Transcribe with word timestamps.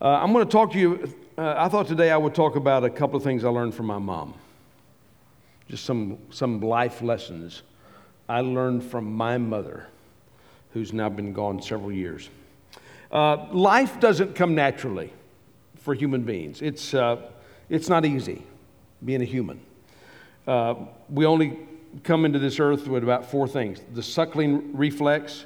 Uh, 0.00 0.10
I'm 0.10 0.32
going 0.32 0.46
to 0.46 0.50
talk 0.50 0.70
to 0.72 0.78
you. 0.78 1.12
Uh, 1.36 1.54
I 1.56 1.68
thought 1.68 1.88
today 1.88 2.12
I 2.12 2.16
would 2.16 2.34
talk 2.34 2.54
about 2.54 2.84
a 2.84 2.90
couple 2.90 3.16
of 3.16 3.24
things 3.24 3.44
I 3.44 3.48
learned 3.48 3.74
from 3.74 3.86
my 3.86 3.98
mom. 3.98 4.32
Just 5.68 5.84
some, 5.84 6.18
some 6.30 6.60
life 6.60 7.02
lessons 7.02 7.62
I 8.28 8.42
learned 8.42 8.84
from 8.84 9.12
my 9.12 9.38
mother, 9.38 9.88
who's 10.72 10.92
now 10.92 11.08
been 11.08 11.32
gone 11.32 11.60
several 11.60 11.90
years. 11.90 12.30
Uh, 13.10 13.46
life 13.52 13.98
doesn't 13.98 14.36
come 14.36 14.54
naturally 14.54 15.12
for 15.78 15.94
human 15.94 16.22
beings, 16.22 16.62
it's, 16.62 16.94
uh, 16.94 17.16
it's 17.68 17.88
not 17.88 18.04
easy 18.04 18.44
being 19.04 19.22
a 19.22 19.24
human. 19.24 19.60
Uh, 20.46 20.74
we 21.08 21.26
only 21.26 21.58
come 22.04 22.24
into 22.24 22.38
this 22.38 22.60
earth 22.60 22.86
with 22.86 23.02
about 23.02 23.28
four 23.28 23.48
things 23.48 23.80
the 23.94 24.02
suckling 24.02 24.76
reflex, 24.76 25.44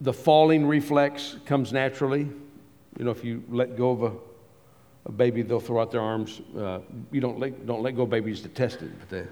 the 0.00 0.12
falling 0.12 0.66
reflex 0.66 1.36
comes 1.44 1.70
naturally. 1.70 2.30
You 2.98 3.04
know, 3.04 3.10
if 3.10 3.24
you 3.24 3.42
let 3.48 3.76
go 3.76 3.90
of 3.90 4.02
a, 4.02 4.12
a 5.06 5.12
baby, 5.12 5.42
they'll 5.42 5.60
throw 5.60 5.80
out 5.80 5.90
their 5.90 6.00
arms. 6.00 6.40
Uh, 6.56 6.78
you 7.10 7.20
don't 7.20 7.38
let, 7.38 7.66
don't 7.66 7.82
let 7.82 7.96
go 7.96 8.06
babies 8.06 8.40
to 8.42 8.48
test 8.48 8.82
it. 8.82 8.90
But 9.00 9.08
they, 9.08 9.26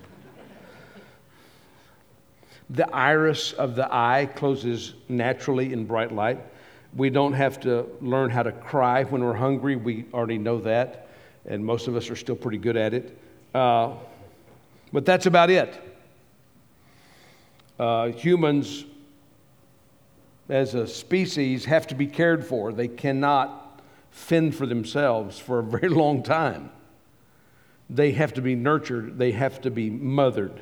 the 2.70 2.94
iris 2.94 3.52
of 3.52 3.76
the 3.76 3.86
eye 3.94 4.28
closes 4.34 4.94
naturally 5.08 5.72
in 5.72 5.84
bright 5.84 6.12
light. 6.12 6.40
We 6.96 7.10
don't 7.10 7.32
have 7.34 7.60
to 7.60 7.86
learn 8.00 8.30
how 8.30 8.42
to 8.42 8.52
cry 8.52 9.04
when 9.04 9.22
we're 9.22 9.34
hungry. 9.34 9.76
We 9.76 10.06
already 10.12 10.38
know 10.38 10.60
that, 10.60 11.08
and 11.46 11.64
most 11.64 11.88
of 11.88 11.96
us 11.96 12.10
are 12.10 12.16
still 12.16 12.36
pretty 12.36 12.58
good 12.58 12.76
at 12.76 12.94
it. 12.94 13.18
Uh, 13.54 13.94
but 14.92 15.06
that's 15.06 15.26
about 15.26 15.50
it. 15.50 15.80
Uh, 17.78 18.08
humans, 18.08 18.84
as 20.48 20.74
a 20.74 20.86
species, 20.86 21.64
have 21.64 21.86
to 21.88 21.94
be 21.94 22.06
cared 22.06 22.44
for. 22.44 22.72
They 22.72 22.88
cannot 22.88 23.80
fend 24.10 24.54
for 24.54 24.66
themselves 24.66 25.38
for 25.38 25.58
a 25.58 25.62
very 25.78 25.88
long 25.88 26.22
time. 26.22 26.70
They 27.88 28.12
have 28.12 28.34
to 28.34 28.42
be 28.42 28.54
nurtured, 28.54 29.18
they 29.18 29.32
have 29.32 29.60
to 29.62 29.70
be 29.70 29.90
mothered. 29.90 30.60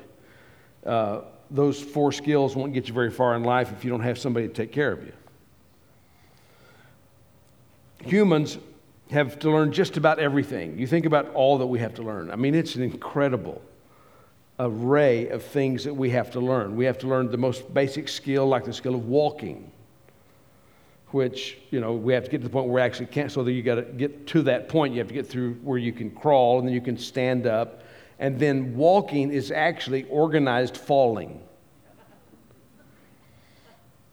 Uh, 0.85 1.23
those 1.51 1.81
four 1.81 2.13
skills 2.13 2.57
won't 2.57 2.73
get 2.73 2.89
you 2.89 2.95
very 2.95 3.11
far 3.11 3.35
in 3.35 3.43
life 3.43 3.73
if 3.73 3.85
you 3.85 3.91
don't 3.91 4.01
have 4.01 4.19
somebody 4.19 4.49
to 4.49 4.55
take 4.55 4.73
care 4.73 4.93
of 4.93 5.05
you. 5.05 5.13
Humans 8.05 8.59
have 9.11 9.39
to 9.41 9.51
learn 9.51 9.73
just 9.73 9.97
about 9.97 10.19
everything. 10.19 10.79
You 10.79 10.87
think 10.87 11.07
about 11.07 11.33
all 11.35 11.59
that 11.59 11.67
we 11.67 11.81
have 11.81 11.95
to 11.95 12.03
learn. 12.03 12.31
I 12.31 12.37
mean, 12.37 12.55
it's 12.55 12.77
incredible 12.77 13.61
array 14.61 15.29
of 15.29 15.43
things 15.43 15.85
that 15.85 15.95
we 15.95 16.11
have 16.11 16.31
to 16.33 16.41
learn. 16.41 16.77
We 16.77 16.85
have 16.85 16.99
to 16.99 17.09
learn 17.09 17.31
the 17.31 17.39
most 17.39 17.73
basic 17.73 18.09
skill, 18.09 18.47
like 18.47 18.65
the 18.65 18.73
skill 18.73 18.95
of 18.95 19.07
walking, 19.07 19.73
which, 21.09 21.59
you 21.71 21.81
know, 21.81 21.95
we 21.95 22.13
have 22.13 22.25
to 22.25 22.31
get 22.31 22.39
to 22.39 22.45
the 22.45 22.53
point 22.53 22.67
where 22.67 22.75
we 22.75 22.81
actually 22.83 23.07
can't, 23.07 23.33
so 23.33 23.43
that 23.43 23.53
you 23.53 23.63
got 23.63 23.77
to 23.77 23.83
get 23.83 24.27
to 24.29 24.43
that 24.43 24.69
point. 24.69 24.93
You 24.93 25.01
have 25.01 25.09
to 25.09 25.15
get 25.15 25.27
through 25.27 25.55
where 25.63 25.79
you 25.79 25.93
can 25.93 26.11
crawl 26.11 26.59
and 26.59 26.69
then 26.69 26.75
you 26.75 26.81
can 26.83 26.99
stand 26.99 27.47
up. 27.47 27.83
And 28.19 28.39
then 28.39 28.77
walking 28.77 29.33
is 29.33 29.51
actually 29.51 30.05
organized 30.05 30.77
falling. 30.77 31.41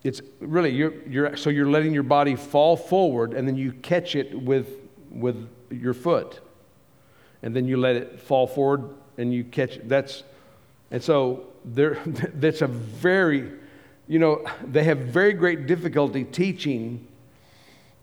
It's 0.02 0.22
really, 0.40 0.70
you're, 0.70 0.94
you're, 1.06 1.36
so 1.36 1.50
you're 1.50 1.68
letting 1.68 1.92
your 1.92 2.04
body 2.04 2.36
fall 2.36 2.76
forward 2.76 3.34
and 3.34 3.46
then 3.46 3.56
you 3.56 3.72
catch 3.72 4.16
it 4.16 4.40
with, 4.40 4.68
with 5.10 5.46
your 5.70 5.92
foot. 5.92 6.40
And 7.42 7.54
then 7.54 7.66
you 7.68 7.76
let 7.76 7.96
it 7.96 8.18
fall 8.18 8.46
forward 8.46 8.94
and 9.18 9.34
you 9.34 9.44
catch 9.44 9.76
it. 9.76 9.88
That's, 9.88 10.22
and 10.90 11.02
so 11.02 11.46
there, 11.64 11.98
that's 12.34 12.62
a 12.62 12.66
very, 12.66 13.50
you 14.06 14.18
know, 14.18 14.44
they 14.64 14.84
have 14.84 14.98
very 14.98 15.32
great 15.32 15.66
difficulty 15.66 16.24
teaching 16.24 17.06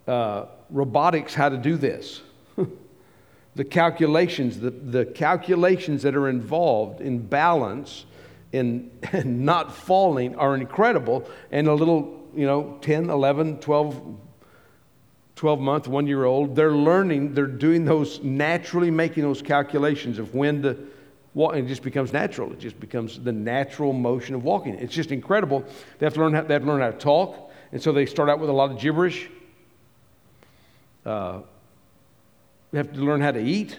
uh, 0.07 0.45
robotics 0.69 1.33
how 1.33 1.49
to 1.49 1.57
do 1.57 1.77
this. 1.77 2.21
the 3.55 3.63
calculations, 3.63 4.59
the, 4.59 4.69
the 4.69 5.05
calculations 5.05 6.03
that 6.03 6.15
are 6.15 6.29
involved 6.29 7.01
in 7.01 7.19
balance 7.19 8.05
in, 8.51 8.91
in 9.13 9.45
not 9.45 9.73
falling 9.73 10.35
are 10.35 10.55
incredible. 10.55 11.27
And 11.51 11.67
a 11.67 11.73
little, 11.73 12.27
you 12.35 12.45
know, 12.45 12.77
10, 12.81 13.09
11, 13.09 13.59
12, 13.59 14.17
12 15.35 15.59
month, 15.59 15.87
one 15.87 16.07
year 16.07 16.23
old, 16.23 16.55
they're 16.55 16.71
learning, 16.71 17.33
they're 17.33 17.47
doing 17.47 17.83
those, 17.83 18.21
naturally 18.21 18.91
making 18.91 19.23
those 19.23 19.41
calculations 19.41 20.19
of 20.19 20.33
when 20.33 20.61
to 20.61 20.77
walk, 21.35 21.55
it 21.55 21.67
just 21.67 21.83
becomes 21.83 22.11
natural. 22.11 22.51
It 22.51 22.59
just 22.59 22.79
becomes 22.79 23.19
the 23.19 23.31
natural 23.31 23.93
motion 23.93 24.33
of 24.33 24.43
walking. 24.43 24.73
It's 24.75 24.93
just 24.93 25.11
incredible. 25.11 25.63
They 25.99 26.05
have 26.05 26.15
to 26.15 26.21
learn 26.21 26.33
how, 26.33 26.41
they 26.41 26.53
have 26.53 26.63
to, 26.63 26.67
learn 26.67 26.81
how 26.81 26.89
to 26.89 26.97
talk, 26.97 27.51
and 27.71 27.81
so 27.81 27.91
they 27.91 28.07
start 28.07 28.29
out 28.29 28.39
with 28.39 28.49
a 28.49 28.53
lot 28.53 28.71
of 28.71 28.79
gibberish. 28.79 29.29
Uh, 31.05 31.41
they 32.71 32.79
have 32.79 32.91
to 32.93 32.99
learn 33.01 33.21
how 33.21 33.31
to 33.31 33.41
eat. 33.41 33.77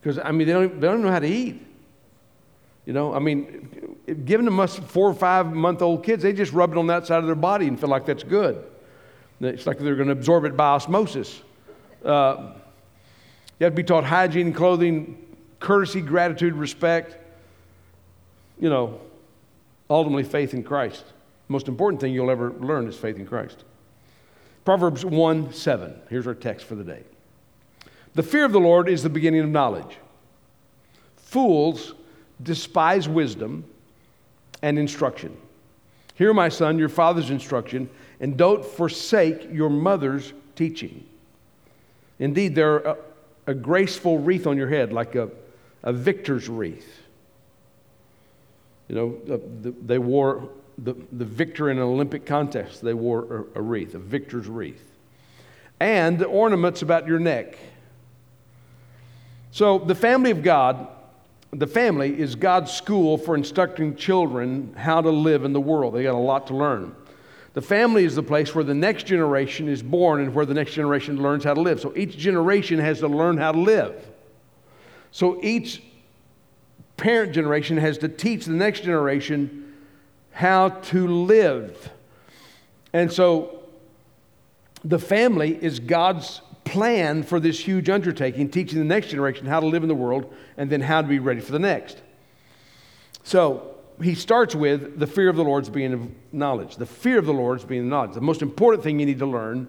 Because, 0.00 0.18
I 0.18 0.30
mean, 0.30 0.46
they 0.46 0.54
don't, 0.54 0.80
they 0.80 0.86
don't 0.86 1.02
know 1.02 1.10
how 1.10 1.18
to 1.18 1.28
eat. 1.28 1.66
You 2.86 2.94
know, 2.94 3.12
I 3.12 3.18
mean, 3.18 3.94
giving 4.24 4.46
them 4.46 4.58
us 4.58 4.78
four 4.78 5.08
or 5.08 5.14
five 5.14 5.52
month 5.52 5.82
old 5.82 6.02
kids, 6.02 6.22
they 6.22 6.32
just 6.32 6.52
rub 6.52 6.72
it 6.72 6.78
on 6.78 6.86
that 6.86 7.06
side 7.06 7.18
of 7.18 7.26
their 7.26 7.34
body 7.34 7.68
and 7.68 7.78
feel 7.78 7.90
like 7.90 8.06
that's 8.06 8.22
good. 8.22 8.64
It's 9.40 9.66
like 9.66 9.78
they're 9.78 9.96
going 9.96 10.08
to 10.08 10.12
absorb 10.12 10.44
it 10.44 10.56
by 10.56 10.68
osmosis. 10.68 11.42
Uh, 12.04 12.52
you 13.58 13.64
have 13.64 13.72
to 13.72 13.76
be 13.76 13.82
taught 13.82 14.04
hygiene 14.04 14.52
clothing, 14.52 15.29
courtesy, 15.60 16.00
gratitude, 16.00 16.54
respect, 16.54 17.16
you 18.58 18.68
know, 18.68 19.00
ultimately 19.88 20.24
faith 20.24 20.54
in 20.54 20.64
Christ. 20.64 21.04
Most 21.48 21.68
important 21.68 22.00
thing 22.00 22.12
you'll 22.12 22.30
ever 22.30 22.52
learn 22.52 22.88
is 22.88 22.96
faith 22.96 23.16
in 23.16 23.26
Christ. 23.26 23.64
Proverbs 24.64 25.04
1 25.04 25.52
7. 25.52 25.94
Here's 26.08 26.26
our 26.26 26.34
text 26.34 26.66
for 26.66 26.74
the 26.74 26.84
day. 26.84 27.02
The 28.14 28.22
fear 28.22 28.44
of 28.44 28.52
the 28.52 28.60
Lord 28.60 28.88
is 28.88 29.02
the 29.02 29.08
beginning 29.08 29.40
of 29.40 29.48
knowledge. 29.48 29.98
Fools 31.16 31.94
despise 32.42 33.08
wisdom 33.08 33.64
and 34.62 34.78
instruction. 34.78 35.36
Hear, 36.14 36.34
my 36.34 36.48
son, 36.48 36.78
your 36.78 36.88
father's 36.88 37.30
instruction, 37.30 37.88
and 38.20 38.36
don't 38.36 38.64
forsake 38.64 39.48
your 39.50 39.70
mother's 39.70 40.32
teaching. 40.54 41.06
Indeed, 42.18 42.54
there 42.54 42.74
are 42.74 42.96
a, 43.46 43.52
a 43.52 43.54
graceful 43.54 44.18
wreath 44.18 44.46
on 44.46 44.56
your 44.56 44.68
head, 44.68 44.92
like 44.92 45.14
a 45.14 45.30
a 45.82 45.92
victor's 45.92 46.48
wreath. 46.48 47.02
You 48.88 48.94
know, 48.94 49.18
the, 49.24 49.38
the, 49.62 49.70
they 49.86 49.98
wore 49.98 50.48
the, 50.82 50.94
the 51.12 51.24
victor 51.24 51.70
in 51.70 51.78
an 51.78 51.82
Olympic 51.82 52.26
contest, 52.26 52.82
they 52.82 52.94
wore 52.94 53.46
a, 53.54 53.60
a 53.60 53.62
wreath, 53.62 53.94
a 53.94 53.98
victor's 53.98 54.48
wreath. 54.48 54.84
And 55.78 56.18
the 56.18 56.26
ornaments 56.26 56.82
about 56.82 57.06
your 57.06 57.18
neck. 57.18 57.58
So, 59.50 59.78
the 59.78 59.94
family 59.94 60.30
of 60.30 60.42
God, 60.42 60.88
the 61.52 61.66
family 61.66 62.18
is 62.18 62.34
God's 62.34 62.72
school 62.72 63.18
for 63.18 63.34
instructing 63.34 63.96
children 63.96 64.74
how 64.76 65.00
to 65.00 65.10
live 65.10 65.44
in 65.44 65.52
the 65.52 65.60
world. 65.60 65.94
They 65.94 66.04
got 66.04 66.14
a 66.14 66.18
lot 66.18 66.46
to 66.48 66.56
learn. 66.56 66.94
The 67.54 67.62
family 67.62 68.04
is 68.04 68.14
the 68.14 68.22
place 68.22 68.54
where 68.54 68.62
the 68.62 68.74
next 68.74 69.06
generation 69.06 69.68
is 69.68 69.82
born 69.82 70.20
and 70.20 70.32
where 70.34 70.46
the 70.46 70.54
next 70.54 70.74
generation 70.74 71.20
learns 71.20 71.42
how 71.42 71.54
to 71.54 71.60
live. 71.60 71.80
So 71.80 71.92
each 71.96 72.16
generation 72.16 72.78
has 72.78 73.00
to 73.00 73.08
learn 73.08 73.38
how 73.38 73.50
to 73.50 73.58
live. 73.58 74.06
So 75.12 75.42
each 75.42 75.82
parent 76.96 77.32
generation 77.32 77.76
has 77.78 77.98
to 77.98 78.08
teach 78.08 78.44
the 78.44 78.52
next 78.52 78.80
generation 78.80 79.74
how 80.32 80.68
to 80.68 81.06
live. 81.06 81.90
And 82.92 83.12
so 83.12 83.62
the 84.84 84.98
family 84.98 85.58
is 85.62 85.80
God's 85.80 86.40
plan 86.64 87.22
for 87.22 87.40
this 87.40 87.58
huge 87.58 87.88
undertaking, 87.88 88.48
teaching 88.50 88.78
the 88.78 88.84
next 88.84 89.08
generation 89.08 89.46
how 89.46 89.60
to 89.60 89.66
live 89.66 89.82
in 89.82 89.88
the 89.88 89.94
world 89.94 90.32
and 90.56 90.70
then 90.70 90.80
how 90.80 91.02
to 91.02 91.08
be 91.08 91.18
ready 91.18 91.40
for 91.40 91.52
the 91.52 91.58
next. 91.58 92.00
So 93.24 93.74
he 94.02 94.14
starts 94.14 94.54
with 94.54 94.98
the 94.98 95.06
fear 95.06 95.28
of 95.28 95.36
the 95.36 95.44
Lord's 95.44 95.68
being 95.68 96.14
knowledge. 96.32 96.76
The 96.76 96.86
fear 96.86 97.18
of 97.18 97.26
the 97.26 97.32
Lord's 97.32 97.64
being 97.64 97.88
knowledge. 97.88 98.14
The 98.14 98.20
most 98.20 98.42
important 98.42 98.82
thing 98.82 99.00
you 99.00 99.06
need 99.06 99.18
to 99.18 99.26
learn 99.26 99.68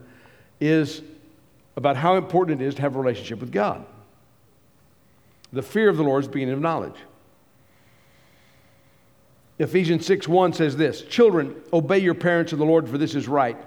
is 0.60 1.02
about 1.76 1.98
how 1.98 2.16
important 2.16 2.62
it 2.62 2.66
is 2.66 2.76
to 2.76 2.82
have 2.82 2.96
a 2.96 3.00
relationship 3.00 3.40
with 3.40 3.52
God. 3.52 3.86
The 5.54 5.62
fear 5.62 5.90
of 5.90 5.98
the 5.98 6.04
Lord 6.04 6.24
is 6.24 6.28
the 6.28 6.34
beginning 6.34 6.54
of 6.54 6.62
knowledge. 6.62 6.96
Ephesians 9.60 10.06
6 10.06 10.28
1 10.28 10.54
says 10.54 10.76
this 10.76 11.04
Children, 11.04 11.56
obey 11.72 12.00
your 12.00 12.16
parents 12.16 12.54
in 12.54 12.60
the 12.60 12.66
Lord, 12.66 12.90
for 12.90 12.98
this 12.98 13.16
is 13.16 13.28
right. 13.28 13.58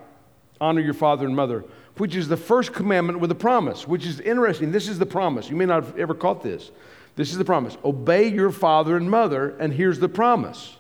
Honor 0.60 0.81
your 0.81 0.94
father 0.94 1.26
and 1.26 1.36
mother, 1.36 1.64
which 1.98 2.16
is 2.16 2.26
the 2.28 2.36
first 2.36 2.72
commandment 2.72 3.20
with 3.20 3.31
a 3.31 3.36
promise, 3.36 3.86
which 3.86 4.06
is 4.06 4.20
interesting. 4.20 4.72
This 4.72 4.88
is 4.88 4.98
the 4.98 5.06
promise. 5.06 5.50
You 5.50 5.56
may 5.56 5.66
not 5.66 5.84
have 5.84 5.98
ever 5.98 6.14
caught 6.14 6.42
this. 6.42 6.70
This 7.16 7.31
is 7.31 7.38
the 7.38 7.44
promise. 7.44 7.76
Obey 7.84 8.26
your 8.28 8.50
father 8.50 8.96
and 8.96 9.08
mother, 9.08 9.56
and 9.58 9.72
here's 9.72 10.00
the 10.00 10.08
promise. 10.08 10.76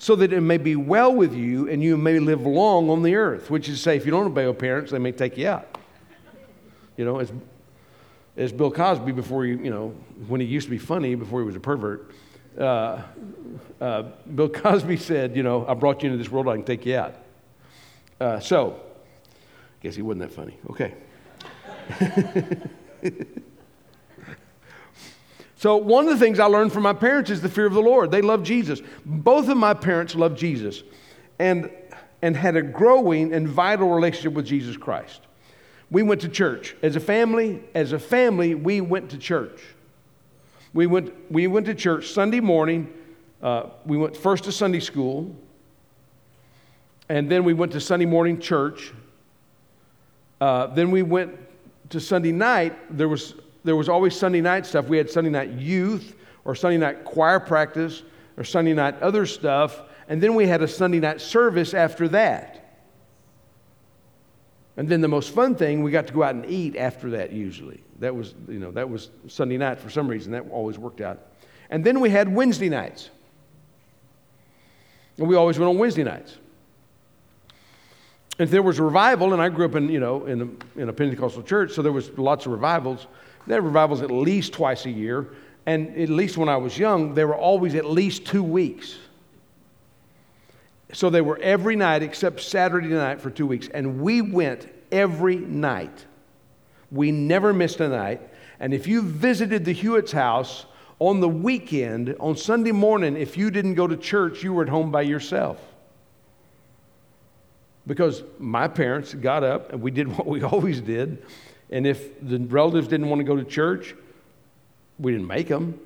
So 0.00 0.14
that 0.16 0.32
it 0.32 0.42
may 0.42 0.58
be 0.58 0.76
well 0.76 1.12
with 1.12 1.34
you 1.34 1.68
and 1.68 1.82
you 1.82 1.96
may 1.96 2.20
live 2.20 2.42
long 2.42 2.88
on 2.88 3.02
the 3.02 3.16
earth, 3.16 3.50
which 3.50 3.68
is 3.68 3.78
to 3.78 3.82
say, 3.82 3.96
if 3.96 4.04
you 4.04 4.12
don't 4.12 4.26
obey 4.26 4.44
your 4.44 4.54
parents, 4.54 4.92
they 4.92 4.98
may 4.98 5.10
take 5.10 5.36
you 5.36 5.48
out. 5.48 5.76
You 6.96 7.04
know, 7.04 7.18
it's 7.18 7.32
as 8.38 8.52
Bill 8.52 8.70
Cosby 8.70 9.12
before 9.12 9.44
he, 9.44 9.50
you 9.50 9.70
know, 9.70 9.88
when 10.28 10.40
he 10.40 10.46
used 10.46 10.66
to 10.66 10.70
be 10.70 10.78
funny 10.78 11.16
before 11.16 11.40
he 11.40 11.46
was 11.46 11.56
a 11.56 11.60
pervert. 11.60 12.12
Uh, 12.56 13.02
uh, 13.80 14.04
Bill 14.34 14.48
Cosby 14.54 14.96
said, 14.96 15.36
you 15.36 15.42
know, 15.42 15.66
I 15.66 15.74
brought 15.74 16.02
you 16.02 16.06
into 16.06 16.22
this 16.22 16.30
world, 16.30 16.48
I 16.48 16.54
can 16.54 16.64
take 16.64 16.86
you 16.86 16.96
out. 16.96 17.16
Uh, 18.20 18.40
so, 18.40 18.80
I 18.80 19.82
Guess 19.82 19.96
he 19.96 20.02
wasn't 20.02 20.20
that 20.20 20.32
funny. 20.32 20.56
Okay. 20.70 20.94
so, 25.56 25.76
one 25.76 26.08
of 26.08 26.10
the 26.10 26.24
things 26.24 26.38
I 26.38 26.46
learned 26.46 26.72
from 26.72 26.84
my 26.84 26.92
parents 26.92 27.30
is 27.30 27.40
the 27.40 27.48
fear 27.48 27.66
of 27.66 27.74
the 27.74 27.82
Lord. 27.82 28.10
They 28.10 28.22
love 28.22 28.44
Jesus. 28.44 28.80
Both 29.04 29.48
of 29.48 29.56
my 29.56 29.74
parents 29.74 30.14
loved 30.14 30.38
Jesus 30.38 30.82
and, 31.38 31.70
and 32.22 32.36
had 32.36 32.56
a 32.56 32.62
growing 32.62 33.32
and 33.32 33.48
vital 33.48 33.88
relationship 33.90 34.32
with 34.32 34.46
Jesus 34.46 34.76
Christ. 34.76 35.27
We 35.90 36.02
went 36.02 36.20
to 36.20 36.28
church. 36.28 36.76
As 36.82 36.96
a 36.96 37.00
family, 37.00 37.62
as 37.74 37.92
a 37.92 37.98
family, 37.98 38.54
we 38.54 38.80
went 38.80 39.10
to 39.10 39.18
church. 39.18 39.60
We 40.74 40.86
went, 40.86 41.12
we 41.30 41.46
went 41.46 41.66
to 41.66 41.74
church 41.74 42.08
Sunday 42.08 42.40
morning. 42.40 42.92
Uh, 43.42 43.70
we 43.86 43.96
went 43.96 44.16
first 44.16 44.44
to 44.44 44.52
Sunday 44.52 44.80
school, 44.80 45.34
and 47.08 47.30
then 47.30 47.44
we 47.44 47.54
went 47.54 47.72
to 47.72 47.80
Sunday 47.80 48.04
morning 48.04 48.38
church. 48.38 48.92
Uh, 50.40 50.66
then 50.66 50.90
we 50.90 51.02
went 51.02 51.38
to 51.90 52.00
Sunday 52.00 52.32
night. 52.32 52.74
There 52.96 53.08
was, 53.08 53.34
there 53.64 53.76
was 53.76 53.88
always 53.88 54.14
Sunday 54.14 54.40
night 54.40 54.66
stuff. 54.66 54.88
We 54.88 54.98
had 54.98 55.08
Sunday 55.08 55.30
night 55.30 55.50
youth, 55.52 56.16
or 56.44 56.54
Sunday 56.54 56.78
night 56.78 57.04
choir 57.04 57.40
practice, 57.40 58.02
or 58.36 58.44
Sunday 58.44 58.74
night 58.74 59.00
other 59.00 59.24
stuff. 59.24 59.82
And 60.08 60.22
then 60.22 60.34
we 60.34 60.46
had 60.46 60.62
a 60.62 60.68
Sunday 60.68 61.00
night 61.00 61.20
service 61.20 61.74
after 61.74 62.08
that. 62.08 62.57
And 64.78 64.88
then 64.88 65.00
the 65.00 65.08
most 65.08 65.34
fun 65.34 65.56
thing, 65.56 65.82
we 65.82 65.90
got 65.90 66.06
to 66.06 66.12
go 66.12 66.22
out 66.22 66.36
and 66.36 66.46
eat 66.46 66.76
after 66.76 67.10
that 67.10 67.32
usually. 67.32 67.82
That 67.98 68.14
was, 68.14 68.36
you 68.46 68.60
know, 68.60 68.70
that 68.70 68.88
was 68.88 69.10
Sunday 69.26 69.56
night 69.56 69.80
for 69.80 69.90
some 69.90 70.06
reason. 70.06 70.30
That 70.30 70.48
always 70.52 70.78
worked 70.78 71.00
out. 71.00 71.18
And 71.68 71.84
then 71.84 71.98
we 71.98 72.10
had 72.10 72.32
Wednesday 72.32 72.68
nights. 72.68 73.10
And 75.16 75.26
we 75.26 75.34
always 75.34 75.58
went 75.58 75.68
on 75.68 75.78
Wednesday 75.78 76.04
nights. 76.04 76.36
And 78.38 78.48
there 78.50 78.62
was 78.62 78.78
revival, 78.78 79.32
and 79.32 79.42
I 79.42 79.48
grew 79.48 79.64
up 79.64 79.74
in, 79.74 79.88
you 79.88 79.98
know, 79.98 80.26
in 80.26 80.42
a, 80.76 80.80
in 80.80 80.88
a 80.88 80.92
Pentecostal 80.92 81.42
church, 81.42 81.72
so 81.72 81.82
there 81.82 81.90
was 81.90 82.16
lots 82.16 82.46
of 82.46 82.52
revivals. 82.52 83.08
There 83.48 83.60
were 83.60 83.66
revivals 83.66 84.00
at 84.00 84.12
least 84.12 84.52
twice 84.52 84.86
a 84.86 84.90
year. 84.90 85.34
And 85.66 85.98
at 85.98 86.08
least 86.08 86.38
when 86.38 86.48
I 86.48 86.56
was 86.56 86.78
young, 86.78 87.14
they 87.14 87.24
were 87.24 87.36
always 87.36 87.74
at 87.74 87.84
least 87.84 88.26
two 88.26 88.44
weeks. 88.44 88.96
So 90.92 91.10
they 91.10 91.20
were 91.20 91.38
every 91.38 91.76
night 91.76 92.02
except 92.02 92.40
Saturday 92.40 92.88
night 92.88 93.20
for 93.20 93.30
two 93.30 93.46
weeks. 93.46 93.68
And 93.72 94.00
we 94.00 94.22
went 94.22 94.68
every 94.90 95.36
night. 95.36 96.06
We 96.90 97.12
never 97.12 97.52
missed 97.52 97.80
a 97.80 97.88
night. 97.88 98.22
And 98.60 98.72
if 98.72 98.86
you 98.86 99.02
visited 99.02 99.64
the 99.64 99.72
Hewitt's 99.72 100.12
house 100.12 100.64
on 100.98 101.20
the 101.20 101.28
weekend, 101.28 102.16
on 102.18 102.36
Sunday 102.36 102.72
morning, 102.72 103.16
if 103.16 103.36
you 103.36 103.50
didn't 103.50 103.74
go 103.74 103.86
to 103.86 103.96
church, 103.96 104.42
you 104.42 104.52
were 104.52 104.62
at 104.62 104.68
home 104.68 104.90
by 104.90 105.02
yourself. 105.02 105.60
Because 107.86 108.22
my 108.38 108.68
parents 108.68 109.14
got 109.14 109.44
up 109.44 109.72
and 109.72 109.82
we 109.82 109.90
did 109.90 110.08
what 110.16 110.26
we 110.26 110.42
always 110.42 110.80
did. 110.80 111.24
And 111.70 111.86
if 111.86 112.18
the 112.26 112.38
relatives 112.38 112.88
didn't 112.88 113.08
want 113.10 113.20
to 113.20 113.24
go 113.24 113.36
to 113.36 113.44
church, 113.44 113.94
we 114.98 115.12
didn't 115.12 115.26
make 115.26 115.48
them. 115.48 115.78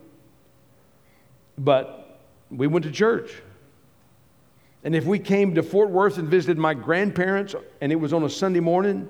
But 1.58 2.20
we 2.50 2.68
went 2.68 2.84
to 2.84 2.90
church. 2.92 3.32
And 4.84 4.94
if 4.96 5.04
we 5.04 5.18
came 5.18 5.54
to 5.54 5.62
Fort 5.62 5.90
Worth 5.90 6.18
and 6.18 6.28
visited 6.28 6.58
my 6.58 6.74
grandparents 6.74 7.54
and 7.80 7.92
it 7.92 7.96
was 7.96 8.12
on 8.12 8.24
a 8.24 8.30
Sunday 8.30 8.60
morning, 8.60 9.08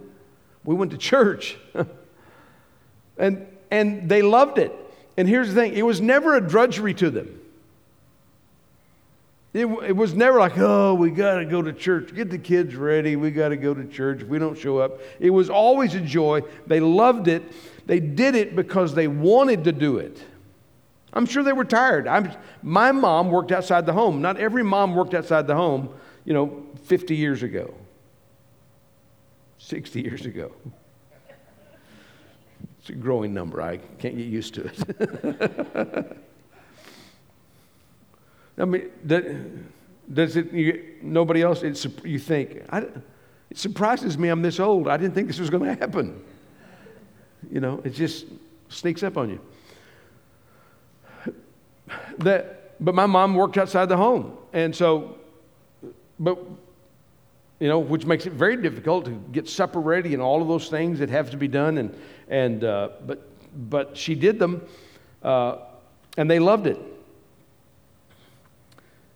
we 0.64 0.74
went 0.74 0.90
to 0.90 0.98
church. 0.98 1.56
and, 3.18 3.46
and 3.70 4.08
they 4.08 4.22
loved 4.22 4.58
it. 4.58 4.72
And 5.16 5.28
here's 5.28 5.48
the 5.48 5.54
thing 5.54 5.74
it 5.74 5.82
was 5.82 6.00
never 6.00 6.36
a 6.36 6.40
drudgery 6.40 6.94
to 6.94 7.10
them. 7.10 7.38
It, 9.54 9.66
it 9.66 9.94
was 9.94 10.14
never 10.14 10.38
like, 10.38 10.56
oh, 10.56 10.94
we 10.94 11.10
got 11.10 11.36
to 11.36 11.44
go 11.44 11.60
to 11.60 11.74
church. 11.74 12.14
Get 12.14 12.30
the 12.30 12.38
kids 12.38 12.74
ready. 12.74 13.16
We 13.16 13.30
got 13.30 13.50
to 13.50 13.56
go 13.56 13.74
to 13.74 13.84
church. 13.84 14.22
If 14.22 14.28
we 14.28 14.38
don't 14.38 14.56
show 14.56 14.78
up, 14.78 15.00
it 15.20 15.28
was 15.28 15.50
always 15.50 15.94
a 15.94 16.00
joy. 16.00 16.40
They 16.66 16.80
loved 16.80 17.28
it. 17.28 17.42
They 17.84 18.00
did 18.00 18.34
it 18.34 18.56
because 18.56 18.94
they 18.94 19.08
wanted 19.08 19.64
to 19.64 19.72
do 19.72 19.98
it. 19.98 20.22
I'm 21.12 21.26
sure 21.26 21.42
they 21.42 21.52
were 21.52 21.64
tired. 21.64 22.08
I'm, 22.08 22.32
my 22.62 22.92
mom 22.92 23.30
worked 23.30 23.52
outside 23.52 23.84
the 23.84 23.92
home. 23.92 24.22
Not 24.22 24.38
every 24.38 24.62
mom 24.62 24.94
worked 24.94 25.14
outside 25.14 25.46
the 25.46 25.54
home, 25.54 25.90
you 26.24 26.32
know, 26.32 26.64
50 26.84 27.14
years 27.14 27.42
ago, 27.42 27.74
60 29.58 30.00
years 30.00 30.24
ago. 30.24 30.52
It's 32.78 32.88
a 32.88 32.94
growing 32.94 33.34
number. 33.34 33.60
I 33.60 33.76
can't 33.76 34.16
get 34.16 34.26
used 34.26 34.54
to 34.54 34.64
it. 34.64 36.16
I 38.58 38.64
mean, 38.64 38.90
does 40.12 40.36
it, 40.36 40.52
you, 40.52 40.96
nobody 41.02 41.42
else, 41.42 41.62
you 42.04 42.18
think, 42.18 42.62
I, 42.70 42.86
it 43.50 43.58
surprises 43.58 44.18
me 44.18 44.30
I'm 44.30 44.42
this 44.42 44.58
old. 44.58 44.88
I 44.88 44.96
didn't 44.96 45.14
think 45.14 45.28
this 45.28 45.38
was 45.38 45.50
going 45.50 45.64
to 45.64 45.74
happen. 45.74 46.22
You 47.50 47.60
know, 47.60 47.82
it 47.84 47.90
just 47.90 48.26
sneaks 48.68 49.02
up 49.02 49.18
on 49.18 49.28
you 49.28 49.40
that, 52.18 52.74
but 52.84 52.94
my 52.94 53.06
mom 53.06 53.34
worked 53.34 53.58
outside 53.58 53.88
the 53.88 53.96
home. 53.96 54.36
And 54.52 54.74
so, 54.74 55.16
but, 56.18 56.38
you 57.58 57.68
know, 57.68 57.78
which 57.78 58.06
makes 58.06 58.26
it 58.26 58.32
very 58.32 58.56
difficult 58.56 59.04
to 59.06 59.10
get 59.32 59.48
supper 59.48 59.80
ready 59.80 60.14
and 60.14 60.22
all 60.22 60.42
of 60.42 60.48
those 60.48 60.68
things 60.68 60.98
that 60.98 61.10
have 61.10 61.30
to 61.30 61.36
be 61.36 61.48
done. 61.48 61.78
And, 61.78 61.96
and 62.28 62.64
uh, 62.64 62.90
but, 63.06 63.28
but 63.70 63.96
she 63.96 64.14
did 64.14 64.38
them, 64.38 64.66
uh, 65.22 65.58
and 66.16 66.30
they 66.30 66.38
loved 66.38 66.66
it. 66.66 66.78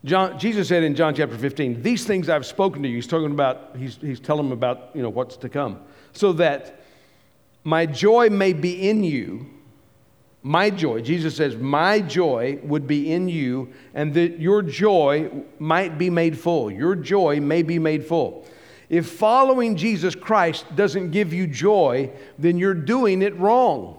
John, 0.05 0.39
Jesus 0.39 0.69
said 0.69 0.85
in 0.85 0.95
John 0.95 1.15
chapter 1.17 1.37
15, 1.37 1.83
These 1.83 2.07
things 2.07 2.29
I've 2.29 2.47
spoken 2.47 2.83
to 2.85 2.89
you. 2.89 2.95
He's 2.95 3.09
talking 3.09 3.33
about, 3.33 3.77
he's, 3.77 3.97
he's 3.97 4.21
telling 4.21 4.45
them 4.45 4.53
about, 4.53 4.91
you 4.95 5.03
know, 5.03 5.09
what's 5.09 5.37
to 5.39 5.49
come. 5.49 5.81
So 6.13 6.33
that 6.35 6.81
my 7.65 7.87
joy 7.87 8.31
may 8.31 8.53
be 8.53 8.89
in 8.89 9.03
you 9.03 9.56
my 10.47 10.71
joy, 10.71 11.01
Jesus 11.01 11.35
says, 11.35 11.57
my 11.57 11.99
joy 12.01 12.61
would 12.63 12.87
be 12.87 13.11
in 13.11 13.29
you, 13.29 13.73
and 13.95 14.15
that 14.15 14.39
your 14.39 14.63
joy 14.63 15.29
might 15.59 15.99
be 15.99 16.09
made 16.09 16.39
full. 16.39 16.71
Your 16.71 16.95
joy 16.95 17.41
may 17.41 17.65
be 17.65 17.81
made 17.81 18.07
full. 18.07 18.47
If 18.89 19.09
following 19.09 19.75
Jesus 19.75 20.15
Christ 20.15 20.65
doesn't 20.77 21.11
give 21.11 21.33
you 21.33 21.49
joy, 21.49 22.13
then 22.39 22.59
you're 22.59 22.75
doing 22.75 23.23
it 23.23 23.37
wrong. 23.41 23.99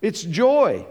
It's 0.00 0.22
joy. 0.22 0.86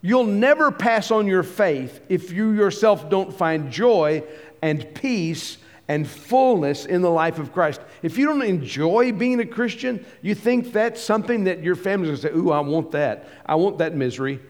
You'll 0.00 0.26
never 0.26 0.70
pass 0.70 1.10
on 1.10 1.26
your 1.26 1.42
faith 1.42 2.00
if 2.08 2.30
you 2.30 2.52
yourself 2.52 3.10
don't 3.10 3.34
find 3.34 3.72
joy 3.72 4.22
and 4.62 4.94
peace 4.94 5.58
and 5.88 6.08
fullness 6.08 6.86
in 6.86 7.02
the 7.02 7.10
life 7.10 7.38
of 7.38 7.52
Christ. 7.52 7.80
If 8.02 8.16
you 8.16 8.26
don't 8.26 8.42
enjoy 8.42 9.12
being 9.12 9.40
a 9.40 9.46
Christian, 9.46 10.04
you 10.22 10.34
think 10.34 10.72
that's 10.72 11.02
something 11.02 11.44
that 11.44 11.62
your 11.62 11.74
family's 11.74 12.20
going 12.20 12.34
to 12.34 12.38
say, 12.38 12.48
Ooh, 12.48 12.52
I 12.52 12.60
want 12.60 12.92
that. 12.92 13.28
I 13.44 13.56
want 13.56 13.78
that 13.78 13.94
misery. 13.94 14.40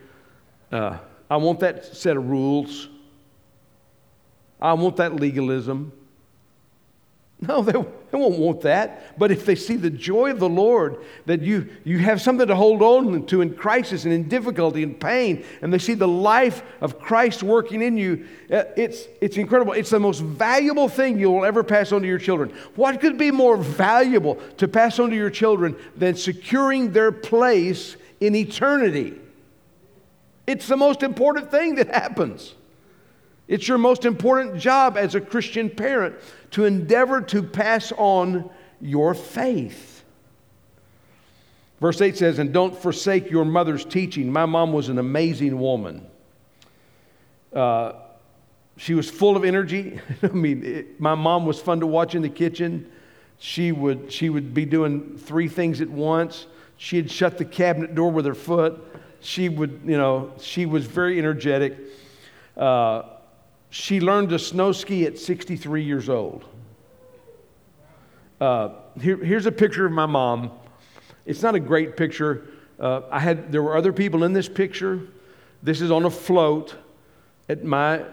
Uh, 0.71 0.97
I 1.29 1.37
want 1.37 1.59
that 1.61 1.85
set 1.85 2.17
of 2.17 2.29
rules. 2.29 2.89
I 4.61 4.73
want 4.73 4.97
that 4.97 5.15
legalism. 5.15 5.91
No, 7.47 7.61
they, 7.61 7.73
they 7.73 8.17
won't 8.17 8.37
want 8.37 8.61
that. 8.61 9.19
But 9.19 9.31
if 9.31 9.45
they 9.45 9.55
see 9.55 9.75
the 9.75 9.89
joy 9.89 10.31
of 10.31 10.39
the 10.39 10.47
Lord, 10.47 11.03
that 11.25 11.41
you, 11.41 11.67
you 11.83 11.99
have 11.99 12.21
something 12.21 12.47
to 12.47 12.55
hold 12.55 12.81
on 12.81 13.25
to 13.25 13.41
in 13.41 13.53
crisis 13.53 14.05
and 14.05 14.13
in 14.13 14.29
difficulty 14.29 14.81
and 14.83 14.97
pain, 14.97 15.43
and 15.61 15.73
they 15.73 15.77
see 15.77 15.93
the 15.93 16.07
life 16.07 16.63
of 16.79 16.99
Christ 16.99 17.43
working 17.43 17.81
in 17.81 17.97
you, 17.97 18.25
uh, 18.51 18.63
it's, 18.77 19.07
it's 19.19 19.37
incredible. 19.37 19.73
It's 19.73 19.89
the 19.89 19.99
most 19.99 20.19
valuable 20.21 20.87
thing 20.87 21.19
you 21.19 21.31
will 21.31 21.43
ever 21.43 21.63
pass 21.63 21.91
on 21.91 22.01
to 22.01 22.07
your 22.07 22.19
children. 22.19 22.49
What 22.75 23.01
could 23.01 23.17
be 23.17 23.31
more 23.31 23.57
valuable 23.57 24.35
to 24.57 24.67
pass 24.67 24.99
on 24.99 25.09
to 25.09 25.15
your 25.15 25.29
children 25.29 25.75
than 25.97 26.15
securing 26.15 26.93
their 26.93 27.11
place 27.11 27.97
in 28.21 28.35
eternity? 28.35 29.19
It's 30.47 30.67
the 30.67 30.77
most 30.77 31.03
important 31.03 31.51
thing 31.51 31.75
that 31.75 31.89
happens. 31.89 32.55
It's 33.53 33.67
your 33.67 33.77
most 33.77 34.03
important 34.03 34.57
job 34.57 34.97
as 34.97 35.13
a 35.13 35.21
Christian 35.21 35.69
parent 35.69 36.15
to 36.49 36.65
endeavor 36.65 37.21
to 37.21 37.43
pass 37.43 37.91
on 37.91 38.49
your 38.81 39.13
faith. 39.13 40.03
Verse 41.79 42.01
8 42.01 42.17
says, 42.17 42.39
And 42.39 42.51
don't 42.51 42.75
forsake 42.75 43.29
your 43.29 43.45
mother's 43.45 43.85
teaching. 43.85 44.31
My 44.31 44.47
mom 44.47 44.73
was 44.73 44.89
an 44.89 44.97
amazing 44.97 45.59
woman. 45.59 46.03
Uh, 47.53 47.91
she 48.77 48.95
was 48.95 49.07
full 49.07 49.37
of 49.37 49.45
energy. 49.45 50.01
I 50.23 50.29
mean, 50.29 50.65
it, 50.65 50.99
my 50.99 51.13
mom 51.13 51.45
was 51.45 51.61
fun 51.61 51.79
to 51.81 51.85
watch 51.85 52.15
in 52.15 52.23
the 52.23 52.29
kitchen. 52.29 52.91
She 53.37 53.71
would, 53.71 54.11
she 54.11 54.31
would 54.31 54.55
be 54.55 54.65
doing 54.65 55.15
three 55.15 55.47
things 55.47 55.79
at 55.79 55.89
once. 55.91 56.47
She'd 56.77 57.11
shut 57.11 57.37
the 57.37 57.45
cabinet 57.45 57.93
door 57.93 58.09
with 58.09 58.25
her 58.25 58.33
foot. 58.33 58.83
She 59.19 59.47
would, 59.47 59.81
you 59.85 59.99
know, 59.99 60.33
she 60.39 60.65
was 60.65 60.87
very 60.87 61.19
energetic. 61.19 61.77
Uh, 62.57 63.03
she 63.73 63.99
learned 63.99 64.29
to 64.29 64.37
snow 64.37 64.71
ski 64.71 65.07
at 65.07 65.17
63 65.17 65.83
years 65.83 66.07
old. 66.07 66.45
Uh, 68.39 68.69
here, 69.01 69.17
here's 69.17 69.47
a 69.47 69.51
picture 69.51 69.87
of 69.87 69.91
my 69.91 70.05
mom. 70.05 70.51
It's 71.25 71.41
not 71.41 71.55
a 71.55 71.59
great 71.59 71.97
picture. 71.97 72.49
Uh, 72.79 73.01
I 73.09 73.19
had, 73.19 73.51
there 73.51 73.63
were 73.63 73.75
other 73.75 73.91
people 73.91 74.25
in 74.25 74.31
this 74.31 74.47
picture. 74.47 75.01
This 75.63 75.81
is 75.81 75.89
on 75.89 76.05
a 76.05 76.09
float 76.11 76.75
at 77.49 77.63
my 77.63 78.05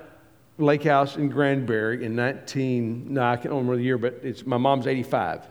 lake 0.57 0.85
house 0.85 1.17
in 1.17 1.29
Granbury 1.29 2.07
in 2.07 2.17
19, 2.17 3.13
no, 3.13 3.23
I 3.23 3.37
can't 3.37 3.51
remember 3.51 3.77
the 3.77 3.83
year, 3.83 3.99
but 3.99 4.19
it's, 4.23 4.47
my 4.47 4.57
mom's 4.57 4.87
85. 4.87 5.47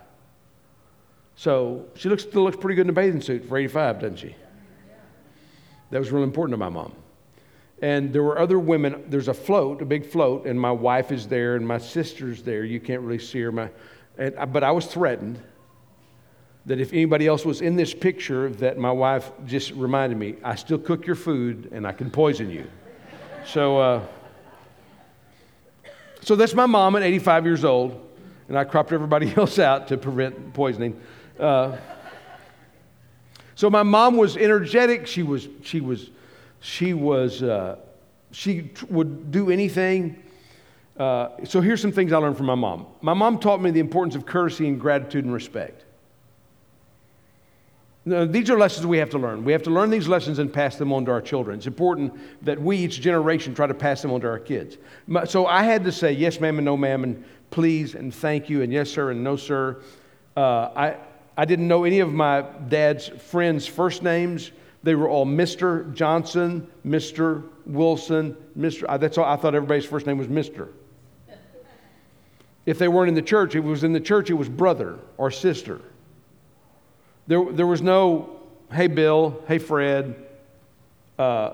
So 1.35 1.85
she 1.93 2.09
looks, 2.09 2.23
still 2.23 2.41
looks 2.41 2.57
pretty 2.57 2.73
good 2.73 2.87
in 2.87 2.89
a 2.89 2.93
bathing 2.93 3.21
suit 3.21 3.47
for 3.47 3.59
85, 3.59 4.01
doesn't 4.01 4.17
she? 4.17 4.35
That 5.91 5.99
was 5.99 6.09
really 6.09 6.23
important 6.23 6.53
to 6.53 6.57
my 6.57 6.69
mom. 6.69 6.93
And 7.81 8.11
there 8.11 8.23
were 8.23 8.39
other 8.39 8.59
women. 8.59 9.05
There's 9.07 9.27
a 9.29 9.33
float, 9.33 9.81
a 9.81 9.85
big 9.85 10.05
float, 10.05 10.45
and 10.45 10.59
my 10.59 10.71
wife 10.71 11.11
is 11.11 11.27
there, 11.27 11.55
and 11.55 11.65
my 11.65 11.77
sister's 11.77 12.43
there. 12.43 12.63
You 12.65 12.79
can't 12.79 13.01
really 13.01 13.19
see 13.19 13.41
her. 13.41 13.51
My, 13.51 13.69
and, 14.17 14.35
but 14.51 14.63
I 14.63 14.71
was 14.71 14.85
threatened 14.85 15.39
that 16.65 16.79
if 16.79 16.91
anybody 16.93 17.25
else 17.25 17.45
was 17.45 17.61
in 17.61 17.75
this 17.75 17.93
picture, 17.93 18.49
that 18.49 18.77
my 18.77 18.91
wife 18.91 19.31
just 19.45 19.71
reminded 19.71 20.17
me, 20.17 20.35
I 20.43 20.55
still 20.55 20.77
cook 20.77 21.05
your 21.05 21.15
food, 21.15 21.69
and 21.71 21.87
I 21.87 21.93
can 21.93 22.11
poison 22.11 22.49
you. 22.49 22.69
So, 23.45 23.79
uh, 23.79 24.05
so 26.21 26.35
that's 26.35 26.53
my 26.53 26.65
mom 26.65 26.95
at 26.95 27.01
85 27.01 27.45
years 27.45 27.65
old, 27.65 28.07
and 28.49 28.57
I 28.57 28.65
cropped 28.65 28.91
everybody 28.91 29.33
else 29.37 29.57
out 29.57 29.87
to 29.87 29.97
prevent 29.97 30.53
poisoning. 30.53 30.99
Uh, 31.39 31.77
so 33.55 33.69
my 33.69 33.83
mom 33.83 34.17
was 34.17 34.37
energetic. 34.37 35.07
She 35.07 35.23
was, 35.23 35.47
she 35.63 35.81
was, 35.81 36.11
she 36.59 36.93
was, 36.93 37.43
uh, 37.43 37.77
she 38.31 38.71
would 38.89 39.31
do 39.31 39.49
anything. 39.49 40.21
Uh, 40.97 41.29
so 41.45 41.61
here's 41.61 41.81
some 41.81 41.91
things 41.91 42.11
I 42.11 42.17
learned 42.17 42.37
from 42.37 42.47
my 42.47 42.55
mom. 42.55 42.85
My 43.01 43.13
mom 43.13 43.39
taught 43.39 43.61
me 43.61 43.71
the 43.71 43.79
importance 43.79 44.15
of 44.15 44.25
courtesy 44.25 44.67
and 44.67 44.79
gratitude 44.79 45.23
and 45.23 45.33
respect. 45.33 45.85
Now, 48.05 48.25
these 48.25 48.49
are 48.49 48.57
lessons 48.57 48.87
we 48.87 48.97
have 48.97 49.09
to 49.11 49.19
learn. 49.19 49.43
We 49.43 49.51
have 49.51 49.63
to 49.63 49.69
learn 49.69 49.89
these 49.89 50.07
lessons 50.07 50.39
and 50.39 50.51
pass 50.51 50.77
them 50.77 50.91
on 50.91 51.05
to 51.05 51.11
our 51.11 51.21
children. 51.21 51.57
It's 51.57 51.67
important 51.67 52.13
that 52.43 52.59
we, 52.59 52.77
each 52.77 53.01
generation, 53.01 53.53
try 53.53 53.67
to 53.67 53.73
pass 53.73 54.01
them 54.01 54.11
on 54.11 54.21
to 54.21 54.27
our 54.27 54.39
kids. 54.39 54.77
So 55.25 55.45
I 55.45 55.63
had 55.63 55.83
to 55.83 55.91
say 55.91 56.11
yes, 56.13 56.39
ma'am, 56.39 56.57
and 56.57 56.65
no, 56.65 56.75
ma'am, 56.75 57.03
and 57.03 57.23
please, 57.51 57.95
and 57.95 58.13
thank 58.13 58.49
you, 58.49 58.61
and 58.61 58.73
yes, 58.73 58.89
sir, 58.89 59.11
and 59.11 59.23
no, 59.23 59.35
sir. 59.35 59.81
Uh, 60.35 60.69
I, 60.75 60.95
I 61.37 61.45
didn't 61.45 61.67
know 61.67 61.83
any 61.83 61.99
of 61.99 62.11
my 62.11 62.41
dad's 62.67 63.07
friends' 63.07 63.67
first 63.67 64.01
names. 64.01 64.51
They 64.83 64.95
were 64.95 65.09
all 65.09 65.25
Mr. 65.25 65.93
Johnson, 65.93 66.67
Mr. 66.85 67.43
Wilson, 67.65 68.35
Mr. 68.57 68.99
That's 68.99 69.17
all. 69.17 69.25
I 69.25 69.35
thought 69.35 69.55
everybody's 69.55 69.85
first 69.85 70.05
name 70.05 70.17
was 70.17 70.27
Mr. 70.27 70.69
If 72.65 72.77
they 72.77 72.87
weren't 72.87 73.09
in 73.09 73.15
the 73.15 73.21
church, 73.21 73.55
if 73.55 73.63
it 73.63 73.67
was 73.67 73.83
in 73.83 73.93
the 73.93 73.99
church, 73.99 74.29
it 74.29 74.35
was 74.35 74.47
brother 74.47 74.99
or 75.17 75.31
sister. 75.31 75.81
There, 77.27 77.43
there 77.51 77.67
was 77.67 77.81
no, 77.81 78.39
hey, 78.71 78.87
Bill, 78.87 79.43
hey, 79.47 79.57
Fred. 79.57 80.15
Uh, 81.17 81.53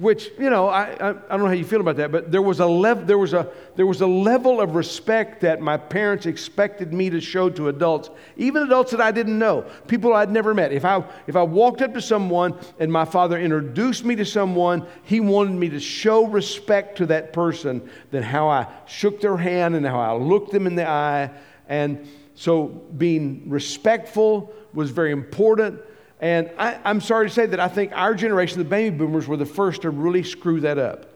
which 0.00 0.30
you 0.38 0.48
know 0.48 0.66
I, 0.66 0.84
I, 0.84 1.08
I, 1.10 1.12
don't 1.12 1.40
know 1.40 1.46
how 1.46 1.52
you 1.52 1.64
feel 1.64 1.82
about 1.82 1.96
that 1.96 2.10
but 2.10 2.32
there 2.32 2.40
was 2.40 2.60
a 2.60 2.66
lev- 2.66 3.06
there 3.06 3.18
was 3.18 3.34
a 3.34 3.52
there 3.76 3.86
was 3.86 4.00
a 4.00 4.06
level 4.06 4.58
of 4.58 4.74
respect 4.74 5.42
that 5.42 5.60
my 5.60 5.76
parents 5.76 6.24
expected 6.24 6.94
me 6.94 7.10
to 7.10 7.20
show 7.20 7.50
to 7.50 7.68
adults 7.68 8.08
even 8.38 8.62
adults 8.62 8.92
that 8.92 9.02
I 9.02 9.10
didn't 9.10 9.38
know 9.38 9.66
people 9.88 10.14
I'd 10.14 10.30
never 10.30 10.54
met. 10.54 10.72
If 10.72 10.86
I 10.86 11.04
if 11.26 11.36
I 11.36 11.42
walked 11.42 11.82
up 11.82 11.92
to 11.94 12.00
someone 12.00 12.58
and 12.78 12.90
my 12.90 13.04
father 13.04 13.38
introduced 13.38 14.04
me 14.04 14.16
to 14.16 14.24
someone 14.24 14.86
he 15.04 15.20
wanted 15.20 15.52
me 15.52 15.68
to 15.68 15.80
show 15.80 16.26
respect 16.26 16.96
to 16.98 17.06
that 17.06 17.34
person 17.34 17.86
than 18.10 18.22
how 18.22 18.48
I 18.48 18.66
shook 18.86 19.20
their 19.20 19.36
hand 19.36 19.74
and 19.74 19.84
how 19.84 20.00
I 20.00 20.14
looked 20.14 20.50
them 20.50 20.66
in 20.66 20.76
the 20.76 20.88
eye. 20.88 21.30
And 21.68 22.08
so 22.34 22.68
being 22.96 23.50
respectful 23.50 24.54
was 24.72 24.90
very 24.90 25.12
important 25.12 25.80
and 26.20 26.50
I, 26.58 26.78
am 26.84 27.00
sorry 27.00 27.28
to 27.28 27.34
say 27.34 27.46
that 27.46 27.58
I 27.58 27.68
think 27.68 27.92
our 27.94 28.14
generation, 28.14 28.58
the 28.58 28.64
baby 28.64 28.94
boomers, 28.94 29.26
were 29.26 29.38
the 29.38 29.46
first 29.46 29.82
to 29.82 29.90
really 29.90 30.22
screw 30.22 30.60
that 30.60 30.78
up. 30.78 31.06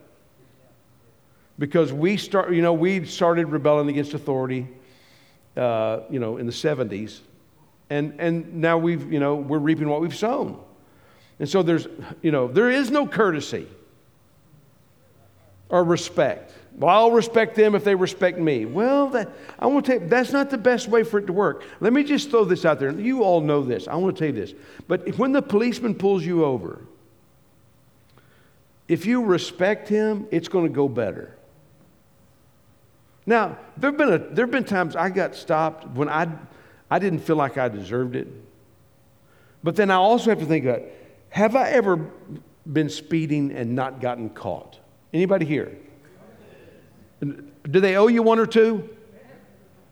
Because 1.59 1.93
we 1.93 2.17
start, 2.17 2.53
you 2.53 2.63
know, 2.63 2.73
we 2.73 3.05
started 3.05 3.49
rebelling 3.49 3.89
against 3.91 4.15
authority, 4.15 4.67
uh, 5.57 6.01
you 6.11 6.19
know, 6.19 6.39
in 6.39 6.47
the 6.47 6.53
70s. 6.53 7.21
And, 7.91 8.19
and 8.19 8.55
now 8.55 8.79
we've, 8.79 9.13
you 9.13 9.21
know, 9.21 9.37
we're 9.37 9.59
reaping 9.59 9.89
what 9.89 10.01
we've 10.01 10.17
sown. 10.17 10.59
And 11.39 11.49
so 11.49 11.63
there's, 11.63 11.87
you 12.23 12.33
know, 12.33 12.49
there 12.49 12.71
is 12.71 12.91
no 12.91 13.07
courtesy 13.07 13.69
or 15.69 15.85
respect. 15.85 16.53
Well, 16.77 16.91
I'll 16.91 17.13
respect 17.13 17.55
them 17.55 17.75
if 17.75 17.85
they 17.85 17.95
respect 17.95 18.39
me. 18.39 18.65
Well, 18.65 19.09
that, 19.11 19.31
I 19.59 19.67
want 19.67 19.87
to 19.87 19.93
tell 19.93 20.03
you, 20.03 20.09
that's 20.09 20.33
not 20.33 20.51
the 20.51 20.59
best 20.59 20.89
way 20.89 21.05
for 21.05 21.19
it 21.19 21.27
to 21.27 21.33
work. 21.33 21.65
Let 21.81 21.93
me 21.93 22.03
just 22.03 22.31
throw 22.31 22.45
this 22.45 22.65
out 22.65 22.81
there. 22.81 22.91
You 22.91 23.23
all 23.23 23.41
know 23.41 23.63
this. 23.63 23.87
I 23.87 23.95
want 23.95 24.17
to 24.17 24.19
tell 24.19 24.35
you 24.35 24.41
this. 24.41 24.55
But 24.89 25.17
when 25.17 25.31
the 25.33 25.43
policeman 25.43 25.95
pulls 25.95 26.25
you 26.25 26.45
over, 26.45 26.83
if 28.89 29.07
you 29.07 29.23
respect 29.23 29.89
him, 29.89 30.27
it's 30.33 30.49
going 30.49 30.67
to 30.67 30.73
go 30.73 30.89
better. 30.89 31.37
Now, 33.25 33.57
there 33.77 33.91
have 33.91 33.99
been, 33.99 34.13
a, 34.13 34.19
there 34.19 34.45
have 34.45 34.51
been 34.51 34.65
times 34.65 34.97
I 34.97 35.11
got 35.11 35.37
stopped 35.37 35.87
when 35.89 36.09
I, 36.09 36.29
I 36.91 36.99
didn't 36.99 37.21
feel 37.21 37.37
like 37.37 37.57
I 37.57 37.69
deserved 37.69 38.17
it. 38.17 38.29
But 39.63 39.77
then 39.77 39.91
I 39.91 39.95
also 39.95 40.31
have 40.31 40.41
to 40.41 40.47
think 40.47 40.65
about 40.65 40.83
have 41.31 41.57
I 41.57 41.71
ever 41.71 41.97
been 42.71 42.89
speeding 42.89 43.53
and 43.53 43.75
not 43.75 44.01
gotten 44.01 44.31
caught? 44.31 44.79
Anybody 45.13 45.47
here? 45.47 45.79
Do 47.25 47.81
they 47.81 47.97
owe 47.97 48.09
you 48.09 48.23
one 48.23 48.39
or 48.39 48.47
two? 48.47 48.89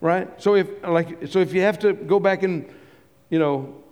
Right? 0.01 0.29
So 0.41 0.57
if 0.57 0.69
like 0.83 1.27
so 1.29 1.41
if 1.41 1.53
you 1.53 1.61
have 1.62 1.79
to 1.81 1.93
go 1.93 2.19
back 2.19 2.43
and 2.43 2.69
you 3.31 3.39
know 3.39 3.83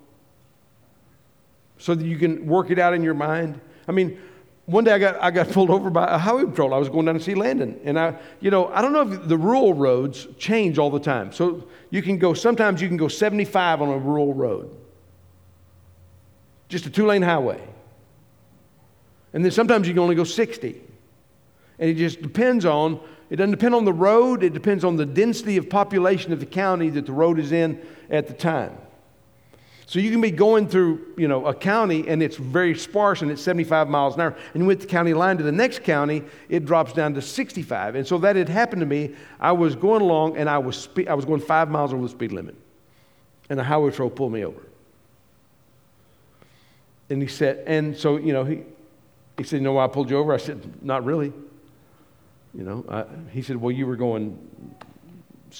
so 1.80 1.94
that 1.94 2.04
you 2.04 2.18
can 2.18 2.46
work 2.46 2.70
it 2.70 2.78
out 2.78 2.94
in 2.94 3.02
your 3.02 3.14
mind. 3.14 3.58
I 3.88 3.92
mean, 3.92 4.20
one 4.66 4.84
day 4.84 4.92
I 4.92 4.98
got 4.98 5.20
I 5.20 5.30
got 5.30 5.48
pulled 5.52 5.70
over 5.70 5.90
by 5.90 6.06
a 6.06 6.18
highway 6.18 6.44
patrol. 6.44 6.72
I 6.74 6.78
was 6.78 6.88
going 6.88 7.06
down 7.06 7.14
to 7.14 7.20
see 7.20 7.34
Landon, 7.34 7.80
and 7.84 7.98
I, 7.98 8.16
you 8.40 8.50
know, 8.50 8.68
I 8.68 8.82
don't 8.82 8.92
know 8.92 9.10
if 9.10 9.28
the 9.28 9.38
rural 9.38 9.74
roads 9.74 10.28
change 10.38 10.78
all 10.78 10.90
the 10.90 11.00
time. 11.00 11.32
So 11.32 11.66
you 11.88 12.02
can 12.02 12.18
go. 12.18 12.34
Sometimes 12.34 12.80
you 12.80 12.88
can 12.88 12.96
go 12.96 13.08
75 13.08 13.82
on 13.82 13.88
a 13.88 13.98
rural 13.98 14.34
road, 14.34 14.76
just 16.68 16.86
a 16.86 16.90
two-lane 16.90 17.22
highway, 17.22 17.60
and 19.32 19.44
then 19.44 19.50
sometimes 19.50 19.88
you 19.88 19.94
can 19.94 20.02
only 20.02 20.14
go 20.14 20.24
60. 20.24 20.82
And 21.78 21.88
it 21.88 21.94
just 21.94 22.20
depends 22.20 22.66
on 22.66 23.00
it 23.30 23.36
doesn't 23.36 23.52
depend 23.52 23.74
on 23.74 23.84
the 23.84 23.92
road, 23.92 24.42
it 24.42 24.52
depends 24.52 24.84
on 24.84 24.96
the 24.96 25.06
density 25.06 25.56
of 25.56 25.70
population 25.70 26.32
of 26.32 26.40
the 26.40 26.46
county 26.46 26.90
that 26.90 27.06
the 27.06 27.12
road 27.12 27.38
is 27.38 27.52
in 27.52 27.80
at 28.10 28.26
the 28.26 28.34
time. 28.34 28.76
So 29.86 29.98
you 29.98 30.12
can 30.12 30.20
be 30.20 30.30
going 30.30 30.68
through, 30.68 31.14
you 31.16 31.26
know, 31.26 31.46
a 31.46 31.54
county 31.54 32.06
and 32.06 32.22
it's 32.22 32.36
very 32.36 32.76
sparse 32.76 33.22
and 33.22 33.30
it's 33.30 33.42
75 33.42 33.88
miles 33.88 34.14
an 34.14 34.20
hour. 34.20 34.36
And 34.54 34.66
with 34.66 34.82
the 34.82 34.86
county 34.86 35.14
line 35.14 35.36
to 35.38 35.42
the 35.42 35.50
next 35.50 35.82
county, 35.82 36.22
it 36.48 36.64
drops 36.64 36.92
down 36.92 37.14
to 37.14 37.22
65. 37.22 37.96
And 37.96 38.06
so 38.06 38.16
that 38.18 38.36
had 38.36 38.48
happened 38.48 38.80
to 38.80 38.86
me. 38.86 39.16
I 39.40 39.50
was 39.50 39.74
going 39.74 40.00
along 40.00 40.36
and 40.36 40.48
I 40.48 40.58
was, 40.58 40.76
spe- 40.76 41.08
I 41.08 41.14
was 41.14 41.24
going 41.24 41.40
five 41.40 41.70
miles 41.70 41.92
over 41.92 42.04
the 42.04 42.08
speed 42.08 42.30
limit. 42.30 42.54
And 43.48 43.58
the 43.58 43.64
highway 43.64 43.90
patrol 43.90 44.10
pulled 44.10 44.32
me 44.32 44.44
over. 44.44 44.62
And 47.08 47.20
he 47.20 47.26
said, 47.26 47.64
and 47.66 47.96
so, 47.96 48.16
you 48.16 48.32
know, 48.32 48.44
he, 48.44 48.62
he 49.38 49.42
said, 49.42 49.56
you 49.56 49.62
know 49.62 49.72
why 49.72 49.86
I 49.86 49.88
pulled 49.88 50.08
you 50.08 50.18
over? 50.18 50.32
I 50.32 50.36
said, 50.36 50.84
not 50.84 51.04
really. 51.04 51.32
You 52.54 52.64
know, 52.64 52.84
I, 52.88 53.04
he 53.30 53.42
said, 53.42 53.56
well, 53.56 53.70
you 53.70 53.86
were 53.86 53.96
going, 53.96 54.36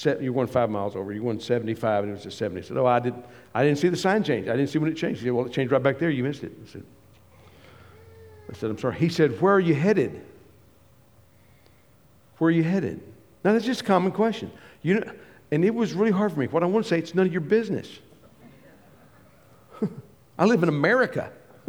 you 0.04 0.32
were 0.32 0.34
going 0.34 0.48
five 0.48 0.70
miles 0.70 0.96
over. 0.96 1.12
You 1.12 1.22
were 1.22 1.32
going 1.32 1.40
75, 1.40 2.04
and 2.04 2.12
it 2.12 2.16
was 2.16 2.26
at 2.26 2.32
70. 2.32 2.60
I 2.60 2.64
said, 2.64 2.76
oh, 2.76 2.86
I, 2.86 2.98
did, 2.98 3.14
I 3.54 3.62
didn't 3.64 3.78
see 3.78 3.88
the 3.88 3.96
sign 3.96 4.24
change. 4.24 4.48
I 4.48 4.52
didn't 4.56 4.68
see 4.68 4.78
when 4.78 4.90
it 4.90 4.96
changed. 4.96 5.20
He 5.20 5.26
said, 5.26 5.32
well, 5.32 5.46
it 5.46 5.52
changed 5.52 5.72
right 5.72 5.82
back 5.82 5.98
there. 5.98 6.10
You 6.10 6.24
missed 6.24 6.42
it. 6.42 6.52
I 6.62 6.68
said, 6.68 6.84
I 8.50 8.54
said, 8.54 8.70
I'm 8.70 8.78
sorry. 8.78 8.96
He 8.96 9.08
said, 9.08 9.40
where 9.40 9.54
are 9.54 9.60
you 9.60 9.74
headed? 9.74 10.24
Where 12.38 12.48
are 12.48 12.52
you 12.52 12.64
headed? 12.64 13.00
Now, 13.44 13.52
that's 13.52 13.64
just 13.64 13.82
a 13.82 13.84
common 13.84 14.12
question. 14.12 14.50
You 14.82 15.00
know, 15.00 15.12
and 15.52 15.64
it 15.64 15.74
was 15.74 15.94
really 15.94 16.10
hard 16.10 16.32
for 16.32 16.40
me. 16.40 16.46
What 16.48 16.62
I 16.62 16.66
want 16.66 16.84
to 16.84 16.88
say, 16.88 16.98
it's 16.98 17.14
none 17.14 17.26
of 17.26 17.32
your 17.32 17.40
business. 17.40 18.00
I 20.38 20.44
live 20.44 20.62
in 20.62 20.68
America. 20.68 21.30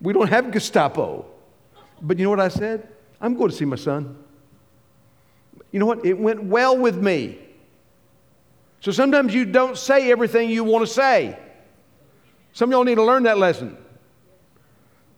we 0.00 0.12
don't 0.12 0.28
have 0.28 0.50
Gestapo. 0.50 1.26
But 2.00 2.18
you 2.18 2.24
know 2.24 2.30
what 2.30 2.40
I 2.40 2.48
said? 2.48 2.88
I'm 3.20 3.34
going 3.34 3.50
to 3.50 3.56
see 3.56 3.64
my 3.64 3.76
son. 3.76 4.16
You 5.72 5.80
know 5.80 5.86
what? 5.86 6.04
It 6.04 6.18
went 6.18 6.44
well 6.44 6.76
with 6.76 6.96
me. 6.96 7.38
So 8.80 8.92
sometimes 8.92 9.34
you 9.34 9.44
don't 9.44 9.76
say 9.76 10.10
everything 10.10 10.50
you 10.50 10.64
want 10.64 10.86
to 10.86 10.92
say. 10.92 11.38
Some 12.52 12.70
of 12.70 12.72
y'all 12.72 12.84
need 12.84 12.94
to 12.94 13.04
learn 13.04 13.24
that 13.24 13.38
lesson. 13.38 13.76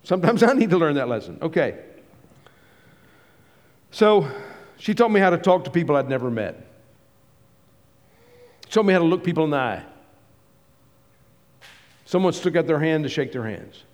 Sometimes 0.03 0.43
I 0.43 0.53
need 0.55 0.71
to 0.71 0.79
learn 0.79 0.95
that 0.95 1.09
lesson. 1.09 1.39
Okay. 1.43 1.79
So 3.91 4.29
she 4.79 4.95
taught 4.95 5.11
me 5.11 5.21
how 5.21 5.31
to 5.31 5.39
talk 5.39 5.65
to 5.65 5.71
people 5.71 5.97
I'd 5.97 6.09
never 6.09 6.31
met. 6.31 6.67
She 8.67 8.73
taught 8.73 8.87
me 8.87 8.93
how 8.93 9.01
to 9.01 9.05
look 9.05 9.25
people 9.25 9.45
in 9.45 9.51
the 9.51 9.57
eye. 9.57 9.85
Someone 12.07 12.33
stuck 12.33 12.57
out 12.57 12.67
their 12.67 12.81
hand 12.81 13.05
to 13.05 13.09
shake 13.09 13.31
their 13.31 13.45
hands, 13.45 13.85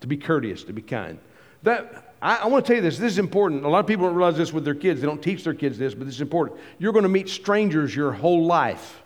to 0.00 0.06
be 0.06 0.16
courteous, 0.16 0.64
to 0.64 0.72
be 0.72 0.80
kind. 0.80 1.18
That 1.64 2.14
I, 2.22 2.36
I 2.36 2.46
want 2.46 2.64
to 2.64 2.68
tell 2.68 2.76
you 2.76 2.82
this. 2.82 2.96
This 2.98 3.12
is 3.12 3.18
important. 3.18 3.64
A 3.64 3.68
lot 3.68 3.80
of 3.80 3.86
people 3.86 4.06
don't 4.06 4.14
realize 4.14 4.36
this 4.36 4.52
with 4.52 4.64
their 4.64 4.74
kids. 4.74 5.00
They 5.00 5.06
don't 5.06 5.22
teach 5.22 5.44
their 5.44 5.54
kids 5.54 5.76
this, 5.76 5.94
but 5.94 6.06
this 6.06 6.14
is 6.14 6.20
important. 6.20 6.58
You're 6.78 6.92
going 6.92 7.02
to 7.02 7.08
meet 7.08 7.28
strangers 7.28 7.94
your 7.94 8.12
whole 8.12 8.46
life. 8.46 9.02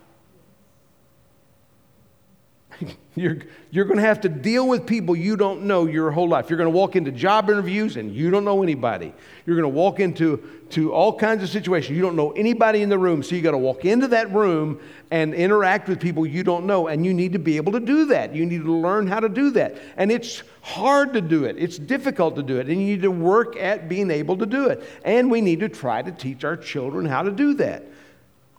You're, 3.15 3.39
you're 3.71 3.83
going 3.83 3.97
to 3.97 4.03
have 4.05 4.21
to 4.21 4.29
deal 4.29 4.65
with 4.65 4.85
people 4.85 5.13
you 5.13 5.35
don't 5.35 5.63
know 5.63 5.87
your 5.87 6.09
whole 6.09 6.29
life. 6.29 6.49
You're 6.49 6.55
going 6.55 6.71
to 6.71 6.77
walk 6.77 6.95
into 6.95 7.11
job 7.11 7.49
interviews 7.49 7.97
and 7.97 8.15
you 8.15 8.29
don't 8.29 8.45
know 8.45 8.63
anybody. 8.63 9.13
You're 9.45 9.57
going 9.57 9.69
to 9.69 9.77
walk 9.77 9.99
into 9.99 10.41
to 10.69 10.93
all 10.93 11.17
kinds 11.17 11.43
of 11.43 11.49
situations. 11.49 11.97
You 11.97 12.01
don't 12.01 12.15
know 12.15 12.31
anybody 12.31 12.81
in 12.81 12.87
the 12.87 12.97
room. 12.97 13.21
So 13.21 13.35
you 13.35 13.41
got 13.41 13.51
to 13.51 13.57
walk 13.57 13.83
into 13.83 14.07
that 14.09 14.31
room 14.31 14.79
and 15.11 15.33
interact 15.33 15.89
with 15.89 15.99
people 15.99 16.25
you 16.25 16.43
don't 16.43 16.65
know. 16.65 16.87
And 16.87 17.05
you 17.05 17.13
need 17.13 17.33
to 17.33 17.39
be 17.39 17.57
able 17.57 17.73
to 17.73 17.81
do 17.81 18.05
that. 18.05 18.33
You 18.33 18.45
need 18.45 18.61
to 18.61 18.73
learn 18.73 19.07
how 19.07 19.19
to 19.19 19.27
do 19.27 19.51
that. 19.51 19.75
And 19.97 20.13
it's 20.13 20.43
hard 20.61 21.11
to 21.13 21.19
do 21.19 21.43
it, 21.43 21.57
it's 21.59 21.77
difficult 21.77 22.37
to 22.37 22.43
do 22.43 22.57
it. 22.57 22.67
And 22.67 22.79
you 22.79 22.87
need 22.87 23.01
to 23.01 23.11
work 23.11 23.57
at 23.57 23.89
being 23.89 24.11
able 24.11 24.37
to 24.37 24.45
do 24.45 24.67
it. 24.67 24.81
And 25.03 25.29
we 25.29 25.41
need 25.41 25.59
to 25.59 25.67
try 25.67 26.01
to 26.01 26.11
teach 26.11 26.45
our 26.45 26.55
children 26.55 27.05
how 27.05 27.23
to 27.23 27.31
do 27.31 27.55
that. 27.55 27.83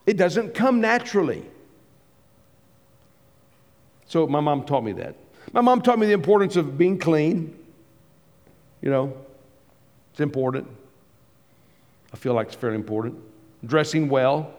It 0.04 0.18
doesn't 0.18 0.52
come 0.52 0.82
naturally. 0.82 1.46
So 4.10 4.26
my 4.26 4.40
mom 4.40 4.64
taught 4.64 4.82
me 4.82 4.90
that. 4.94 5.14
My 5.52 5.60
mom 5.60 5.82
taught 5.82 5.96
me 5.96 6.04
the 6.04 6.14
importance 6.14 6.56
of 6.56 6.76
being 6.76 6.98
clean. 6.98 7.56
You 8.82 8.90
know, 8.90 9.16
it's 10.10 10.18
important. 10.18 10.66
I 12.12 12.16
feel 12.16 12.34
like 12.34 12.48
it's 12.48 12.56
fairly 12.56 12.74
important. 12.74 13.20
Dressing 13.64 14.08
well. 14.08 14.52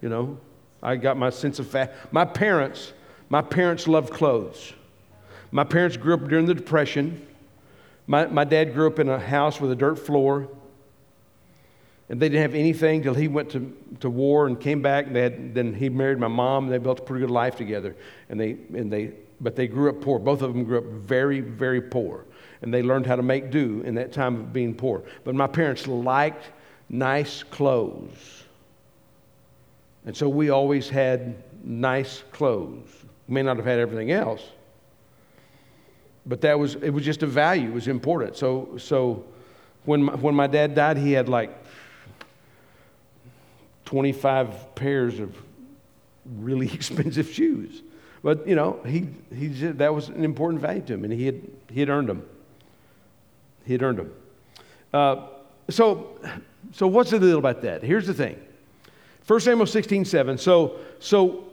You 0.00 0.08
know, 0.08 0.38
I 0.82 0.96
got 0.96 1.16
my 1.16 1.30
sense 1.30 1.60
of 1.60 1.68
fat. 1.68 1.94
My 2.10 2.24
parents, 2.24 2.92
my 3.28 3.42
parents 3.42 3.86
loved 3.86 4.12
clothes. 4.12 4.72
My 5.52 5.62
parents 5.62 5.96
grew 5.96 6.14
up 6.14 6.26
during 6.26 6.46
the 6.46 6.54
Depression. 6.54 7.24
My, 8.08 8.26
my 8.26 8.42
dad 8.42 8.74
grew 8.74 8.88
up 8.88 8.98
in 8.98 9.08
a 9.08 9.20
house 9.20 9.60
with 9.60 9.70
a 9.70 9.76
dirt 9.76 10.00
floor 10.00 10.48
and 12.12 12.20
they 12.20 12.28
didn't 12.28 12.42
have 12.42 12.54
anything 12.54 13.02
till 13.02 13.14
he 13.14 13.26
went 13.26 13.48
to, 13.52 13.74
to 14.00 14.10
war 14.10 14.46
and 14.46 14.60
came 14.60 14.82
back. 14.82 15.06
And 15.06 15.16
had, 15.16 15.54
then 15.54 15.72
he 15.72 15.88
married 15.88 16.18
my 16.18 16.28
mom. 16.28 16.64
And 16.64 16.72
they 16.72 16.76
built 16.76 17.00
a 17.00 17.02
pretty 17.02 17.22
good 17.22 17.30
life 17.30 17.56
together. 17.56 17.96
And 18.28 18.38
they, 18.38 18.50
and 18.74 18.92
they, 18.92 19.12
but 19.40 19.56
they 19.56 19.66
grew 19.66 19.88
up 19.88 20.02
poor. 20.02 20.18
Both 20.18 20.42
of 20.42 20.52
them 20.52 20.64
grew 20.64 20.76
up 20.76 20.84
very, 20.84 21.40
very 21.40 21.80
poor. 21.80 22.26
And 22.60 22.72
they 22.72 22.82
learned 22.82 23.06
how 23.06 23.16
to 23.16 23.22
make 23.22 23.50
do 23.50 23.80
in 23.86 23.94
that 23.94 24.12
time 24.12 24.36
of 24.36 24.52
being 24.52 24.74
poor. 24.74 25.02
But 25.24 25.34
my 25.34 25.46
parents 25.46 25.86
liked 25.86 26.50
nice 26.90 27.42
clothes. 27.44 28.44
And 30.04 30.14
so 30.14 30.28
we 30.28 30.50
always 30.50 30.90
had 30.90 31.42
nice 31.64 32.24
clothes. 32.30 32.90
We 33.26 33.36
may 33.36 33.42
not 33.42 33.56
have 33.56 33.64
had 33.64 33.78
everything 33.78 34.10
else, 34.10 34.42
but 36.26 36.42
that 36.42 36.58
was, 36.58 36.74
it 36.74 36.90
was 36.90 37.06
just 37.06 37.22
a 37.22 37.26
value, 37.26 37.68
it 37.68 37.74
was 37.74 37.88
important. 37.88 38.36
So, 38.36 38.76
so 38.76 39.24
when, 39.86 40.02
my, 40.02 40.14
when 40.16 40.34
my 40.34 40.46
dad 40.46 40.74
died, 40.74 40.98
he 40.98 41.12
had 41.12 41.30
like 41.30 41.61
25 43.92 44.74
pairs 44.74 45.20
of 45.20 45.36
really 46.38 46.72
expensive 46.72 47.30
shoes. 47.30 47.82
But, 48.22 48.48
you 48.48 48.54
know, 48.54 48.80
he, 48.86 49.06
he 49.36 49.48
just, 49.48 49.76
that 49.76 49.92
was 49.94 50.08
an 50.08 50.24
important 50.24 50.62
value 50.62 50.80
to 50.80 50.94
him, 50.94 51.04
and 51.04 51.12
he 51.12 51.26
had, 51.26 51.42
he 51.70 51.80
had 51.80 51.90
earned 51.90 52.08
them. 52.08 52.26
He 53.66 53.74
had 53.74 53.82
earned 53.82 53.98
them. 53.98 54.12
Uh, 54.94 55.26
so, 55.68 56.18
so, 56.72 56.86
what's 56.86 57.10
the 57.10 57.18
deal 57.18 57.38
about 57.38 57.60
that? 57.62 57.82
Here's 57.82 58.06
the 58.06 58.14
thing 58.14 58.40
1 59.26 59.40
Samuel 59.40 59.66
16 59.66 60.06
7. 60.06 60.38
So, 60.38 60.78
so 60.98 61.44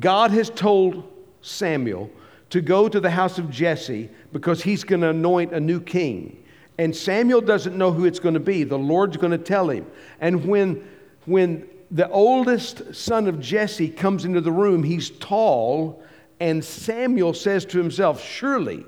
God 0.00 0.30
has 0.30 0.48
told 0.48 1.04
Samuel 1.42 2.10
to 2.48 2.62
go 2.62 2.88
to 2.88 2.98
the 2.98 3.10
house 3.10 3.36
of 3.36 3.50
Jesse 3.50 4.08
because 4.32 4.62
he's 4.62 4.84
going 4.84 5.02
to 5.02 5.10
anoint 5.10 5.52
a 5.52 5.60
new 5.60 5.80
king. 5.80 6.42
And 6.78 6.96
Samuel 6.96 7.42
doesn't 7.42 7.76
know 7.76 7.92
who 7.92 8.06
it's 8.06 8.18
going 8.18 8.34
to 8.34 8.40
be. 8.40 8.64
The 8.64 8.78
Lord's 8.78 9.18
going 9.18 9.32
to 9.32 9.38
tell 9.38 9.68
him. 9.68 9.86
And 10.20 10.46
when, 10.46 10.88
when 11.26 11.68
the 11.90 12.08
oldest 12.10 12.94
son 12.94 13.26
of 13.26 13.40
Jesse 13.40 13.88
comes 13.88 14.24
into 14.24 14.40
the 14.40 14.52
room. 14.52 14.82
He's 14.82 15.10
tall, 15.10 16.02
and 16.40 16.64
Samuel 16.64 17.34
says 17.34 17.64
to 17.66 17.78
himself, 17.78 18.22
Surely 18.22 18.84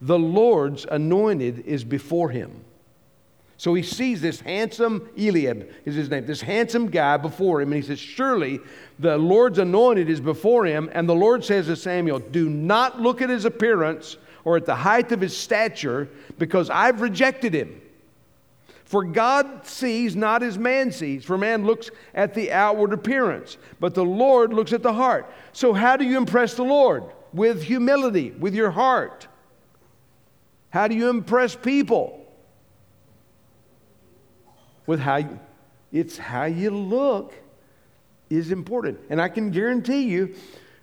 the 0.00 0.18
Lord's 0.18 0.86
anointed 0.90 1.60
is 1.66 1.84
before 1.84 2.30
him. 2.30 2.64
So 3.56 3.74
he 3.74 3.82
sees 3.82 4.22
this 4.22 4.40
handsome, 4.40 5.10
Eliab 5.18 5.68
is 5.84 5.94
his 5.94 6.08
name, 6.08 6.24
this 6.24 6.40
handsome 6.40 6.88
guy 6.88 7.18
before 7.18 7.60
him, 7.60 7.72
and 7.72 7.82
he 7.82 7.86
says, 7.86 7.98
Surely 7.98 8.58
the 8.98 9.18
Lord's 9.18 9.58
anointed 9.58 10.08
is 10.08 10.18
before 10.18 10.64
him. 10.64 10.88
And 10.94 11.06
the 11.06 11.14
Lord 11.14 11.44
says 11.44 11.66
to 11.66 11.76
Samuel, 11.76 12.20
Do 12.20 12.48
not 12.48 13.02
look 13.02 13.20
at 13.20 13.28
his 13.28 13.44
appearance 13.44 14.16
or 14.44 14.56
at 14.56 14.64
the 14.64 14.74
height 14.74 15.12
of 15.12 15.20
his 15.20 15.36
stature, 15.36 16.08
because 16.38 16.70
I've 16.70 17.02
rejected 17.02 17.52
him. 17.52 17.79
For 18.90 19.04
God 19.04 19.64
sees 19.64 20.16
not 20.16 20.42
as 20.42 20.58
man 20.58 20.90
sees, 20.90 21.24
for 21.24 21.38
man 21.38 21.64
looks 21.64 21.92
at 22.12 22.34
the 22.34 22.50
outward 22.50 22.92
appearance, 22.92 23.56
but 23.78 23.94
the 23.94 24.04
Lord 24.04 24.52
looks 24.52 24.72
at 24.72 24.82
the 24.82 24.92
heart. 24.92 25.32
So, 25.52 25.72
how 25.72 25.96
do 25.96 26.04
you 26.04 26.18
impress 26.18 26.54
the 26.54 26.64
Lord? 26.64 27.04
With 27.32 27.62
humility, 27.62 28.32
with 28.32 28.52
your 28.52 28.72
heart. 28.72 29.28
How 30.70 30.88
do 30.88 30.96
you 30.96 31.08
impress 31.08 31.54
people? 31.54 32.20
With 34.86 34.98
how 34.98 35.18
you, 35.18 35.38
it's 35.92 36.18
how 36.18 36.46
you 36.46 36.70
look 36.70 37.32
is 38.28 38.50
important. 38.50 38.98
And 39.08 39.22
I 39.22 39.28
can 39.28 39.52
guarantee 39.52 40.08
you, 40.08 40.34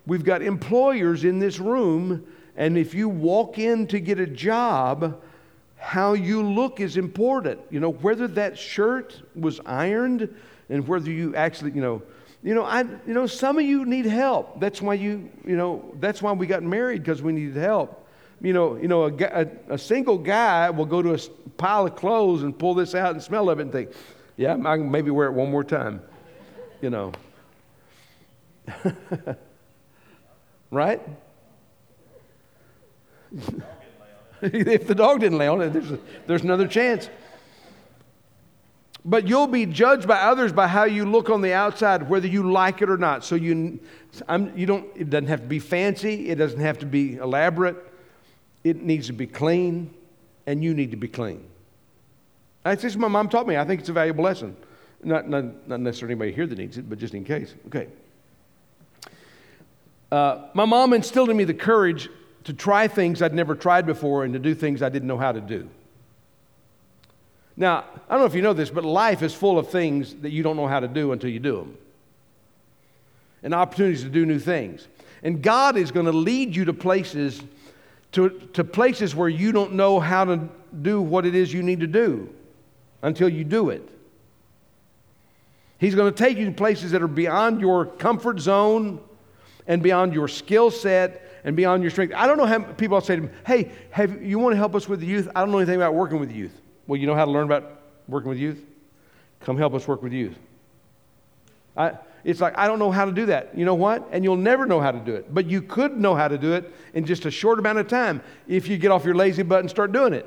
we've 0.05 0.23
got 0.23 0.41
employers 0.41 1.25
in 1.25 1.39
this 1.39 1.59
room, 1.59 2.25
and 2.55 2.77
if 2.77 2.93
you 2.93 3.09
walk 3.09 3.59
in 3.59 3.85
to 3.87 3.99
get 3.99 4.17
a 4.17 4.27
job, 4.27 5.21
how 5.87 6.11
you 6.11 6.43
look 6.43 6.81
is 6.81 6.97
important. 6.97 7.61
You 7.69 7.79
know, 7.79 7.91
whether 7.91 8.27
that 8.27 8.57
shirt 8.57 9.21
was 9.35 9.61
ironed 9.65 10.27
and 10.67 10.85
whether 10.85 11.09
you 11.09 11.33
actually, 11.33 11.71
you 11.71 11.79
know, 11.79 12.01
you 12.43 12.53
know, 12.53 12.65
I, 12.65 12.81
you 12.81 13.13
know, 13.13 13.25
some 13.25 13.57
of 13.57 13.63
you 13.63 13.85
need 13.85 14.05
help. 14.05 14.59
That's 14.59 14.81
why 14.81 14.95
you, 14.95 15.29
you 15.45 15.55
know, 15.55 15.95
that's 16.01 16.21
why 16.21 16.33
we 16.33 16.45
got 16.45 16.61
married 16.61 17.03
because 17.03 17.21
we 17.21 17.31
needed 17.31 17.55
help. 17.55 18.05
You 18.41 18.51
know, 18.51 18.75
you 18.75 18.89
know, 18.89 19.03
a, 19.03 19.13
a, 19.13 19.47
a, 19.75 19.77
single 19.77 20.17
guy 20.17 20.69
will 20.71 20.85
go 20.85 21.01
to 21.01 21.13
a 21.13 21.19
pile 21.55 21.85
of 21.85 21.95
clothes 21.95 22.43
and 22.43 22.59
pull 22.59 22.73
this 22.73 22.93
out 22.93 23.11
and 23.11 23.23
smell 23.23 23.49
of 23.49 23.59
it 23.59 23.61
and 23.61 23.71
think, 23.71 23.91
yeah, 24.35 24.55
I 24.55 24.75
can 24.75 24.91
maybe 24.91 25.09
wear 25.09 25.27
it 25.27 25.31
one 25.31 25.49
more 25.49 25.63
time. 25.63 26.01
You 26.81 26.89
know, 26.89 27.13
right? 30.69 31.01
if 34.41 34.87
the 34.87 34.95
dog 34.95 35.19
didn't 35.19 35.37
lay 35.37 35.47
on 35.47 35.61
it, 35.61 35.73
there's, 35.73 35.99
there's 36.27 36.43
another 36.43 36.67
chance. 36.67 37.09
But 39.03 39.27
you'll 39.27 39.47
be 39.47 39.65
judged 39.65 40.07
by 40.07 40.17
others 40.17 40.51
by 40.51 40.67
how 40.67 40.83
you 40.83 41.05
look 41.05 41.29
on 41.29 41.41
the 41.41 41.53
outside, 41.53 42.09
whether 42.09 42.27
you 42.27 42.51
like 42.51 42.81
it 42.81 42.89
or 42.89 42.97
not. 42.97 43.23
So 43.23 43.35
you, 43.35 43.79
I'm, 44.27 44.55
you 44.57 44.65
don't, 44.65 44.85
it 44.95 45.09
doesn't 45.09 45.27
have 45.27 45.41
to 45.41 45.47
be 45.47 45.59
fancy, 45.59 46.29
it 46.29 46.35
doesn't 46.35 46.59
have 46.59 46.79
to 46.79 46.85
be 46.85 47.15
elaborate. 47.15 47.77
It 48.63 48.81
needs 48.83 49.07
to 49.07 49.13
be 49.13 49.25
clean, 49.25 49.93
and 50.45 50.61
you 50.61 50.73
need 50.73 50.91
to 50.91 50.97
be 50.97 51.07
clean. 51.07 51.43
That's 52.63 52.81
just 52.81 52.97
my 52.97 53.07
mom 53.07 53.29
taught 53.29 53.47
me. 53.47 53.55
I 53.55 53.63
think 53.63 53.79
it's 53.79 53.89
a 53.89 53.93
valuable 53.93 54.25
lesson. 54.25 54.57
Not, 55.03 55.29
not, 55.29 55.69
not 55.69 55.79
necessarily 55.79 56.13
anybody 56.13 56.33
here 56.33 56.47
that 56.47 56.57
needs 56.57 56.77
it, 56.77 56.89
but 56.89 56.99
just 56.99 57.13
in 57.13 57.23
case. 57.23 57.53
Okay. 57.67 57.87
Uh, 60.11 60.47
my 60.53 60.65
mom 60.65 60.91
instilled 60.91 61.29
in 61.29 61.37
me 61.37 61.45
the 61.45 61.53
courage 61.53 62.09
to 62.47 62.53
try 62.53 62.87
things 62.87 63.21
I'd 63.21 63.33
never 63.33 63.55
tried 63.55 63.85
before 63.85 64.23
and 64.23 64.31
to 64.31 64.39
do 64.39 64.55
things 64.55 64.81
I 64.81 64.87
didn't 64.87 65.09
know 65.09 65.17
how 65.17 65.33
to 65.33 65.41
do. 65.41 65.69
Now, 67.57 67.83
I 68.07 68.13
don't 68.13 68.21
know 68.21 68.25
if 68.25 68.35
you 68.35 68.41
know 68.41 68.53
this, 68.53 68.69
but 68.69 68.85
life 68.85 69.21
is 69.21 69.33
full 69.33 69.59
of 69.59 69.69
things 69.69 70.15
that 70.21 70.31
you 70.31 70.43
don't 70.43 70.55
know 70.55 70.65
how 70.67 70.79
to 70.79 70.87
do 70.87 71.11
until 71.11 71.29
you 71.29 71.41
do 71.41 71.57
them, 71.57 71.77
and 73.43 73.53
opportunities 73.53 74.03
to 74.03 74.09
do 74.09 74.25
new 74.25 74.39
things. 74.39 74.87
And 75.23 75.41
God 75.41 75.75
is 75.75 75.91
going 75.91 76.05
to 76.05 76.13
lead 76.13 76.55
you 76.55 76.63
to 76.65 76.73
places, 76.73 77.43
to, 78.13 78.29
to 78.53 78.63
places 78.63 79.13
where 79.13 79.27
you 79.27 79.51
don't 79.51 79.73
know 79.73 79.99
how 79.99 80.23
to 80.23 80.47
do 80.81 81.01
what 81.01 81.25
it 81.25 81.35
is 81.35 81.51
you 81.51 81.63
need 81.63 81.81
to 81.81 81.87
do 81.87 82.33
until 83.01 83.27
you 83.27 83.43
do 83.43 83.71
it. 83.71 83.85
He's 85.79 85.95
going 85.95 86.13
to 86.13 86.17
take 86.17 86.37
you 86.37 86.45
to 86.45 86.53
places 86.53 86.91
that 86.91 87.01
are 87.01 87.09
beyond 87.09 87.59
your 87.59 87.87
comfort 87.87 88.39
zone 88.39 89.01
and 89.67 89.83
beyond 89.83 90.13
your 90.13 90.29
skill 90.29 90.71
set 90.71 91.26
and 91.43 91.55
beyond 91.55 91.83
your 91.83 91.89
strength. 91.89 92.13
I 92.15 92.27
don't 92.27 92.37
know 92.37 92.45
how 92.45 92.59
people 92.59 92.99
say 93.01 93.15
to 93.15 93.21
me, 93.23 93.29
hey, 93.45 93.71
have, 93.91 94.21
you 94.21 94.39
want 94.39 94.53
to 94.53 94.57
help 94.57 94.75
us 94.75 94.87
with 94.87 94.99
the 94.99 95.05
youth? 95.05 95.29
I 95.35 95.41
don't 95.41 95.51
know 95.51 95.57
anything 95.57 95.75
about 95.75 95.93
working 95.93 96.19
with 96.19 96.31
youth. 96.31 96.59
Well, 96.87 96.99
you 96.99 97.07
know 97.07 97.15
how 97.15 97.25
to 97.25 97.31
learn 97.31 97.45
about 97.45 97.81
working 98.07 98.29
with 98.29 98.39
youth? 98.39 98.63
Come 99.41 99.57
help 99.57 99.73
us 99.73 99.87
work 99.87 100.01
with 100.01 100.13
youth. 100.13 100.37
I, 101.75 101.93
it's 102.23 102.41
like, 102.41 102.57
I 102.57 102.67
don't 102.67 102.79
know 102.79 102.91
how 102.91 103.05
to 103.05 103.11
do 103.11 103.27
that. 103.27 103.57
You 103.57 103.63
know 103.63 103.75
what? 103.75 104.07
And 104.11 104.23
you'll 104.23 104.35
never 104.35 104.65
know 104.65 104.81
how 104.81 104.91
to 104.91 104.99
do 104.99 105.15
it. 105.15 105.33
But 105.33 105.45
you 105.45 105.61
could 105.61 105.97
know 105.97 106.15
how 106.15 106.27
to 106.27 106.37
do 106.37 106.53
it 106.53 106.73
in 106.93 107.05
just 107.05 107.25
a 107.25 107.31
short 107.31 107.59
amount 107.59 107.77
of 107.77 107.87
time 107.87 108.21
if 108.47 108.67
you 108.67 108.77
get 108.77 108.91
off 108.91 109.05
your 109.05 109.15
lazy 109.15 109.43
butt 109.43 109.61
and 109.61 109.69
start 109.69 109.91
doing 109.91 110.13
it. 110.13 110.25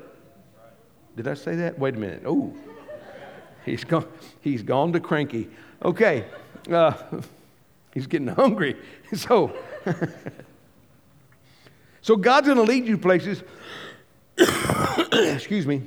Did 1.16 1.28
I 1.28 1.34
say 1.34 1.56
that? 1.56 1.78
Wait 1.78 1.96
a 1.96 1.98
minute. 1.98 2.22
Oh, 2.24 2.54
he's 3.64 3.84
gone, 3.84 4.06
he's 4.40 4.62
gone 4.62 4.92
to 4.92 5.00
cranky. 5.00 5.50
Okay. 5.84 6.24
Uh, 6.70 6.92
he's 7.94 8.06
getting 8.06 8.28
hungry. 8.28 8.76
So, 9.16 9.52
So 12.02 12.16
God's 12.16 12.46
going 12.46 12.56
to 12.56 12.64
lead 12.64 12.86
you 12.86 12.96
places, 12.98 13.42
excuse 15.12 15.66
me, 15.66 15.82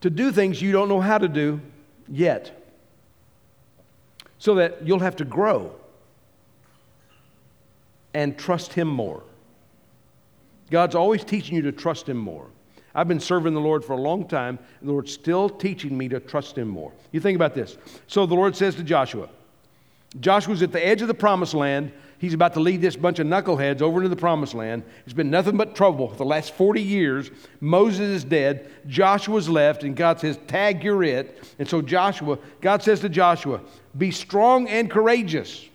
to 0.00 0.10
do 0.10 0.32
things 0.32 0.60
you 0.60 0.72
don't 0.72 0.88
know 0.88 1.00
how 1.00 1.18
to 1.18 1.28
do 1.28 1.60
yet. 2.08 2.62
So 4.38 4.56
that 4.56 4.86
you'll 4.86 5.00
have 5.00 5.16
to 5.16 5.24
grow. 5.24 5.74
and 8.14 8.38
trust 8.38 8.72
Him 8.72 8.86
more. 8.86 9.22
God's 10.70 10.94
always 10.94 11.24
teaching 11.24 11.56
you 11.56 11.62
to 11.62 11.72
trust 11.72 12.08
Him 12.08 12.16
more. 12.16 12.46
I've 12.94 13.08
been 13.08 13.20
serving 13.20 13.54
the 13.54 13.60
Lord 13.60 13.84
for 13.84 13.94
a 13.94 14.00
long 14.00 14.28
time, 14.28 14.58
and 14.80 14.88
the 14.88 14.92
Lord's 14.92 15.12
still 15.12 15.48
teaching 15.48 15.98
me 15.98 16.08
to 16.08 16.20
trust 16.20 16.56
Him 16.56 16.68
more. 16.68 16.92
You 17.10 17.20
think 17.20 17.34
about 17.34 17.54
this. 17.54 17.76
So 18.06 18.24
the 18.24 18.36
Lord 18.36 18.54
says 18.54 18.76
to 18.76 18.84
Joshua, 18.84 19.28
Joshua's 20.20 20.62
at 20.62 20.72
the 20.72 20.84
edge 20.84 21.02
of 21.02 21.08
the 21.08 21.14
promised 21.14 21.54
land. 21.54 21.92
He's 22.18 22.34
about 22.34 22.54
to 22.54 22.60
lead 22.60 22.80
this 22.80 22.96
bunch 22.96 23.18
of 23.18 23.26
knuckleheads 23.26 23.82
over 23.82 23.98
into 23.98 24.08
the 24.08 24.16
promised 24.16 24.54
land. 24.54 24.82
It's 25.04 25.12
been 25.12 25.30
nothing 25.30 25.56
but 25.56 25.74
trouble 25.74 26.08
for 26.08 26.16
the 26.16 26.24
last 26.24 26.54
40 26.54 26.80
years. 26.80 27.30
Moses 27.60 28.00
is 28.00 28.24
dead. 28.24 28.70
Joshua's 28.86 29.48
left, 29.48 29.82
and 29.82 29.94
God 29.94 30.20
says, 30.20 30.38
Tag, 30.46 30.82
you're 30.82 31.02
it. 31.02 31.54
And 31.58 31.68
so 31.68 31.82
Joshua, 31.82 32.38
God 32.60 32.82
says 32.82 33.00
to 33.00 33.08
Joshua, 33.08 33.60
Be 33.98 34.10
strong 34.10 34.68
and 34.68 34.90
courageous, 34.90 35.68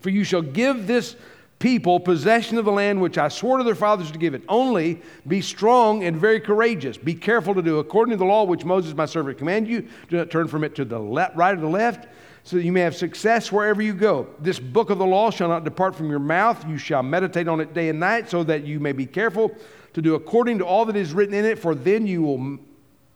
for 0.00 0.10
you 0.10 0.24
shall 0.24 0.42
give 0.42 0.86
this 0.86 1.14
people 1.58 1.98
possession 1.98 2.56
of 2.56 2.64
the 2.64 2.72
land 2.72 3.00
which 3.00 3.18
I 3.18 3.28
swore 3.28 3.58
to 3.58 3.64
their 3.64 3.74
fathers 3.74 4.10
to 4.12 4.18
give 4.18 4.34
it. 4.34 4.42
Only 4.48 5.02
be 5.26 5.40
strong 5.40 6.04
and 6.04 6.16
very 6.16 6.40
courageous. 6.40 6.96
Be 6.96 7.14
careful 7.14 7.54
to 7.54 7.62
do 7.62 7.78
according 7.78 8.12
to 8.12 8.16
the 8.16 8.24
law 8.24 8.44
which 8.44 8.64
Moses 8.64 8.94
my 8.94 9.06
servant 9.06 9.38
commanded 9.38 9.70
you. 9.70 9.88
Do 10.08 10.16
not 10.16 10.30
turn 10.30 10.48
from 10.48 10.64
it 10.64 10.74
to 10.76 10.84
the 10.84 11.00
right 11.00 11.54
or 11.54 11.60
the 11.60 11.68
left, 11.68 12.08
so 12.48 12.56
that 12.56 12.62
you 12.62 12.72
may 12.72 12.80
have 12.80 12.96
success 12.96 13.52
wherever 13.52 13.82
you 13.82 13.92
go. 13.92 14.26
This 14.40 14.58
book 14.58 14.88
of 14.88 14.96
the 14.96 15.04
law 15.04 15.30
shall 15.30 15.50
not 15.50 15.64
depart 15.64 15.94
from 15.94 16.08
your 16.08 16.18
mouth. 16.18 16.66
You 16.66 16.78
shall 16.78 17.02
meditate 17.02 17.46
on 17.46 17.60
it 17.60 17.74
day 17.74 17.90
and 17.90 18.00
night, 18.00 18.30
so 18.30 18.42
that 18.42 18.64
you 18.64 18.80
may 18.80 18.92
be 18.92 19.04
careful 19.04 19.54
to 19.92 20.00
do 20.00 20.14
according 20.14 20.56
to 20.60 20.64
all 20.64 20.86
that 20.86 20.96
is 20.96 21.12
written 21.12 21.34
in 21.34 21.44
it. 21.44 21.58
For 21.58 21.74
then 21.74 22.06
you 22.06 22.22
will 22.22 22.58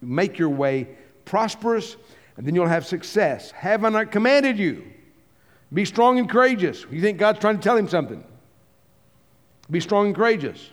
make 0.03 0.39
your 0.39 0.51
way 0.51 0.87
prosperous, 1.25 1.97
and 2.37 2.47
then 2.47 2.55
you'll 2.55 2.67
have 2.67 2.85
success. 2.85 3.51
Have 3.53 3.87
I 3.87 3.89
not 3.89 4.13
commanded 4.13 4.59
you? 4.59 4.85
Be 5.73 5.87
strong 5.87 6.19
and 6.19 6.29
courageous. 6.29 6.85
You 6.91 7.01
think 7.01 7.17
God's 7.17 7.39
trying 7.39 7.57
to 7.57 7.63
tell 7.63 7.79
him 7.79 7.89
something? 7.89 8.23
Be 9.71 9.81
strong 9.81 10.09
and 10.09 10.15
courageous. 10.15 10.69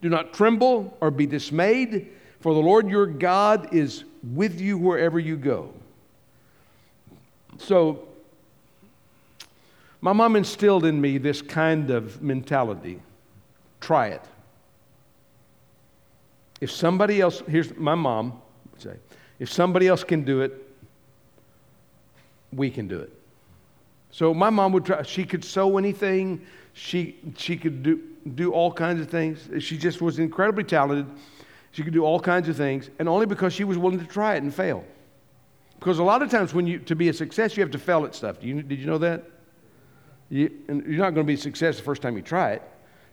Do 0.00 0.08
not 0.08 0.32
tremble 0.32 0.96
or 1.00 1.10
be 1.10 1.26
dismayed, 1.26 2.12
for 2.38 2.54
the 2.54 2.60
Lord 2.60 2.88
your 2.88 3.06
God 3.06 3.74
is 3.74 4.04
with 4.22 4.60
you 4.60 4.78
wherever 4.78 5.18
you 5.18 5.36
go. 5.36 5.72
So, 7.58 8.06
my 10.00 10.12
mom 10.12 10.36
instilled 10.36 10.84
in 10.84 11.00
me 11.00 11.18
this 11.18 11.42
kind 11.42 11.90
of 11.90 12.22
mentality 12.22 13.00
try 13.80 14.08
it. 14.08 14.22
If 16.60 16.70
somebody 16.70 17.20
else, 17.20 17.42
here's 17.48 17.74
my 17.76 17.94
mom 17.94 18.40
would 18.72 18.82
say, 18.82 18.96
if 19.38 19.52
somebody 19.52 19.86
else 19.86 20.02
can 20.02 20.24
do 20.24 20.40
it, 20.40 20.52
we 22.52 22.70
can 22.70 22.88
do 22.88 22.98
it. 23.00 23.12
So 24.10 24.32
my 24.32 24.50
mom 24.50 24.72
would 24.72 24.86
try, 24.86 25.02
she 25.02 25.24
could 25.24 25.44
sew 25.44 25.76
anything, 25.76 26.40
she, 26.72 27.16
she 27.36 27.56
could 27.56 27.82
do, 27.82 28.00
do 28.34 28.52
all 28.52 28.72
kinds 28.72 29.00
of 29.00 29.10
things. 29.10 29.48
She 29.62 29.76
just 29.76 30.00
was 30.00 30.18
incredibly 30.18 30.64
talented. 30.64 31.06
She 31.72 31.82
could 31.82 31.92
do 31.92 32.04
all 32.04 32.18
kinds 32.18 32.48
of 32.48 32.56
things, 32.56 32.88
and 32.98 33.08
only 33.08 33.26
because 33.26 33.52
she 33.52 33.64
was 33.64 33.76
willing 33.76 33.98
to 33.98 34.06
try 34.06 34.36
it 34.36 34.42
and 34.42 34.54
fail. 34.54 34.84
Because 35.78 35.98
a 35.98 36.02
lot 36.02 36.22
of 36.22 36.30
times, 36.30 36.54
when 36.54 36.66
you 36.66 36.78
to 36.80 36.96
be 36.96 37.08
a 37.08 37.12
success, 37.12 37.56
you 37.56 37.62
have 37.62 37.70
to 37.72 37.78
fail 37.78 38.04
at 38.04 38.14
stuff. 38.14 38.42
You, 38.42 38.62
did 38.62 38.78
you 38.78 38.86
know 38.86 38.98
that? 38.98 39.24
You, 40.28 40.50
you're 40.68 40.98
not 40.98 41.14
going 41.14 41.16
to 41.16 41.24
be 41.24 41.34
a 41.34 41.38
success 41.38 41.76
the 41.76 41.82
first 41.82 42.02
time 42.02 42.16
you 42.16 42.22
try 42.22 42.52
it. 42.52 42.62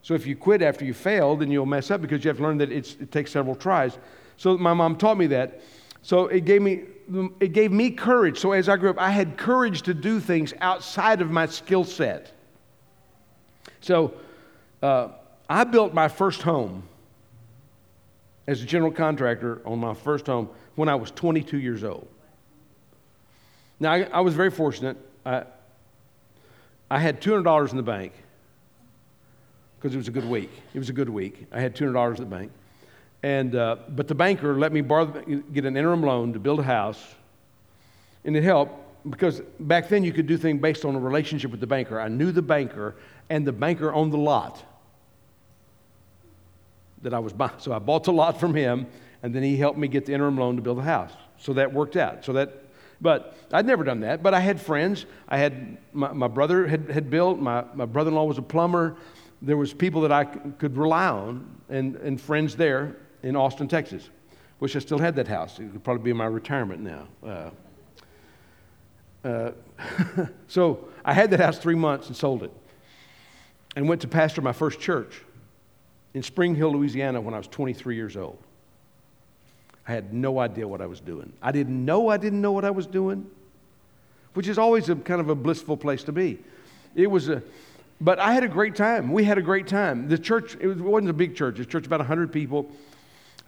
So 0.01 0.13
if 0.13 0.25
you 0.25 0.35
quit 0.35 0.61
after 0.61 0.83
you 0.83 0.93
fail, 0.93 1.35
then 1.35 1.51
you'll 1.51 1.65
mess 1.65 1.91
up 1.91 2.01
because 2.01 2.23
you 2.23 2.29
have 2.29 2.37
to 2.37 2.43
learn 2.43 2.57
that 2.57 2.71
it 2.71 3.11
takes 3.11 3.31
several 3.31 3.55
tries. 3.55 3.97
So 4.37 4.57
my 4.57 4.73
mom 4.73 4.97
taught 4.97 5.17
me 5.17 5.27
that. 5.27 5.61
So 6.01 6.27
it 6.27 6.45
gave 6.45 6.61
me 6.61 6.83
it 7.39 7.53
gave 7.53 7.71
me 7.71 7.91
courage. 7.91 8.39
So 8.39 8.53
as 8.53 8.69
I 8.69 8.77
grew 8.77 8.89
up, 8.89 8.99
I 8.99 9.11
had 9.11 9.37
courage 9.37 9.81
to 9.83 9.93
do 9.93 10.19
things 10.19 10.53
outside 10.61 11.21
of 11.21 11.31
my 11.31 11.45
skill 11.45 11.83
set. 11.83 12.31
So 13.81 14.13
uh, 14.81 15.09
I 15.49 15.65
built 15.65 15.93
my 15.93 16.07
first 16.07 16.41
home 16.41 16.83
as 18.47 18.61
a 18.61 18.65
general 18.65 18.91
contractor 18.91 19.61
on 19.65 19.79
my 19.79 19.93
first 19.93 20.27
home 20.27 20.49
when 20.75 20.89
I 20.89 20.95
was 20.95 21.11
22 21.11 21.59
years 21.59 21.83
old. 21.83 22.07
Now, 23.83 23.91
I, 23.91 24.03
I 24.13 24.19
was 24.21 24.33
very 24.33 24.49
fortunate. 24.49 24.95
I, 25.25 25.43
I 26.89 26.99
had 26.99 27.21
$200 27.21 27.71
in 27.71 27.75
the 27.75 27.83
bank 27.83 28.13
because 29.77 29.93
it 29.93 29.97
was 29.97 30.07
a 30.07 30.11
good 30.11 30.23
week. 30.23 30.51
It 30.73 30.79
was 30.79 30.87
a 30.87 30.93
good 30.93 31.09
week. 31.09 31.47
I 31.51 31.59
had 31.59 31.75
$200 31.75 32.15
in 32.15 32.23
the 32.23 32.25
bank. 32.25 32.53
And, 33.23 33.55
uh, 33.55 33.75
but 33.89 34.07
the 34.07 34.15
banker 34.15 34.57
let 34.57 34.71
me 34.71 34.79
borrow, 34.79 35.05
get 35.05 35.65
an 35.65 35.75
interim 35.75 36.01
loan 36.01 36.31
to 36.31 36.39
build 36.39 36.61
a 36.61 36.63
house. 36.63 37.03
And 38.23 38.37
it 38.37 38.43
helped 38.43 38.73
because 39.09 39.41
back 39.59 39.89
then 39.89 40.05
you 40.05 40.13
could 40.13 40.27
do 40.27 40.37
things 40.37 40.61
based 40.61 40.85
on 40.85 40.95
a 40.95 40.99
relationship 40.99 41.51
with 41.51 41.59
the 41.59 41.67
banker. 41.67 41.99
I 41.99 42.07
knew 42.07 42.31
the 42.31 42.41
banker, 42.41 42.95
and 43.29 43.45
the 43.45 43.51
banker 43.51 43.93
owned 43.93 44.13
the 44.13 44.17
lot 44.17 44.63
that 47.01 47.13
I 47.13 47.19
was 47.19 47.33
buying. 47.33 47.51
So 47.57 47.73
I 47.73 47.79
bought 47.79 48.05
the 48.05 48.13
lot 48.13 48.39
from 48.39 48.55
him, 48.55 48.87
and 49.21 49.35
then 49.35 49.43
he 49.43 49.57
helped 49.57 49.77
me 49.77 49.89
get 49.89 50.05
the 50.05 50.13
interim 50.13 50.37
loan 50.37 50.55
to 50.55 50.61
build 50.61 50.77
the 50.77 50.83
house. 50.83 51.11
So 51.37 51.51
that 51.51 51.73
worked 51.73 51.97
out. 51.97 52.23
So 52.23 52.31
that, 52.31 52.62
but 53.03 53.35
I'd 53.51 53.67
never 53.67 53.83
done 53.83 53.99
that. 53.99 54.23
But 54.23 54.33
I 54.33 54.39
had 54.39 54.59
friends. 54.59 55.05
I 55.27 55.37
had 55.37 55.77
my, 55.91 56.11
my 56.13 56.29
brother 56.29 56.65
had, 56.65 56.89
had 56.89 57.09
built. 57.09 57.37
My, 57.37 57.65
my 57.75 57.85
brother-in-law 57.85 58.23
was 58.23 58.37
a 58.37 58.41
plumber. 58.41 58.95
There 59.41 59.57
was 59.57 59.73
people 59.73 60.01
that 60.01 60.11
I 60.11 60.23
could 60.23 60.77
rely 60.77 61.09
on, 61.09 61.45
and, 61.69 61.97
and 61.97 62.19
friends 62.19 62.55
there 62.55 62.95
in 63.21 63.35
Austin, 63.35 63.67
Texas. 63.67 64.09
Wish 64.61 64.77
I 64.77 64.79
still 64.79 64.97
had 64.97 65.17
that 65.17 65.27
house. 65.27 65.59
It 65.59 65.65
would 65.65 65.83
probably 65.83 66.03
be 66.03 66.13
my 66.13 66.25
retirement 66.25 66.81
now. 66.81 67.51
Uh, 69.23 69.27
uh, 69.27 69.51
so 70.47 70.87
I 71.03 71.13
had 71.13 71.29
that 71.31 71.41
house 71.41 71.57
three 71.57 71.75
months 71.75 72.07
and 72.07 72.15
sold 72.15 72.41
it, 72.43 72.51
and 73.75 73.87
went 73.89 73.99
to 74.01 74.07
pastor 74.07 74.41
my 74.41 74.53
first 74.53 74.79
church 74.79 75.21
in 76.13 76.23
Spring 76.23 76.55
Hill, 76.55 76.71
Louisiana, 76.71 77.19
when 77.19 77.33
I 77.33 77.37
was 77.37 77.47
23 77.47 77.95
years 77.95 78.15
old. 78.15 78.37
I 79.87 79.91
had 79.91 80.13
no 80.13 80.39
idea 80.39 80.67
what 80.67 80.81
I 80.81 80.85
was 80.85 80.99
doing. 80.99 81.33
I 81.41 81.51
didn't 81.51 81.83
know 81.83 82.09
I 82.09 82.17
didn't 82.17 82.41
know 82.41 82.51
what 82.51 82.65
I 82.65 82.71
was 82.71 82.87
doing, 82.87 83.29
which 84.33 84.47
is 84.47 84.57
always 84.57 84.89
a 84.89 84.95
kind 84.95 85.19
of 85.19 85.29
a 85.29 85.35
blissful 85.35 85.77
place 85.77 86.03
to 86.05 86.11
be. 86.11 86.39
It 86.95 87.07
was 87.07 87.29
a, 87.29 87.41
but 87.99 88.19
I 88.19 88.33
had 88.33 88.43
a 88.43 88.47
great 88.47 88.75
time. 88.75 89.11
We 89.11 89.23
had 89.23 89.37
a 89.37 89.41
great 89.41 89.67
time. 89.67 90.07
The 90.07 90.17
church, 90.17 90.55
it, 90.59 90.67
was, 90.67 90.77
it 90.77 90.83
wasn't 90.83 91.09
a 91.09 91.13
big 91.13 91.35
church, 91.35 91.55
it 91.55 91.59
was 91.59 91.67
a 91.67 91.69
church 91.69 91.85
about 91.85 91.99
100 91.99 92.31
people. 92.31 92.69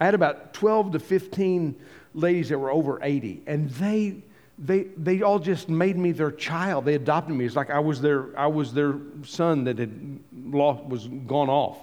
I 0.00 0.04
had 0.04 0.14
about 0.14 0.52
12 0.52 0.92
to 0.92 0.98
15 0.98 1.74
ladies 2.14 2.50
that 2.50 2.58
were 2.58 2.70
over 2.70 2.98
80, 3.02 3.42
and 3.46 3.70
they, 3.70 4.16
they, 4.58 4.84
they 4.96 5.22
all 5.22 5.38
just 5.38 5.68
made 5.68 5.96
me 5.96 6.12
their 6.12 6.30
child. 6.30 6.84
They 6.84 6.94
adopted 6.94 7.34
me. 7.34 7.46
It's 7.46 7.56
like 7.56 7.70
I 7.70 7.78
was 7.78 8.00
their, 8.00 8.38
I 8.38 8.46
was 8.46 8.72
their 8.72 8.96
son 9.24 9.64
that 9.64 9.78
had 9.78 10.20
lost, 10.50 10.84
was 10.84 11.08
gone 11.08 11.48
off. 11.48 11.78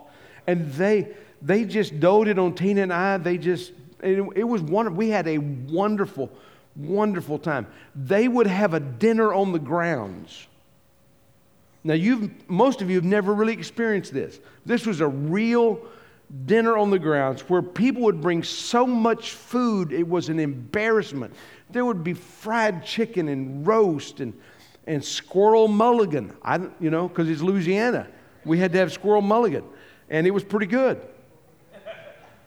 And 0.46 0.72
they, 0.74 1.10
they 1.42 1.66
just 1.66 2.00
doted 2.00 2.38
on 2.38 2.54
Tina 2.54 2.82
and 2.82 2.94
I. 2.94 3.18
They 3.18 3.38
just, 3.38 3.72
it, 4.04 4.22
it 4.36 4.44
was 4.44 4.62
wonderful. 4.62 4.98
We 4.98 5.10
had 5.10 5.28
a 5.28 5.38
wonderful, 5.38 6.32
wonderful 6.76 7.40
time. 7.40 7.68
They 7.96 8.28
would 8.28 8.48
have 8.48 8.74
a 8.74 8.80
dinner 8.80 9.34
on 9.34 9.52
the 9.52 9.60
grounds. 9.60 10.48
Now, 11.84 11.96
you've, 11.96 12.32
most 12.50 12.82
of 12.82 12.90
you 12.90 12.96
have 12.96 13.04
never 13.04 13.34
really 13.34 13.54
experienced 13.54 14.14
this. 14.14 14.40
This 14.66 14.86
was 14.86 15.02
a 15.02 15.08
real 15.08 15.80
dinner 16.46 16.78
on 16.78 16.90
the 16.90 17.00
grounds 17.00 17.42
where 17.50 17.62
people 17.62 18.04
would 18.04 18.22
bring 18.22 18.44
so 18.44 18.88
much 18.88 19.32
food, 19.32 19.92
it 19.92 20.08
was 20.08 20.30
an 20.30 20.40
embarrassment. 20.40 21.34
There 21.70 21.86
would 21.86 22.04
be 22.04 22.14
fried 22.14 22.86
chicken 22.86 23.28
and 23.28 23.68
roast 23.68 24.20
and, 24.20 24.34
and 24.88 25.04
squirrel 25.04 25.68
mulligan, 25.68 26.34
I, 26.42 26.60
you 26.80 26.90
know, 26.90 27.08
because 27.08 27.30
it's 27.30 27.42
Louisiana. 27.42 28.08
We 28.46 28.58
had 28.60 28.72
to 28.74 28.80
have 28.80 28.92
squirrel 28.92 29.22
mulligan 29.22 29.64
and 30.10 30.28
it 30.28 30.32
was 30.32 30.44
pretty 30.44 30.68
good. 30.68 31.02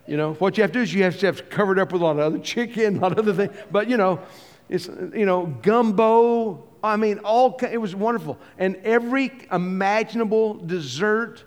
You 0.07 0.17
know, 0.17 0.35
what 0.35 0.57
you 0.57 0.63
have 0.63 0.73
to 0.73 0.79
do 0.79 0.83
is 0.83 0.95
you 0.95 1.03
have 1.03 1.19
to 1.19 1.27
have 1.27 1.51
covered 1.51 1.79
up 1.79 1.93
with 1.93 2.01
a 2.01 2.05
lot 2.05 2.13
of 2.13 2.21
other 2.21 2.39
chicken, 2.39 2.99
a 2.99 3.01
lot 3.01 3.13
of 3.13 3.19
other 3.19 3.33
things. 3.33 3.57
But 3.71 3.89
you 3.89 3.97
know, 3.97 4.21
it's 4.69 4.87
you 4.87 5.27
know 5.27 5.47
gumbo. 5.63 6.65
I 6.83 6.97
mean, 6.97 7.19
all 7.21 7.59
it 7.69 7.79
was 7.79 7.95
wonderful, 7.95 8.39
and 8.59 8.77
every 8.85 9.33
imaginable 9.51 10.55
dessert, 10.55 11.45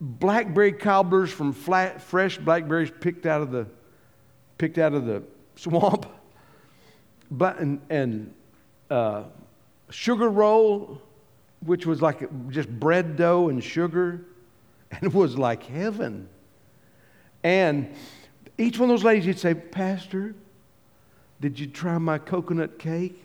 blackberry 0.00 0.72
cobblers 0.72 1.32
from 1.32 1.52
flat, 1.52 2.00
fresh 2.00 2.38
blackberries 2.38 2.92
picked 3.00 3.26
out 3.26 3.42
of 3.42 3.50
the 3.50 3.66
picked 4.58 4.78
out 4.78 4.94
of 4.94 5.06
the 5.06 5.24
swamp, 5.56 6.06
but 7.30 7.58
and, 7.58 7.80
and 7.90 8.32
uh, 8.90 9.24
sugar 9.90 10.28
roll, 10.28 11.02
which 11.64 11.84
was 11.84 12.00
like 12.00 12.28
just 12.50 12.68
bread 12.68 13.16
dough 13.16 13.48
and 13.48 13.64
sugar 13.64 14.26
and 14.92 15.04
it 15.04 15.14
was 15.14 15.36
like 15.36 15.64
heaven. 15.64 16.28
And 17.42 17.94
each 18.58 18.78
one 18.78 18.90
of 18.90 18.96
those 18.96 19.04
ladies, 19.04 19.26
you'd 19.26 19.38
say, 19.38 19.54
Pastor, 19.54 20.34
did 21.40 21.58
you 21.58 21.66
try 21.66 21.98
my 21.98 22.18
coconut 22.18 22.78
cake? 22.78 23.22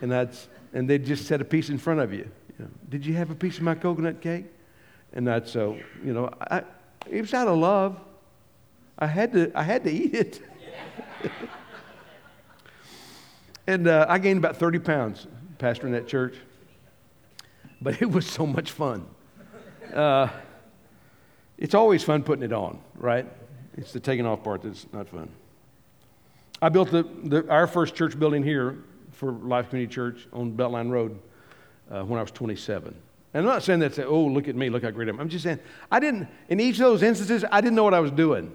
And, 0.00 0.14
I'd, 0.14 0.30
and 0.72 0.88
they'd 0.88 1.04
just 1.04 1.26
set 1.26 1.40
a 1.40 1.44
piece 1.44 1.70
in 1.70 1.78
front 1.78 2.00
of 2.00 2.12
you. 2.12 2.28
you 2.58 2.64
know, 2.64 2.70
did 2.88 3.04
you 3.04 3.14
have 3.14 3.30
a 3.30 3.34
piece 3.34 3.56
of 3.56 3.62
my 3.62 3.74
coconut 3.74 4.20
cake? 4.20 4.44
And 5.12 5.28
I'd 5.30 5.48
so, 5.48 5.78
you 6.04 6.12
know, 6.12 6.30
I, 6.40 6.62
it 7.10 7.20
was 7.22 7.32
out 7.34 7.48
of 7.48 7.58
love. 7.58 7.98
I 8.98 9.06
had 9.06 9.32
to, 9.32 9.50
I 9.54 9.62
had 9.62 9.84
to 9.84 9.90
eat 9.90 10.14
it. 10.14 10.40
and 13.66 13.88
uh, 13.88 14.06
I 14.08 14.18
gained 14.18 14.38
about 14.38 14.56
30 14.56 14.78
pounds 14.80 15.26
pastoring 15.58 15.92
that 15.92 16.06
church. 16.06 16.36
but 17.80 18.00
it 18.02 18.10
was 18.10 18.26
so 18.26 18.46
much 18.46 18.70
fun. 18.72 19.06
Uh, 19.92 20.28
it's 21.58 21.74
always 21.74 22.02
fun 22.02 22.22
putting 22.22 22.44
it 22.44 22.52
on, 22.52 22.78
right? 22.96 23.26
It's 23.76 23.92
the 23.92 24.00
taking 24.00 24.26
off 24.26 24.42
part 24.42 24.62
that's 24.62 24.86
not 24.92 25.08
fun. 25.08 25.28
I 26.60 26.68
built 26.68 26.90
the, 26.90 27.02
the, 27.24 27.48
our 27.50 27.66
first 27.66 27.94
church 27.94 28.18
building 28.18 28.42
here 28.42 28.78
for 29.12 29.32
Life 29.32 29.70
Community 29.70 29.92
Church 29.92 30.26
on 30.32 30.52
Beltline 30.52 30.90
Road 30.90 31.18
uh, 31.90 32.02
when 32.02 32.18
I 32.18 32.22
was 32.22 32.30
27. 32.30 32.94
And 33.34 33.46
I'm 33.46 33.52
not 33.52 33.62
saying 33.62 33.80
that, 33.80 33.94
say, 33.94 34.04
oh, 34.04 34.24
look 34.24 34.48
at 34.48 34.56
me, 34.56 34.70
look 34.70 34.82
how 34.82 34.90
great 34.90 35.08
I 35.08 35.10
am. 35.10 35.20
I'm 35.20 35.28
just 35.28 35.44
saying, 35.44 35.58
I 35.90 36.00
didn't, 36.00 36.28
in 36.48 36.58
each 36.58 36.76
of 36.76 36.86
those 36.86 37.02
instances, 37.02 37.44
I 37.50 37.60
didn't 37.60 37.74
know 37.74 37.84
what 37.84 37.94
I 37.94 38.00
was 38.00 38.10
doing. 38.10 38.52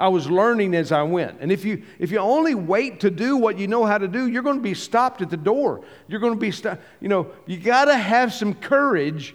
I 0.00 0.08
was 0.08 0.28
learning 0.28 0.74
as 0.74 0.90
I 0.90 1.02
went. 1.02 1.38
And 1.40 1.52
if 1.52 1.64
you, 1.64 1.82
if 1.98 2.10
you 2.10 2.18
only 2.18 2.54
wait 2.54 3.00
to 3.00 3.10
do 3.10 3.36
what 3.36 3.58
you 3.58 3.68
know 3.68 3.84
how 3.84 3.98
to 3.98 4.08
do, 4.08 4.26
you're 4.26 4.42
going 4.42 4.56
to 4.56 4.62
be 4.62 4.74
stopped 4.74 5.22
at 5.22 5.30
the 5.30 5.36
door. 5.36 5.84
You're 6.08 6.18
going 6.18 6.32
to 6.32 6.40
be 6.40 6.50
stopped. 6.50 6.82
You 7.00 7.08
know, 7.08 7.30
you 7.46 7.58
got 7.58 7.84
to 7.84 7.96
have 7.96 8.32
some 8.32 8.54
courage 8.54 9.34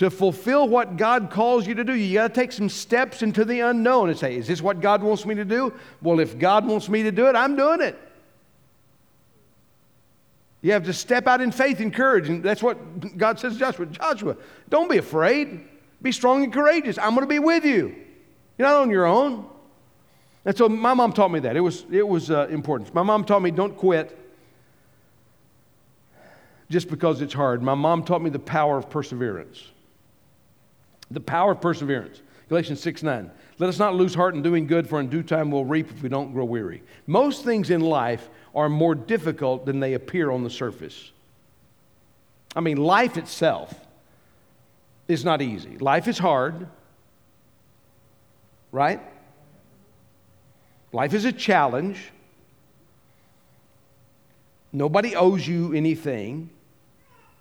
to 0.00 0.08
fulfill 0.08 0.66
what 0.66 0.96
God 0.96 1.30
calls 1.30 1.66
you 1.66 1.74
to 1.74 1.84
do. 1.84 1.92
You 1.92 2.14
got 2.14 2.28
to 2.28 2.34
take 2.34 2.52
some 2.52 2.70
steps 2.70 3.20
into 3.20 3.44
the 3.44 3.60
unknown 3.60 4.08
and 4.08 4.18
say, 4.18 4.34
is 4.34 4.46
this 4.46 4.62
what 4.62 4.80
God 4.80 5.02
wants 5.02 5.26
me 5.26 5.34
to 5.34 5.44
do? 5.44 5.74
Well, 6.00 6.20
if 6.20 6.38
God 6.38 6.66
wants 6.66 6.88
me 6.88 7.02
to 7.02 7.12
do 7.12 7.28
it, 7.28 7.36
I'm 7.36 7.54
doing 7.54 7.82
it. 7.82 7.98
You 10.62 10.72
have 10.72 10.84
to 10.84 10.94
step 10.94 11.26
out 11.26 11.42
in 11.42 11.52
faith 11.52 11.80
and 11.80 11.92
courage. 11.92 12.30
And 12.30 12.42
that's 12.42 12.62
what 12.62 13.18
God 13.18 13.38
says 13.38 13.52
to 13.52 13.58
Joshua 13.58 13.84
Joshua, 13.84 14.38
don't 14.70 14.90
be 14.90 14.96
afraid. 14.96 15.68
Be 16.00 16.12
strong 16.12 16.44
and 16.44 16.50
courageous. 16.50 16.96
I'm 16.96 17.10
going 17.10 17.26
to 17.26 17.26
be 17.26 17.38
with 17.38 17.66
you. 17.66 17.94
You're 18.56 18.68
not 18.68 18.76
on 18.76 18.88
your 18.88 19.04
own. 19.04 19.44
And 20.46 20.56
so 20.56 20.66
my 20.66 20.94
mom 20.94 21.12
taught 21.12 21.30
me 21.30 21.40
that. 21.40 21.58
It 21.58 21.60
was, 21.60 21.84
it 21.90 22.08
was 22.08 22.30
uh, 22.30 22.46
important. 22.48 22.94
My 22.94 23.02
mom 23.02 23.26
taught 23.26 23.42
me 23.42 23.50
don't 23.50 23.76
quit 23.76 24.16
just 26.70 26.88
because 26.88 27.20
it's 27.20 27.34
hard. 27.34 27.62
My 27.62 27.74
mom 27.74 28.02
taught 28.02 28.22
me 28.22 28.30
the 28.30 28.38
power 28.38 28.78
of 28.78 28.88
perseverance. 28.88 29.62
The 31.10 31.20
power 31.20 31.52
of 31.52 31.60
perseverance. 31.60 32.22
Galatians 32.48 32.80
6 32.80 33.02
9. 33.02 33.30
Let 33.58 33.68
us 33.68 33.78
not 33.78 33.94
lose 33.94 34.14
heart 34.14 34.34
in 34.34 34.42
doing 34.42 34.66
good, 34.66 34.88
for 34.88 35.00
in 35.00 35.08
due 35.08 35.22
time 35.22 35.50
we'll 35.50 35.64
reap 35.64 35.90
if 35.90 36.02
we 36.02 36.08
don't 36.08 36.32
grow 36.32 36.44
weary. 36.44 36.82
Most 37.06 37.44
things 37.44 37.70
in 37.70 37.80
life 37.80 38.28
are 38.54 38.68
more 38.68 38.94
difficult 38.94 39.66
than 39.66 39.80
they 39.80 39.94
appear 39.94 40.30
on 40.30 40.42
the 40.42 40.50
surface. 40.50 41.12
I 42.56 42.60
mean, 42.60 42.78
life 42.78 43.16
itself 43.16 43.72
is 45.06 45.24
not 45.24 45.42
easy. 45.42 45.78
Life 45.78 46.08
is 46.08 46.18
hard, 46.18 46.66
right? 48.72 49.00
Life 50.92 51.14
is 51.14 51.24
a 51.24 51.32
challenge. 51.32 52.10
Nobody 54.72 55.14
owes 55.14 55.46
you 55.46 55.72
anything. 55.72 56.50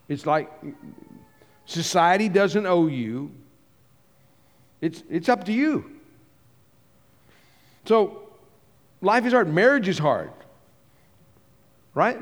It's 0.07 0.25
like 0.25 0.51
society 1.65 2.29
doesn't 2.29 2.65
owe 2.65 2.87
you. 2.87 3.31
It's, 4.81 5.03
it's 5.09 5.29
up 5.29 5.45
to 5.45 5.51
you. 5.51 5.91
So, 7.85 8.29
life 9.01 9.25
is 9.25 9.33
hard. 9.33 9.53
Marriage 9.53 9.87
is 9.87 9.97
hard. 9.97 10.31
Right? 11.93 12.19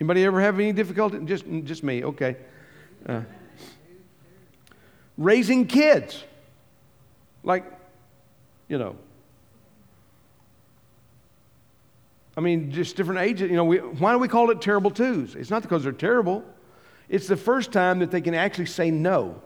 Anybody 0.00 0.24
ever 0.24 0.40
have 0.40 0.58
any 0.58 0.72
difficulty? 0.72 1.18
Just, 1.24 1.44
just 1.64 1.82
me, 1.82 2.04
okay. 2.04 2.36
Uh, 3.06 3.22
raising 5.18 5.66
kids. 5.66 6.24
Like, 7.44 7.64
you 8.68 8.78
know, 8.78 8.96
I 12.36 12.40
mean, 12.40 12.70
just 12.72 12.96
different 12.96 13.20
ages. 13.20 13.50
You 13.50 13.56
know, 13.56 13.64
we, 13.64 13.78
why 13.78 14.12
do 14.12 14.18
we 14.18 14.28
call 14.28 14.50
it 14.50 14.60
terrible 14.60 14.90
twos? 14.90 15.34
It's 15.34 15.50
not 15.50 15.62
because 15.62 15.82
they're 15.82 15.92
terrible. 15.92 16.44
It's 17.08 17.26
the 17.26 17.36
first 17.36 17.72
time 17.72 17.98
that 17.98 18.10
they 18.10 18.20
can 18.20 18.34
actually 18.34 18.66
say 18.66 18.90
no. 18.90 19.40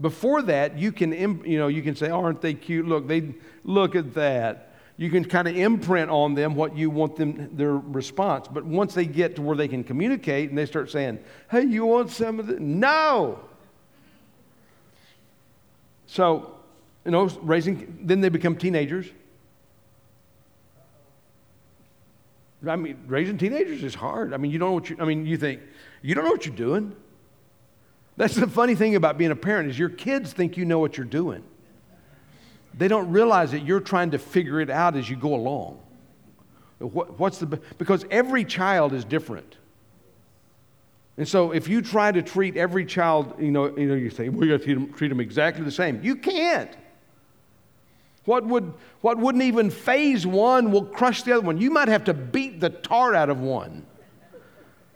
Before 0.00 0.42
that, 0.42 0.78
you 0.78 0.92
can, 0.92 1.12
you 1.44 1.58
know, 1.58 1.68
you 1.68 1.82
can 1.82 1.94
say, 1.94 2.10
"Aren't 2.10 2.40
they 2.40 2.54
cute? 2.54 2.86
Look, 2.86 3.06
they 3.06 3.34
look 3.64 3.94
at 3.94 4.14
that." 4.14 4.68
You 4.96 5.10
can 5.10 5.24
kind 5.24 5.48
of 5.48 5.56
imprint 5.56 6.10
on 6.10 6.34
them 6.34 6.54
what 6.54 6.76
you 6.76 6.90
want 6.90 7.16
them 7.16 7.50
their 7.56 7.76
response. 7.76 8.46
But 8.46 8.64
once 8.64 8.94
they 8.94 9.06
get 9.06 9.36
to 9.36 9.42
where 9.42 9.56
they 9.56 9.68
can 9.68 9.82
communicate 9.84 10.50
and 10.50 10.58
they 10.58 10.66
start 10.66 10.90
saying, 10.90 11.18
"Hey, 11.50 11.62
you 11.62 11.86
want 11.86 12.10
some 12.10 12.38
of 12.40 12.46
the?" 12.46 12.58
No. 12.60 13.40
So, 16.06 16.54
you 17.04 17.10
know, 17.10 17.26
raising. 17.42 17.98
Then 18.02 18.20
they 18.20 18.28
become 18.28 18.56
teenagers 18.56 19.06
I 22.66 22.76
mean, 22.76 22.96
raising 23.06 23.38
teenagers 23.38 23.82
is 23.82 23.94
hard. 23.94 24.32
I 24.32 24.36
mean, 24.36 24.52
you 24.52 24.58
don't 24.58 24.68
know 24.68 24.74
what 24.74 24.90
you, 24.90 24.96
I 25.00 25.04
mean, 25.04 25.26
you 25.26 25.36
think, 25.36 25.60
you 26.00 26.14
don't 26.14 26.24
know 26.24 26.30
what 26.30 26.46
you're 26.46 26.54
doing. 26.54 26.94
That's 28.16 28.34
the 28.34 28.46
funny 28.46 28.74
thing 28.74 28.94
about 28.94 29.18
being 29.18 29.30
a 29.30 29.36
parent 29.36 29.70
is 29.70 29.78
your 29.78 29.88
kids 29.88 30.32
think 30.32 30.56
you 30.56 30.64
know 30.64 30.78
what 30.78 30.96
you're 30.96 31.06
doing. 31.06 31.42
They 32.74 32.88
don't 32.88 33.10
realize 33.10 33.52
that 33.52 33.60
you're 33.60 33.80
trying 33.80 34.12
to 34.12 34.18
figure 34.18 34.60
it 34.60 34.70
out 34.70 34.96
as 34.96 35.08
you 35.08 35.16
go 35.16 35.34
along. 35.34 35.80
What, 36.78 37.18
what's 37.18 37.38
the, 37.38 37.46
because 37.78 38.04
every 38.10 38.44
child 38.44 38.92
is 38.92 39.04
different. 39.04 39.56
And 41.16 41.28
so 41.28 41.52
if 41.52 41.68
you 41.68 41.82
try 41.82 42.10
to 42.10 42.22
treat 42.22 42.56
every 42.56 42.86
child, 42.86 43.34
you 43.38 43.50
know, 43.50 43.76
you, 43.76 43.86
know, 43.86 43.94
you 43.94 44.10
say, 44.10 44.28
we're 44.28 44.46
going 44.46 44.58
to 44.58 44.64
treat 44.64 44.74
them, 44.74 44.92
treat 44.94 45.08
them 45.08 45.20
exactly 45.20 45.64
the 45.64 45.70
same. 45.70 46.00
You 46.02 46.16
can't. 46.16 46.74
What, 48.24 48.46
would, 48.46 48.72
what 49.00 49.18
wouldn't 49.18 49.44
even 49.44 49.70
faze 49.70 50.26
one 50.26 50.70
will 50.70 50.84
crush 50.84 51.22
the 51.22 51.32
other 51.32 51.46
one. 51.46 51.58
You 51.60 51.70
might 51.70 51.88
have 51.88 52.04
to 52.04 52.14
beat 52.14 52.60
the 52.60 52.70
tar 52.70 53.14
out 53.14 53.30
of 53.30 53.40
one 53.40 53.84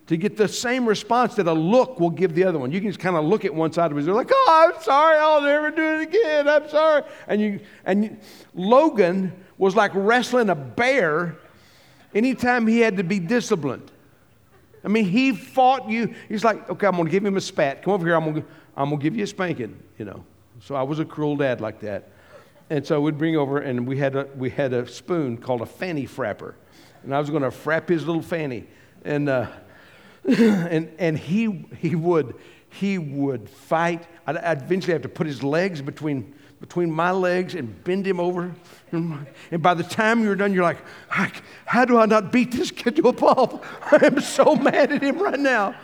to 0.07 0.17
get 0.17 0.37
the 0.37 0.47
same 0.47 0.87
response 0.87 1.35
that 1.35 1.49
a 1.49 1.53
look 1.53 1.99
will 1.99 2.11
give 2.11 2.35
the 2.35 2.45
other 2.45 2.59
one. 2.59 2.71
You 2.71 2.81
can 2.81 2.91
just 2.91 3.01
kind 3.01 3.17
of 3.17 3.25
look 3.25 3.45
at 3.45 3.53
one 3.53 3.73
side 3.73 3.91
of 3.91 3.99
it. 3.99 4.03
They're 4.05 4.15
like, 4.15 4.31
oh, 4.33 4.73
I'm 4.73 4.83
sorry, 4.83 5.19
I'll 5.19 5.41
never 5.41 5.71
do 5.71 5.83
it 5.83 6.03
again. 6.03 6.49
I'm 6.49 6.69
sorry. 6.69 7.03
And, 7.27 7.41
you, 7.41 7.61
and 7.85 8.05
you, 8.05 8.17
Logan 8.55 9.33
was 9.59 9.75
like 9.75 9.91
wrestling 9.95 10.49
a 10.51 10.55
bear 10.55 11.37
anytime 12.15 12.67
he 12.67 12.79
had 12.81 12.97
to 12.99 13.05
be 13.05 13.19
disciplined. 13.19 13.91
I 14.85 14.89
mean, 14.89 15.07
he 15.07 15.33
fought 15.33 15.91
you. 15.91 16.15
He's 16.29 16.45
like, 16.45 16.71
okay, 16.71 16.87
I'm 16.87 16.93
going 16.93 17.07
to 17.07 17.11
give 17.11 17.25
him 17.25 17.37
a 17.37 17.41
spat. 17.41 17.83
Come 17.83 17.95
over 17.95 18.07
here. 18.07 18.15
I'm 18.15 18.23
going 18.23 18.43
to, 18.43 18.49
I'm 18.77 18.91
going 18.91 19.01
to 19.01 19.03
give 19.03 19.17
you 19.17 19.25
a 19.25 19.27
spanking, 19.27 19.77
you 19.99 20.05
know. 20.05 20.25
So 20.61 20.77
I 20.77 20.85
was 20.85 21.01
a 21.01 21.05
cruel 21.05 21.37
dad 21.37 21.61
like 21.61 21.81
that. 21.81 22.11
And 22.71 22.87
so 22.87 23.01
we'd 23.01 23.19
bring 23.19 23.37
over, 23.37 23.59
and 23.59 23.87
we 23.87 23.99
had 23.99 24.15
a, 24.15 24.29
we 24.37 24.51
had 24.51 24.73
a 24.73 24.87
spoon 24.87 25.37
called 25.37 25.63
a 25.63 25.67
fanny 25.67 26.07
frapper. 26.07 26.55
And 27.03 27.13
I 27.13 27.19
was 27.19 27.31
going 27.31 27.43
to 27.43 27.51
frap 27.51 27.89
his 27.89 28.07
little 28.07 28.23
fanny. 28.23 28.67
And, 29.05 29.29
uh, 29.29 29.49
and, 30.39 30.91
and 30.99 31.17
he, 31.17 31.65
he, 31.79 31.95
would, 31.95 32.35
he 32.69 32.99
would 32.99 33.49
fight. 33.49 34.07
I'd, 34.27 34.37
I'd, 34.39 34.63
eventually 34.63 34.93
have 34.93 35.03
to 35.03 35.09
put 35.09 35.27
his 35.27 35.45
legs 35.45 35.81
between, 35.81 36.35
between 36.61 36.91
my 36.91 37.13
legs 37.13 37.55
and 37.55 37.83
bend 37.85 38.07
him 38.07 38.21
over. 38.21 38.55
And 38.93 39.63
by 39.63 39.75
the 39.75 39.83
time 39.83 40.23
you're 40.23 40.37
done, 40.37 40.53
you're 40.53 40.63
like, 40.63 40.79
how 41.67 41.85
do 41.85 41.99
I 41.99 42.07
not 42.07 42.33
beat 42.33 42.51
this 42.51 42.71
kid 42.71 42.97
to 42.97 43.09
a 43.09 43.13
pulp? 43.13 43.65
I 43.93 44.07
am 44.07 44.21
so 44.21 44.57
mad 44.57 44.91
at 44.91 45.03
him 45.03 45.19
right 45.19 45.39
now. 45.39 45.75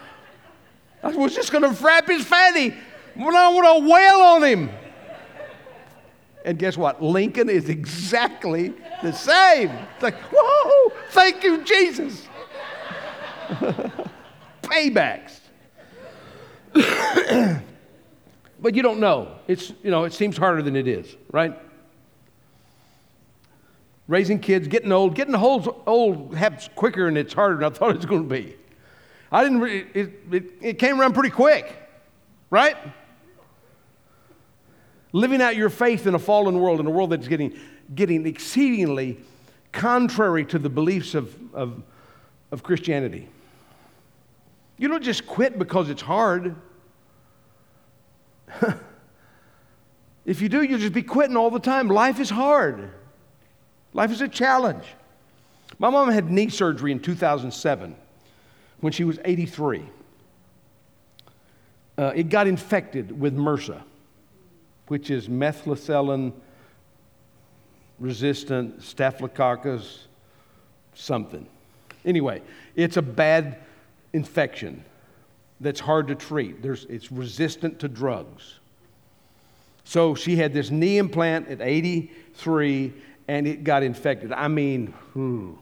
I 1.03 1.09
was 1.09 1.35
just 1.35 1.53
going 1.53 1.63
to 1.63 1.71
frap 1.71 2.07
his 2.09 2.25
fanny, 2.25 2.75
but 3.17 3.35
I 3.35 3.49
want 3.51 3.85
to 3.85 3.91
wail 3.91 4.21
on 4.23 4.45
him. 4.45 4.71
And 6.45 6.59
guess 6.59 6.77
what? 6.77 7.03
Lincoln 7.03 7.49
is 7.49 7.69
exactly 7.69 8.73
the 9.03 9.13
same. 9.13 9.71
It's 9.71 10.03
like, 10.03 10.17
whoa, 10.33 10.93
thank 11.11 11.45
you, 11.45 11.63
Jesus. 11.65 12.27
Paybacks. 14.73 15.39
but 18.61 18.75
you 18.75 18.83
don't 18.83 19.01
know. 19.01 19.37
It's, 19.47 19.73
you 19.83 19.91
know, 19.91 20.05
it 20.05 20.13
seems 20.13 20.37
harder 20.37 20.63
than 20.63 20.77
it 20.77 20.89
is, 20.89 21.15
right? 21.31 21.59
Raising 24.09 24.39
kids, 24.39 24.69
getting 24.69 24.93
old, 24.93 25.15
getting 25.15 25.35
old, 25.35 25.83
old 25.87 26.35
happens 26.35 26.71
quicker 26.75 27.07
and 27.07 27.19
it's 27.19 27.35
harder 27.35 27.57
than 27.57 27.65
I 27.65 27.71
thought 27.71 27.91
it 27.91 27.97
was 27.97 28.07
going 28.07 28.29
to 28.29 28.35
be. 28.35 28.57
I 29.31 29.45
didn't, 29.45 29.63
it, 29.63 30.13
it, 30.31 30.45
it 30.61 30.79
came 30.79 31.01
around 31.01 31.15
pretty 31.15 31.31
quick, 31.31 31.75
right? 32.51 32.77
living 35.13 35.43
out 35.43 35.57
your 35.57 35.71
faith 35.71 36.07
in 36.07 36.15
a 36.15 36.19
fallen 36.19 36.59
world, 36.59 36.81
in 36.81 36.87
a 36.87 36.91
world 36.91 37.11
that's 37.11 37.29
getting, 37.29 37.59
getting 37.95 38.27
exceedingly 38.27 39.19
contrary 39.71 40.45
to 40.47 40.59
the 40.59 40.69
beliefs 40.69 41.15
of, 41.15 41.35
of, 41.55 41.83
of 42.51 42.63
Christianity. 42.63 43.29
You 44.83 44.89
don't 44.89 45.05
just 45.05 45.29
quit 45.29 45.61
because 45.61 45.91
it's 45.91 46.03
hard. 46.03 46.57
if 50.27 50.43
you 50.43 50.49
do, 50.49 50.65
you'll 50.65 50.81
just 50.81 50.93
be 50.93 51.05
quitting 51.05 51.37
all 51.37 51.53
the 51.53 51.61
time. 51.61 51.87
Life 51.87 52.19
is 52.19 52.31
hard, 52.31 52.91
life 53.93 54.11
is 54.11 54.21
a 54.23 54.27
challenge. 54.27 54.83
My 55.79 55.89
mom 55.89 56.11
had 56.11 56.33
knee 56.33 56.49
surgery 56.49 56.91
in 56.91 56.99
2007 56.99 57.95
when 58.81 58.93
she 58.93 59.05
was 59.05 59.21
83. 59.25 59.85
Uh, 61.97 62.13
it 62.17 62.29
got 62.29 62.49
infected 62.49 63.21
with 63.21 63.37
MRSA 63.37 63.83
which 64.89 65.11
is 65.11 65.29
methicillin 65.29 66.33
resistant 68.01 68.83
staphylococcus 68.83 70.09
something. 70.95 71.47
Anyway, 72.05 72.43
it's 72.75 72.97
a 72.97 73.03
bad 73.03 73.59
infection. 74.13 74.85
that's 75.61 75.81
hard 75.81 76.09
to 76.09 76.15
treat. 76.15 76.61
There's, 76.63 76.85
it's 76.87 77.13
resistant 77.13 77.79
to 77.81 77.89
drugs. 77.89 78.59
So 79.85 80.15
she 80.15 80.37
had 80.37 80.53
this 80.53 80.71
knee 80.71 80.99
implant 80.99 81.49
at 81.49 81.61
83 81.61 82.93
and 83.29 83.47
it 83.47 83.65
got 83.65 83.83
infected. 83.83 84.33
I 84.33 84.49
mean, 84.49 84.95
whew. 85.13 85.59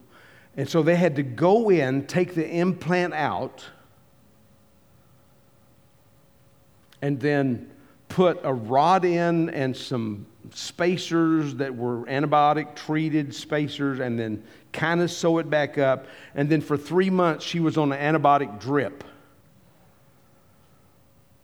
and 0.56 0.68
so 0.68 0.82
they 0.82 0.96
had 0.96 1.16
to 1.16 1.22
go 1.22 1.70
in, 1.70 2.06
take 2.06 2.34
the 2.34 2.48
implant 2.48 3.14
out, 3.14 3.64
and 7.02 7.20
then 7.20 7.70
put 8.08 8.40
a 8.42 8.52
rod 8.52 9.04
in 9.04 9.50
and 9.50 9.76
some 9.76 10.26
spacers 10.52 11.54
that 11.56 11.74
were 11.74 12.04
antibiotic 12.06 12.74
treated 12.74 13.34
spacers 13.34 14.00
and 14.00 14.18
then 14.18 14.42
kind 14.72 15.00
of 15.00 15.10
sew 15.10 15.38
it 15.38 15.50
back 15.50 15.78
up. 15.78 16.06
And 16.34 16.48
then 16.48 16.60
for 16.60 16.76
three 16.76 17.10
months, 17.10 17.44
she 17.44 17.60
was 17.60 17.76
on 17.76 17.92
an 17.92 17.98
antibiotic 17.98 18.60
drip. 18.60 19.04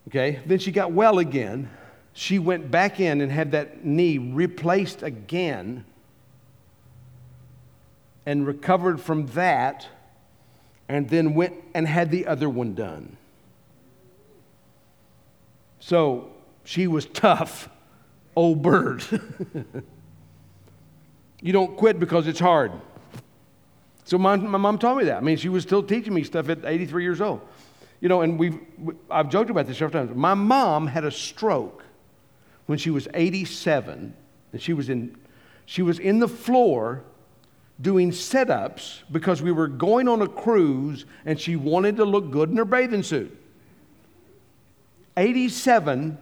Okay, 0.08 0.40
then 0.46 0.58
she 0.58 0.70
got 0.70 0.92
well 0.92 1.18
again. 1.18 1.70
She 2.12 2.38
went 2.38 2.70
back 2.70 3.00
in 3.00 3.20
and 3.20 3.30
had 3.30 3.52
that 3.52 3.84
knee 3.84 4.18
replaced 4.18 5.02
again 5.02 5.84
and 8.24 8.46
recovered 8.46 9.00
from 9.00 9.26
that 9.28 9.86
and 10.88 11.08
then 11.08 11.34
went 11.34 11.54
and 11.74 11.86
had 11.86 12.10
the 12.10 12.26
other 12.26 12.48
one 12.48 12.74
done. 12.74 13.16
So 15.80 16.30
she 16.64 16.86
was 16.86 17.06
tough, 17.06 17.68
old 18.36 18.62
bird. 18.62 19.02
you 21.40 21.52
don't 21.52 21.76
quit 21.76 21.98
because 21.98 22.28
it's 22.28 22.38
hard. 22.38 22.70
So 24.04 24.18
my, 24.18 24.36
my 24.36 24.58
mom 24.58 24.78
taught 24.78 24.98
me 24.98 25.04
that. 25.04 25.16
I 25.16 25.20
mean, 25.20 25.36
she 25.36 25.48
was 25.48 25.64
still 25.64 25.82
teaching 25.82 26.14
me 26.14 26.22
stuff 26.22 26.48
at 26.48 26.64
83 26.64 27.02
years 27.02 27.20
old. 27.20 27.40
You 28.00 28.08
know, 28.08 28.20
and 28.20 28.38
we've, 28.38 28.60
I've 29.10 29.30
joked 29.30 29.50
about 29.50 29.66
this 29.66 29.78
several 29.78 30.04
times. 30.04 30.16
My 30.16 30.34
mom 30.34 30.86
had 30.86 31.04
a 31.04 31.10
stroke 31.10 31.82
when 32.66 32.78
she 32.78 32.90
was 32.90 33.08
87, 33.14 34.14
and 34.52 34.62
she 34.62 34.72
was 34.72 34.90
in, 34.90 35.16
she 35.64 35.82
was 35.82 35.98
in 35.98 36.18
the 36.18 36.28
floor 36.28 37.02
doing 37.80 38.12
sit 38.12 38.50
ups 38.50 39.02
because 39.10 39.42
we 39.42 39.52
were 39.52 39.68
going 39.68 40.08
on 40.08 40.22
a 40.22 40.28
cruise 40.28 41.04
and 41.24 41.38
she 41.38 41.56
wanted 41.56 41.96
to 41.96 42.04
look 42.04 42.30
good 42.30 42.50
in 42.50 42.56
her 42.56 42.64
bathing 42.64 43.02
suit. 43.02 43.36
87 45.16 46.18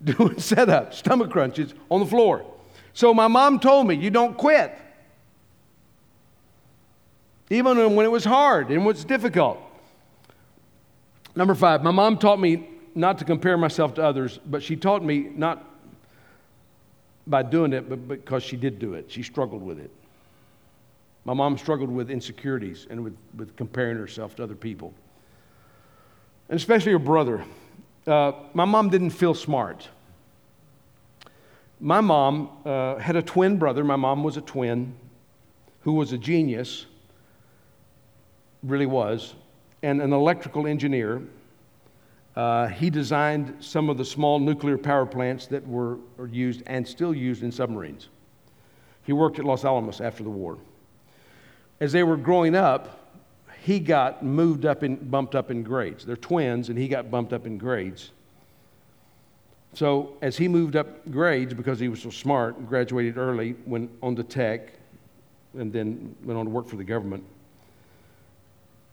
doing 0.04 0.38
sit 0.38 0.68
ups, 0.68 0.98
stomach 0.98 1.30
crunches 1.30 1.74
on 1.90 2.00
the 2.00 2.06
floor. 2.06 2.44
So 2.92 3.14
my 3.14 3.28
mom 3.28 3.60
told 3.60 3.86
me, 3.86 3.94
You 3.94 4.10
don't 4.10 4.36
quit. 4.36 4.76
Even 7.50 7.96
when 7.96 8.06
it 8.06 8.10
was 8.10 8.24
hard 8.24 8.70
and 8.70 8.86
was 8.86 9.04
difficult. 9.04 9.58
Number 11.34 11.54
five, 11.54 11.82
my 11.82 11.90
mom 11.90 12.16
taught 12.18 12.38
me 12.38 12.68
not 12.94 13.18
to 13.18 13.24
compare 13.24 13.56
myself 13.56 13.94
to 13.94 14.02
others, 14.02 14.38
but 14.46 14.62
she 14.62 14.76
taught 14.76 15.02
me 15.02 15.30
not 15.34 15.64
by 17.26 17.42
doing 17.42 17.72
it, 17.72 17.88
but 17.88 18.08
because 18.08 18.42
she 18.42 18.56
did 18.56 18.78
do 18.78 18.94
it. 18.94 19.10
She 19.10 19.22
struggled 19.22 19.62
with 19.62 19.78
it. 19.78 19.90
My 21.24 21.34
mom 21.34 21.58
struggled 21.58 21.90
with 21.90 22.10
insecurities 22.10 22.86
and 22.90 23.04
with, 23.04 23.16
with 23.36 23.54
comparing 23.56 23.96
herself 23.96 24.34
to 24.36 24.42
other 24.42 24.54
people, 24.54 24.94
and 26.48 26.56
especially 26.56 26.92
her 26.92 26.98
brother. 26.98 27.44
Uh, 28.06 28.32
my 28.54 28.64
mom 28.64 28.88
didn't 28.88 29.10
feel 29.10 29.34
smart. 29.34 29.88
My 31.80 32.00
mom 32.00 32.50
uh, 32.64 32.96
had 32.96 33.16
a 33.16 33.22
twin 33.22 33.58
brother. 33.58 33.84
My 33.84 33.96
mom 33.96 34.22
was 34.22 34.36
a 34.36 34.40
twin 34.40 34.94
who 35.82 35.92
was 35.94 36.12
a 36.12 36.18
genius, 36.18 36.86
really 38.62 38.86
was, 38.86 39.34
and 39.82 40.02
an 40.02 40.12
electrical 40.12 40.66
engineer. 40.66 41.22
Uh, 42.36 42.68
he 42.68 42.90
designed 42.90 43.56
some 43.60 43.88
of 43.88 43.96
the 43.98 44.04
small 44.04 44.38
nuclear 44.38 44.78
power 44.78 45.06
plants 45.06 45.46
that 45.46 45.66
were 45.66 45.98
used 46.30 46.62
and 46.66 46.86
still 46.86 47.14
used 47.14 47.42
in 47.42 47.50
submarines. 47.50 48.08
He 49.04 49.12
worked 49.12 49.38
at 49.38 49.44
Los 49.44 49.64
Alamos 49.64 50.00
after 50.00 50.22
the 50.22 50.30
war 50.30 50.58
as 51.80 51.92
they 51.92 52.02
were 52.02 52.16
growing 52.16 52.54
up, 52.54 52.99
he 53.62 53.78
got 53.78 54.24
moved 54.24 54.64
up 54.64 54.82
and 54.82 55.10
bumped 55.10 55.34
up 55.34 55.50
in 55.50 55.62
grades. 55.62 56.04
They're 56.04 56.16
twins, 56.16 56.68
and 56.68 56.78
he 56.78 56.88
got 56.88 57.10
bumped 57.10 57.32
up 57.32 57.46
in 57.46 57.58
grades. 57.58 58.10
So 59.74 60.16
as 60.22 60.36
he 60.36 60.48
moved 60.48 60.76
up 60.76 61.08
grades 61.10 61.54
because 61.54 61.78
he 61.78 61.88
was 61.88 62.02
so 62.02 62.10
smart, 62.10 62.66
graduated 62.66 63.18
early, 63.18 63.54
went 63.66 63.90
on 64.02 64.16
to 64.16 64.22
tech, 64.22 64.72
and 65.56 65.72
then 65.72 66.16
went 66.24 66.38
on 66.38 66.46
to 66.46 66.50
work 66.50 66.66
for 66.66 66.76
the 66.76 66.84
government. 66.84 67.24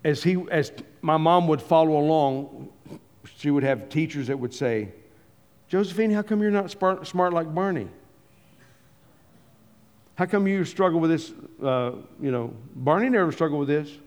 As 0.03 0.21
he, 0.21 0.43
as 0.51 0.71
my 1.01 1.17
mom 1.17 1.47
would 1.47 1.61
follow 1.61 1.97
along, 1.97 2.69
she 3.37 3.51
would 3.51 3.63
have 3.63 3.89
teachers 3.89 4.27
that 4.27 4.37
would 4.37 4.53
say, 4.53 4.89
"Josephine, 5.67 6.11
how 6.11 6.21
come 6.21 6.41
you're 6.41 6.51
not 6.51 6.71
smart 6.71 7.33
like 7.33 7.53
Barney?" 7.53 7.87
How 10.15 10.25
come 10.25 10.47
you 10.47 10.65
struggle 10.65 10.99
with 10.99 11.11
this? 11.11 11.31
Uh, 11.61 11.91
you 12.19 12.31
know, 12.31 12.51
Barney 12.75 13.07
never 13.07 13.31
struggled 13.31 13.59
with 13.59 13.69
this. 13.69 13.97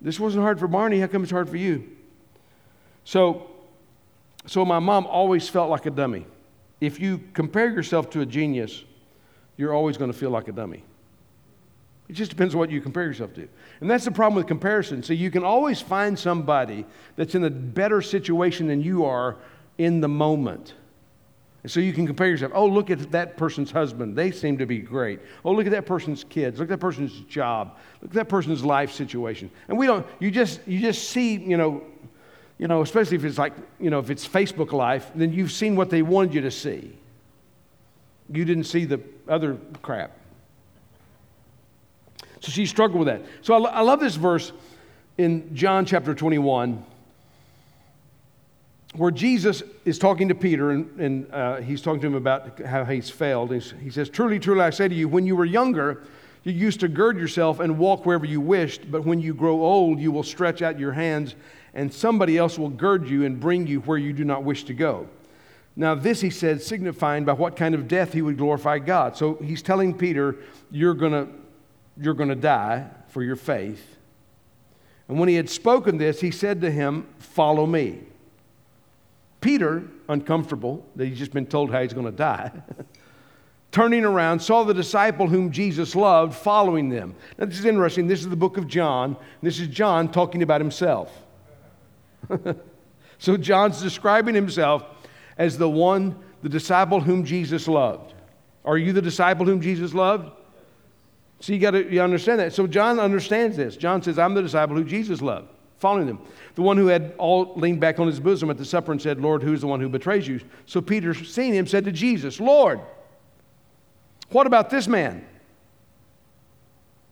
This 0.00 0.20
wasn't 0.20 0.42
hard 0.42 0.58
for 0.58 0.68
Barney. 0.68 1.00
How 1.00 1.06
come 1.06 1.22
it's 1.22 1.32
hard 1.32 1.48
for 1.48 1.56
you? 1.56 1.88
So, 3.04 3.50
so 4.46 4.64
my 4.64 4.78
mom 4.78 5.06
always 5.06 5.48
felt 5.48 5.70
like 5.70 5.86
a 5.86 5.90
dummy. 5.90 6.26
If 6.80 7.00
you 7.00 7.20
compare 7.32 7.70
yourself 7.70 8.10
to 8.10 8.20
a 8.20 8.26
genius, 8.26 8.84
you're 9.56 9.74
always 9.74 9.96
going 9.96 10.12
to 10.12 10.16
feel 10.16 10.30
like 10.30 10.48
a 10.48 10.52
dummy. 10.52 10.84
It 12.08 12.14
just 12.14 12.30
depends 12.30 12.54
on 12.54 12.60
what 12.60 12.70
you 12.70 12.80
compare 12.80 13.04
yourself 13.04 13.34
to. 13.34 13.48
And 13.80 13.90
that's 13.90 14.04
the 14.04 14.10
problem 14.10 14.36
with 14.36 14.46
comparison. 14.46 15.02
So 15.02 15.12
you 15.12 15.30
can 15.30 15.44
always 15.44 15.80
find 15.80 16.18
somebody 16.18 16.86
that's 17.16 17.34
in 17.34 17.44
a 17.44 17.50
better 17.50 18.00
situation 18.00 18.66
than 18.66 18.80
you 18.80 19.04
are 19.04 19.36
in 19.76 20.00
the 20.00 20.08
moment. 20.08 20.74
And 21.62 21.72
so 21.72 21.80
you 21.80 21.92
can 21.92 22.06
compare 22.06 22.28
yourself. 22.28 22.52
Oh, 22.54 22.66
look 22.66 22.90
at 22.90 23.10
that 23.10 23.36
person's 23.36 23.70
husband. 23.70 24.16
They 24.16 24.30
seem 24.30 24.58
to 24.58 24.66
be 24.66 24.78
great. 24.78 25.20
Oh, 25.44 25.52
look 25.52 25.66
at 25.66 25.72
that 25.72 25.86
person's 25.86 26.24
kids. 26.24 26.60
Look 26.60 26.66
at 26.66 26.70
that 26.70 26.78
person's 26.78 27.12
job. 27.22 27.76
Look 28.00 28.12
at 28.12 28.14
that 28.14 28.28
person's 28.28 28.64
life 28.64 28.92
situation. 28.92 29.50
And 29.66 29.76
we 29.76 29.86
don't, 29.86 30.06
you 30.20 30.30
just, 30.30 30.60
you 30.66 30.80
just 30.80 31.10
see, 31.10 31.34
you 31.34 31.56
know, 31.56 31.82
you 32.58 32.68
know, 32.68 32.82
especially 32.82 33.16
if 33.16 33.24
it's 33.24 33.38
like, 33.38 33.54
you 33.80 33.90
know, 33.90 33.98
if 33.98 34.10
it's 34.10 34.26
Facebook 34.26 34.72
life, 34.72 35.10
then 35.14 35.32
you've 35.32 35.52
seen 35.52 35.74
what 35.76 35.90
they 35.90 36.02
wanted 36.02 36.34
you 36.34 36.40
to 36.42 36.50
see. 36.50 36.96
You 38.32 38.44
didn't 38.44 38.64
see 38.64 38.84
the 38.84 39.00
other 39.28 39.56
crap. 39.82 40.12
So 42.40 42.52
she 42.52 42.66
struggled 42.66 43.00
with 43.00 43.08
that. 43.08 43.22
So 43.42 43.64
I, 43.64 43.70
I 43.70 43.80
love 43.80 44.00
this 44.00 44.14
verse 44.14 44.52
in 45.16 45.54
John 45.54 45.84
chapter 45.84 46.14
21 46.14 46.84
where 48.94 49.10
Jesus 49.10 49.62
is 49.84 49.98
talking 49.98 50.28
to 50.28 50.34
Peter 50.34 50.70
and, 50.70 51.00
and 51.00 51.32
uh, 51.32 51.56
he's 51.56 51.82
talking 51.82 52.00
to 52.00 52.06
him 52.06 52.14
about 52.14 52.60
how 52.60 52.84
he's 52.84 53.10
failed. 53.10 53.52
He's, 53.52 53.74
he 53.82 53.90
says, 53.90 54.08
Truly, 54.08 54.38
truly, 54.38 54.62
I 54.62 54.70
say 54.70 54.88
to 54.88 54.94
you, 54.94 55.08
when 55.08 55.26
you 55.26 55.36
were 55.36 55.44
younger, 55.44 56.02
you 56.44 56.52
used 56.52 56.80
to 56.80 56.88
gird 56.88 57.18
yourself 57.18 57.60
and 57.60 57.78
walk 57.78 58.06
wherever 58.06 58.24
you 58.24 58.40
wished, 58.40 58.90
but 58.90 59.04
when 59.04 59.20
you 59.20 59.34
grow 59.34 59.62
old, 59.62 60.00
you 60.00 60.10
will 60.10 60.22
stretch 60.22 60.62
out 60.62 60.78
your 60.78 60.92
hands, 60.92 61.34
and 61.74 61.92
somebody 61.92 62.38
else 62.38 62.58
will 62.58 62.70
gird 62.70 63.08
you 63.08 63.24
and 63.24 63.38
bring 63.38 63.66
you 63.66 63.80
where 63.80 63.98
you 63.98 64.12
do 64.12 64.24
not 64.24 64.44
wish 64.44 64.64
to 64.64 64.74
go. 64.74 65.06
Now, 65.76 65.94
this 65.94 66.20
he 66.20 66.30
said, 66.30 66.62
signifying 66.62 67.24
by 67.24 67.34
what 67.34 67.56
kind 67.56 67.74
of 67.74 67.86
death 67.86 68.12
he 68.12 68.22
would 68.22 68.36
glorify 68.36 68.78
God. 68.78 69.16
So 69.16 69.34
he's 69.34 69.62
telling 69.62 69.94
Peter, 69.94 70.36
You're 70.70 70.94
going 70.94 71.44
you're 72.00 72.14
going 72.14 72.28
to 72.28 72.36
die 72.36 72.86
for 73.08 73.22
your 73.22 73.36
faith. 73.36 73.96
And 75.08 75.18
when 75.18 75.28
he 75.28 75.34
had 75.34 75.48
spoken 75.48 75.98
this, 75.98 76.20
he 76.20 76.30
said 76.30 76.60
to 76.62 76.70
him, 76.70 77.06
Follow 77.18 77.66
me. 77.66 78.07
Peter, 79.40 79.84
uncomfortable 80.08 80.84
that 80.96 81.06
he's 81.06 81.18
just 81.18 81.32
been 81.32 81.46
told 81.46 81.70
how 81.70 81.82
he's 81.82 81.92
going 81.92 82.06
to 82.06 82.12
die, 82.12 82.50
turning 83.72 84.04
around, 84.04 84.40
saw 84.40 84.64
the 84.64 84.74
disciple 84.74 85.28
whom 85.28 85.52
Jesus 85.52 85.94
loved 85.94 86.34
following 86.34 86.88
them. 86.88 87.14
Now, 87.38 87.46
this 87.46 87.58
is 87.58 87.64
interesting. 87.64 88.06
This 88.06 88.20
is 88.20 88.28
the 88.28 88.36
book 88.36 88.56
of 88.56 88.66
John. 88.66 89.16
This 89.42 89.60
is 89.60 89.68
John 89.68 90.10
talking 90.10 90.42
about 90.42 90.60
himself. 90.60 91.12
so, 93.18 93.36
John's 93.36 93.80
describing 93.80 94.34
himself 94.34 94.84
as 95.36 95.56
the 95.56 95.68
one, 95.68 96.16
the 96.42 96.48
disciple 96.48 97.00
whom 97.00 97.24
Jesus 97.24 97.68
loved. 97.68 98.14
Are 98.64 98.76
you 98.76 98.92
the 98.92 99.02
disciple 99.02 99.46
whom 99.46 99.60
Jesus 99.60 99.94
loved? 99.94 100.32
So 101.40 101.52
you 101.52 101.58
got 101.58 101.70
to 101.70 101.98
understand 102.00 102.40
that. 102.40 102.52
So 102.52 102.66
John 102.66 102.98
understands 102.98 103.56
this. 103.56 103.76
John 103.76 104.02
says, 104.02 104.18
"I'm 104.18 104.34
the 104.34 104.42
disciple 104.42 104.76
who 104.76 104.84
Jesus 104.84 105.22
loved." 105.22 105.48
Following 105.78 106.06
them. 106.06 106.20
The 106.54 106.62
one 106.62 106.76
who 106.76 106.88
had 106.88 107.14
all 107.18 107.54
leaned 107.54 107.80
back 107.80 107.98
on 108.00 108.06
his 108.06 108.20
bosom 108.20 108.50
at 108.50 108.58
the 108.58 108.64
supper 108.64 108.92
and 108.92 109.00
said, 109.00 109.20
Lord, 109.20 109.42
who's 109.42 109.60
the 109.60 109.66
one 109.66 109.80
who 109.80 109.88
betrays 109.88 110.26
you? 110.26 110.40
So 110.66 110.80
Peter, 110.80 111.14
seeing 111.14 111.54
him, 111.54 111.66
said 111.66 111.84
to 111.84 111.92
Jesus, 111.92 112.40
Lord, 112.40 112.80
what 114.30 114.46
about 114.46 114.70
this 114.70 114.88
man? 114.88 115.26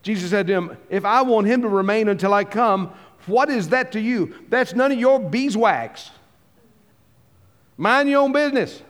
Jesus 0.02 0.30
said 0.30 0.46
to 0.48 0.52
him, 0.52 0.76
If 0.90 1.04
I 1.04 1.22
want 1.22 1.46
him 1.46 1.62
to 1.62 1.68
remain 1.68 2.08
until 2.08 2.34
I 2.34 2.44
come, 2.44 2.92
what 3.26 3.50
is 3.50 3.70
that 3.70 3.92
to 3.92 4.00
you? 4.00 4.34
That's 4.48 4.74
none 4.74 4.92
of 4.92 4.98
your 4.98 5.18
beeswax. 5.18 6.10
Mind 7.76 8.08
your 8.08 8.22
own 8.22 8.32
business, 8.32 8.82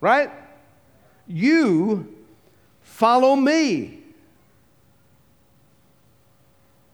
right? 0.00 0.30
You 1.26 2.14
follow 2.82 3.36
me. 3.36 4.02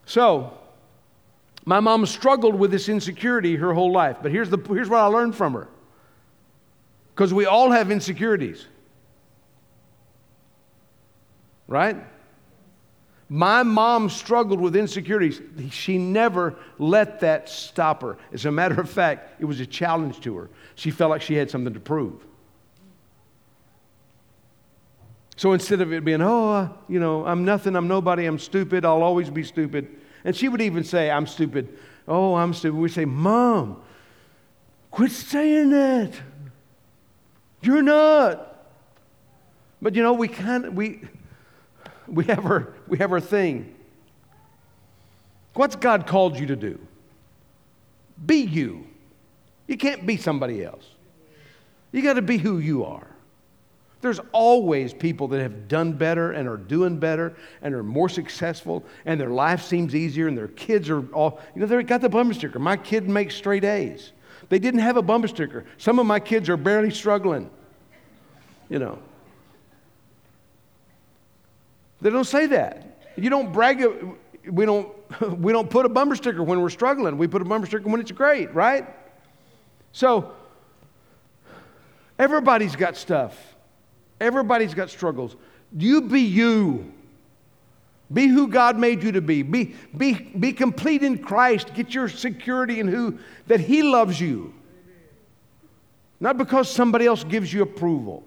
So, 0.07 0.59
My 1.65 1.81
mom 1.81 2.07
struggled 2.07 2.55
with 2.55 2.71
this 2.71 2.89
insecurity 2.89 3.57
her 3.57 3.73
whole 3.73 3.93
life, 3.93 4.17
but 4.23 4.33
here's, 4.33 4.51
the, 4.51 4.59
here's 4.69 4.89
what 4.89 4.99
I 4.99 5.07
learned 5.07 5.37
from 5.37 5.55
her. 5.55 5.69
Because 7.15 7.33
we 7.33 7.47
all 7.47 7.71
have 7.71 7.91
insecurities. 7.91 8.67
Right? 11.69 11.97
My 13.29 13.63
mom 13.63 14.11
struggled 14.11 14.61
with 14.61 14.77
insecurities. 14.77 15.41
She 15.71 15.99
never 15.99 16.57
let 16.79 17.21
that 17.21 17.49
stop 17.49 18.03
her. 18.03 18.19
As 18.33 18.45
a 18.45 18.53
matter 18.53 18.81
of 18.81 18.91
fact, 18.91 19.41
it 19.41 19.45
was 19.45 19.61
a 19.61 19.67
challenge 19.67 20.21
to 20.21 20.37
her. 20.37 20.51
She 20.75 20.91
felt 20.91 21.11
like 21.11 21.23
she 21.23 21.35
had 21.35 21.51
something 21.51 21.73
to 21.73 21.81
prove. 21.81 22.27
So 25.37 25.53
instead 25.53 25.81
of 25.81 25.93
it 25.93 26.05
being, 26.05 26.21
oh, 26.21 26.77
you 26.89 27.01
know, 27.01 27.25
I'm 27.25 27.45
nothing, 27.45 27.75
I'm 27.75 27.89
nobody, 27.89 28.27
I'm 28.27 28.39
stupid, 28.39 28.85
I'll 28.85 29.03
always 29.03 29.31
be 29.31 29.45
stupid. 29.45 29.89
And 30.25 30.37
she 30.37 30.49
would 30.49 30.61
even 30.61 30.85
say, 30.85 31.11
I'm 31.11 31.27
stupid. 31.27 31.79
Oh, 32.07 32.35
I'm 32.35 32.55
stupid. 32.55 32.79
We 32.79 32.89
say, 32.89 33.05
Mom, 33.05 33.83
quit 34.91 35.11
saying 35.11 35.71
that. 35.71 36.13
You're 37.63 37.83
not. 37.83 38.67
But 39.81 39.95
you 39.95 40.03
know, 40.03 40.13
we 40.13 40.29
of, 40.29 40.75
we, 40.75 41.03
we 42.07 42.25
have 42.25 42.45
our, 42.47 42.75
we 42.87 42.99
have 42.99 43.13
our 43.13 43.21
thing. 43.21 43.75
What's 45.55 45.77
God 45.77 46.07
called 46.07 46.39
you 46.39 46.47
to 46.47 46.57
do? 46.57 46.79
Be 48.25 48.37
you. 48.37 48.87
You 49.67 49.77
can't 49.77 50.07
be 50.07 50.17
somebody 50.17 50.65
else. 50.65 50.87
You 51.93 52.03
got 52.03 52.15
to 52.15 52.23
be 52.23 52.39
who 52.39 52.59
you 52.59 52.85
are. 52.85 53.12
There's 54.03 54.21
always 54.33 54.93
people 54.93 55.29
that 55.29 55.41
have 55.41 55.69
done 55.69 55.93
better 55.93 56.33
and 56.33 56.49
are 56.49 56.57
doing 56.57 56.99
better 56.99 57.35
and 57.63 57.73
are 57.73 57.85
more 57.85 58.09
successful 58.09 58.85
and 59.07 59.19
their 59.19 59.31
life 59.31 59.63
seems 59.63 59.95
easier 59.95 60.27
and 60.27 60.37
their 60.37 60.49
kids 60.49 60.91
are 60.91 61.07
all, 61.15 61.41
you 61.55 61.61
know, 61.61 61.67
they 61.67 61.81
got 61.85 62.01
the 62.01 62.09
bumper 62.09 62.35
sticker. 62.35 62.59
My 62.59 62.77
kid 62.77 63.09
makes 63.09 63.37
straight 63.37 63.65
A's. 63.65 64.13
They 64.49 64.59
didn't 64.59 64.81
have 64.81 64.97
a 64.97 65.03
bumper 65.03 65.29
sticker. 65.29 65.65
Some 65.79 66.01
of 66.01 66.07
my 66.07 66.19
kids 66.19 66.49
are 66.49 66.57
barely 66.57 66.91
struggling, 66.91 67.49
you 68.69 68.81
know. 68.81 68.99
They 72.01 72.11
don't 72.11 72.25
say 72.25 72.47
that. 72.47 72.99
You 73.15 73.31
don't 73.31 73.53
brag. 73.53 73.87
We 74.51 74.67
don't, 74.67 74.93
we 75.39 75.53
don't 75.53 75.71
put 75.71 75.87
a 75.87 75.89
bumper 75.89 76.17
sticker 76.17 76.43
when 76.43 76.61
we're 76.61 76.71
struggling. 76.71 77.19
We 77.19 77.29
put 77.29 77.41
a 77.41 77.45
bumper 77.45 77.69
sticker 77.69 77.89
when 77.89 78.01
it's 78.01 78.11
great, 78.11 78.53
right? 78.53 78.85
So, 79.93 80.33
everybody's 82.19 82.75
got 82.75 82.97
stuff. 82.97 83.52
Everybody's 84.23 84.73
got 84.73 84.89
struggles. 84.89 85.35
You 85.77 86.03
be 86.03 86.21
you. 86.21 86.93
Be 88.13 88.29
who 88.29 88.47
God 88.47 88.79
made 88.79 89.03
you 89.03 89.13
to 89.13 89.21
be. 89.21 89.43
Be, 89.43 89.75
be, 89.97 90.13
be 90.13 90.53
complete 90.53 91.03
in 91.03 91.19
Christ. 91.19 91.75
Get 91.75 91.93
your 91.93 92.09
security 92.09 92.79
in 92.79 92.87
who, 92.87 93.19
that 93.49 93.59
He 93.59 93.83
loves 93.83 94.21
you. 94.21 94.55
Not 96.21 96.39
because 96.39 96.71
somebody 96.71 97.05
else 97.07 97.25
gives 97.25 97.53
you 97.53 97.63
approval. 97.63 98.23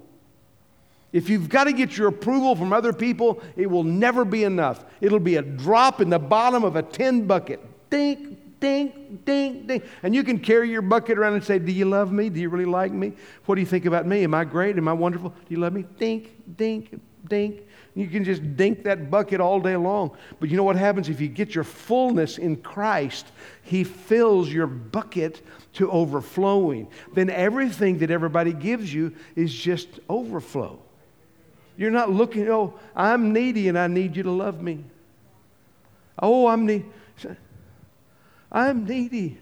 If 1.12 1.30
you've 1.30 1.48
got 1.48 1.64
to 1.64 1.72
get 1.72 1.96
your 1.96 2.08
approval 2.08 2.54
from 2.56 2.74
other 2.74 2.92
people, 2.92 3.40
it 3.56 3.70
will 3.70 3.84
never 3.84 4.26
be 4.26 4.44
enough. 4.44 4.84
It'll 5.00 5.18
be 5.18 5.36
a 5.36 5.42
drop 5.42 6.02
in 6.02 6.10
the 6.10 6.18
bottom 6.18 6.62
of 6.62 6.76
a 6.76 6.82
tin 6.82 7.26
bucket. 7.26 7.60
Dink, 7.88 8.38
dink, 8.60 9.24
dink, 9.24 9.66
dink. 9.66 9.84
And 10.02 10.14
you 10.14 10.24
can 10.24 10.38
carry 10.38 10.70
your 10.70 10.82
bucket 10.82 11.18
around 11.18 11.34
and 11.34 11.44
say, 11.44 11.58
Do 11.58 11.72
you 11.72 11.84
love 11.84 12.12
me? 12.12 12.28
Do 12.28 12.40
you 12.40 12.48
really 12.48 12.64
like 12.64 12.92
me? 12.92 13.12
What 13.44 13.56
do 13.56 13.60
you 13.60 13.66
think 13.66 13.86
about 13.86 14.06
me? 14.06 14.24
Am 14.24 14.34
I 14.34 14.44
great? 14.44 14.76
Am 14.76 14.88
I 14.88 14.92
wonderful? 14.92 15.30
Do 15.30 15.46
you 15.48 15.58
love 15.58 15.72
me? 15.72 15.84
Dink, 15.98 16.56
dink, 16.56 17.00
dink. 17.28 17.62
You 17.94 18.08
can 18.08 18.24
just 18.24 18.56
dink 18.56 18.84
that 18.84 19.10
bucket 19.10 19.40
all 19.40 19.58
day 19.58 19.74
long. 19.74 20.16
But 20.38 20.50
you 20.50 20.56
know 20.56 20.64
what 20.64 20.76
happens 20.76 21.08
if 21.08 21.18
you 21.18 21.28
get 21.28 21.54
your 21.54 21.64
fullness 21.64 22.36
in 22.36 22.56
Christ? 22.56 23.26
He 23.62 23.84
fills 23.84 24.50
your 24.50 24.66
bucket 24.66 25.40
to 25.74 25.90
overflowing. 25.90 26.88
Then 27.14 27.30
everything 27.30 27.98
that 27.98 28.10
everybody 28.10 28.52
gives 28.52 28.92
you 28.92 29.14
is 29.34 29.52
just 29.52 29.88
overflow. 30.10 30.78
You're 31.78 31.90
not 31.90 32.10
looking, 32.10 32.48
oh, 32.50 32.78
I'm 32.94 33.32
needy 33.32 33.68
and 33.68 33.78
I 33.78 33.86
need 33.86 34.16
you 34.16 34.22
to 34.24 34.30
love 34.30 34.60
me. 34.60 34.84
Oh, 36.18 36.48
I'm 36.48 36.66
needy. 36.66 36.86
I'm 38.50 38.86
needy. 38.86 39.38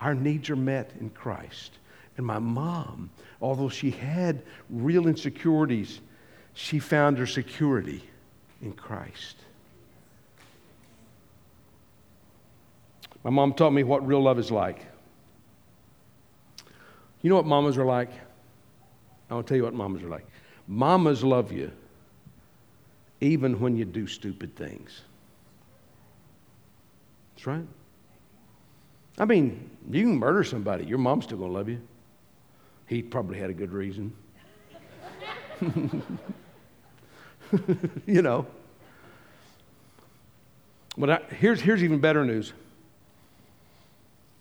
Our 0.00 0.14
needs 0.14 0.50
are 0.50 0.56
met 0.56 0.92
in 1.00 1.10
Christ. 1.10 1.78
And 2.16 2.26
my 2.26 2.38
mom, 2.38 3.10
although 3.40 3.68
she 3.68 3.90
had 3.90 4.42
real 4.68 5.06
insecurities, 5.06 6.00
she 6.54 6.78
found 6.78 7.18
her 7.18 7.26
security 7.26 8.02
in 8.62 8.72
Christ. 8.72 9.36
My 13.22 13.30
mom 13.30 13.52
taught 13.52 13.70
me 13.70 13.82
what 13.82 14.06
real 14.06 14.22
love 14.22 14.38
is 14.38 14.50
like. 14.50 14.86
You 17.22 17.28
know 17.28 17.36
what 17.36 17.46
mamas 17.46 17.76
are 17.76 17.84
like? 17.84 18.10
I'll 19.30 19.42
tell 19.42 19.56
you 19.56 19.64
what 19.64 19.74
mamas 19.74 20.02
are 20.02 20.08
like. 20.08 20.26
Mamas 20.66 21.22
love 21.22 21.52
you 21.52 21.70
even 23.20 23.60
when 23.60 23.76
you 23.76 23.84
do 23.84 24.06
stupid 24.06 24.56
things. 24.56 25.02
That's 27.40 27.46
right. 27.46 27.66
I 29.16 29.24
mean, 29.24 29.70
you 29.90 30.02
can 30.02 30.18
murder 30.18 30.44
somebody, 30.44 30.84
your 30.84 30.98
mom's 30.98 31.24
still 31.24 31.38
going 31.38 31.50
to 31.50 31.56
love 31.56 31.70
you. 31.70 31.80
He 32.86 33.02
probably 33.02 33.38
had 33.38 33.48
a 33.48 33.54
good 33.54 33.72
reason. 33.72 34.12
you 38.06 38.20
know. 38.20 38.46
But 40.98 41.10
I, 41.10 41.20
here's, 41.30 41.62
here's 41.62 41.82
even 41.82 41.98
better 41.98 42.26
news. 42.26 42.52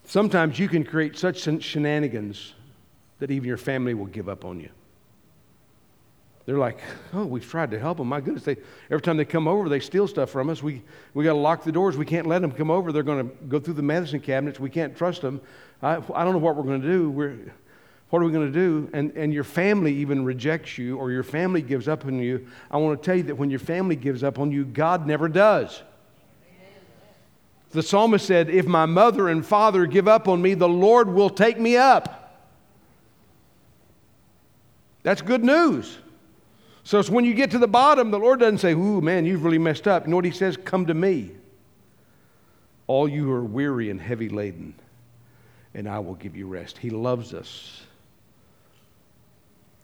Sometimes 0.04 0.60
you 0.60 0.68
can 0.68 0.84
create 0.84 1.18
such 1.18 1.48
shenanigans 1.64 2.54
that 3.20 3.32
even 3.32 3.48
your 3.48 3.56
family 3.56 3.94
will 3.94 4.08
give 4.08 4.28
up 4.28 4.44
on 4.44 4.60
you. 4.60 4.72
They're 6.50 6.58
like, 6.58 6.80
oh, 7.14 7.26
we've 7.26 7.48
tried 7.48 7.70
to 7.70 7.80
help 7.80 8.00
them. 8.00 8.08
My 8.08 8.20
goodness, 8.20 8.44
they, 8.44 8.58
every 8.90 9.04
time 9.04 9.18
they 9.18 9.26
come 9.26 9.48
over, 9.48 9.70
they 9.70 9.80
steal 9.80 10.08
stuff 10.08 10.32
from 10.32 10.50
us. 10.50 10.64
We, 10.64 10.82
we 11.14 11.24
got 11.24 11.34
to 11.34 11.38
lock 11.38 11.64
the 11.64 11.72
doors. 11.72 11.96
We 11.96 12.08
can't 12.08 12.26
let 12.26 12.42
them 12.42 12.52
come 12.52 12.72
over. 12.72 12.92
They're 12.92 13.04
going 13.04 13.30
to 13.30 13.36
go 13.46 13.60
through 13.60 13.76
the 13.76 13.84
medicine 13.84 14.20
cabinets. 14.20 14.60
We 14.60 14.72
can't 14.72 14.98
trust 14.98 15.22
them. 15.22 15.42
I, 15.84 15.98
I 16.16 16.24
don't 16.24 16.34
know 16.34 16.40
what 16.40 16.56
we're 16.56 16.64
going 16.64 16.82
to 16.82 16.88
do. 16.88 17.12
We're, 17.12 17.38
what 18.10 18.24
are 18.24 18.26
we 18.26 18.32
going 18.32 18.52
to 18.52 18.60
do? 18.60 18.90
And, 18.94 19.12
and 19.16 19.32
your 19.32 19.44
family 19.44 19.94
even 19.98 20.26
rejects 20.26 20.76
you 20.80 20.98
or 20.98 21.12
your 21.12 21.22
family 21.22 21.62
gives 21.62 21.88
up 21.88 22.04
on 22.04 22.18
you. 22.18 22.48
I 22.72 22.78
want 22.78 23.00
to 23.00 23.06
tell 23.06 23.16
you 23.16 23.24
that 23.26 23.36
when 23.36 23.52
your 23.52 23.60
family 23.60 23.96
gives 23.96 24.24
up 24.24 24.40
on 24.40 24.52
you, 24.52 24.66
God 24.66 25.06
never 25.06 25.30
does. 25.30 25.84
The 27.70 27.84
psalmist 27.84 28.26
said, 28.26 28.50
If 28.50 28.66
my 28.66 28.88
mother 28.88 29.30
and 29.30 29.46
father 29.46 29.86
give 29.86 30.08
up 30.08 30.28
on 30.28 30.42
me, 30.42 30.56
the 30.56 30.68
Lord 30.68 31.10
will 31.10 31.30
take 31.30 31.60
me 31.60 31.78
up. 31.78 32.42
That's 35.04 35.22
good 35.22 35.44
news. 35.44 36.00
So 36.90 36.98
it's 36.98 37.08
when 37.08 37.24
you 37.24 37.36
get 37.36 37.52
to 37.52 37.60
the 37.60 37.68
bottom, 37.68 38.10
the 38.10 38.18
Lord 38.18 38.40
doesn't 38.40 38.58
say, 38.58 38.74
Ooh, 38.74 39.00
man, 39.00 39.24
you've 39.24 39.44
really 39.44 39.60
messed 39.60 39.88
up. 39.88 40.06
You 40.06 40.10
know 40.10 40.16
what 40.16 40.26
He 40.26 40.32
says? 40.32 40.58
Come 40.58 40.88
to 40.88 40.96
me, 40.96 41.30
all 42.88 43.08
you 43.08 43.26
who 43.26 43.32
are 43.32 43.44
weary 43.44 43.92
and 43.92 44.02
heavy 44.02 44.28
laden, 44.28 44.74
and 45.76 45.88
I 45.88 46.00
will 46.00 46.16
give 46.16 46.36
you 46.36 46.48
rest. 46.48 46.80
He 46.80 46.90
loves 46.90 47.36
us 47.36 47.84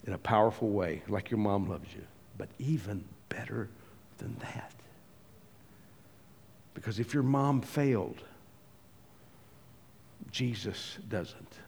in 0.08 0.14
a 0.14 0.18
powerful 0.18 0.70
way, 0.70 1.04
like 1.08 1.30
your 1.30 1.38
mom 1.38 1.70
loves 1.70 1.94
you, 1.94 2.02
but 2.40 2.50
even 2.58 3.06
better 3.30 3.70
than 4.18 4.36
that. 4.40 4.74
Because 6.74 6.98
if 6.98 7.14
your 7.14 7.22
mom 7.22 7.62
failed, 7.62 8.24
Jesus 10.32 10.98
doesn't 11.08 11.60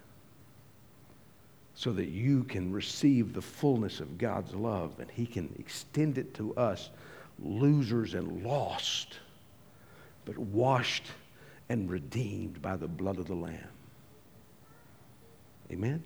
so 1.77 1.93
that 1.93 2.07
you 2.07 2.43
can 2.45 2.71
receive 2.71 3.33
the 3.33 3.41
fullness 3.41 3.99
of 3.99 4.17
God's 4.17 4.55
love 4.55 4.99
and 4.99 5.11
He 5.11 5.27
can 5.27 5.53
extend 5.59 6.17
it 6.17 6.33
to 6.33 6.55
us, 6.55 6.89
losers 7.39 8.15
and 8.15 8.43
lost, 8.43 9.19
but 10.25 10.35
washed 10.39 11.05
and 11.69 11.87
redeemed 11.87 12.63
by 12.63 12.77
the 12.77 12.87
blood 12.87 13.19
of 13.19 13.27
the 13.27 13.35
Lamb. 13.35 13.69
Amen? 15.71 16.03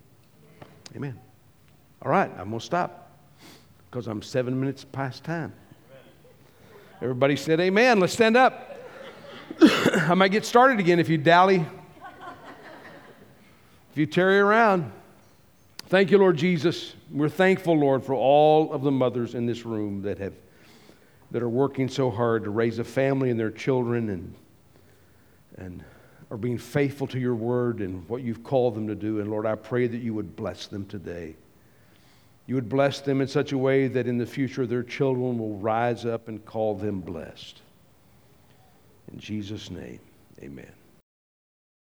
Amen. 0.94 1.18
All 2.02 2.10
right, 2.10 2.30
I'm 2.32 2.50
going 2.50 2.60
to 2.60 2.66
stop 2.66 3.10
because 3.90 4.08
I'm 4.08 4.20
seven 4.20 4.60
minutes 4.60 4.84
past 4.84 5.24
time. 5.24 5.54
Everybody 7.00 7.34
said 7.34 7.60
amen. 7.60 7.98
Let's 7.98 8.12
stand 8.12 8.36
up. 8.36 8.76
I 9.62 10.12
might 10.12 10.32
get 10.32 10.44
started 10.44 10.80
again 10.80 10.98
if 10.98 11.08
you 11.08 11.16
dally, 11.16 11.64
if 13.90 13.96
you 13.96 14.04
tarry 14.04 14.38
around. 14.38 14.92
Thank 15.92 16.10
you, 16.10 16.16
Lord 16.16 16.38
Jesus. 16.38 16.94
We're 17.10 17.28
thankful, 17.28 17.78
Lord, 17.78 18.02
for 18.02 18.14
all 18.14 18.72
of 18.72 18.80
the 18.80 18.90
mothers 18.90 19.34
in 19.34 19.44
this 19.44 19.66
room 19.66 20.00
that 20.04 20.16
have 20.16 20.32
that 21.32 21.42
are 21.42 21.50
working 21.50 21.86
so 21.86 22.10
hard 22.10 22.44
to 22.44 22.50
raise 22.50 22.78
a 22.78 22.84
family 22.84 23.28
and 23.28 23.38
their 23.38 23.50
children 23.50 24.08
and 24.08 24.34
and 25.58 25.84
are 26.30 26.38
being 26.38 26.56
faithful 26.56 27.06
to 27.08 27.18
your 27.18 27.34
word 27.34 27.80
and 27.80 28.08
what 28.08 28.22
you've 28.22 28.42
called 28.42 28.74
them 28.74 28.86
to 28.86 28.94
do. 28.94 29.20
And 29.20 29.30
Lord, 29.30 29.44
I 29.44 29.54
pray 29.54 29.86
that 29.86 29.98
you 29.98 30.14
would 30.14 30.34
bless 30.34 30.66
them 30.66 30.86
today. 30.86 31.36
You 32.46 32.54
would 32.54 32.70
bless 32.70 33.02
them 33.02 33.20
in 33.20 33.28
such 33.28 33.52
a 33.52 33.58
way 33.58 33.86
that 33.88 34.06
in 34.06 34.16
the 34.16 34.24
future 34.24 34.66
their 34.66 34.82
children 34.82 35.38
will 35.38 35.58
rise 35.58 36.06
up 36.06 36.28
and 36.28 36.42
call 36.46 36.74
them 36.74 37.02
blessed. 37.02 37.60
In 39.12 39.20
Jesus' 39.20 39.70
name, 39.70 40.00
amen. 40.42 40.72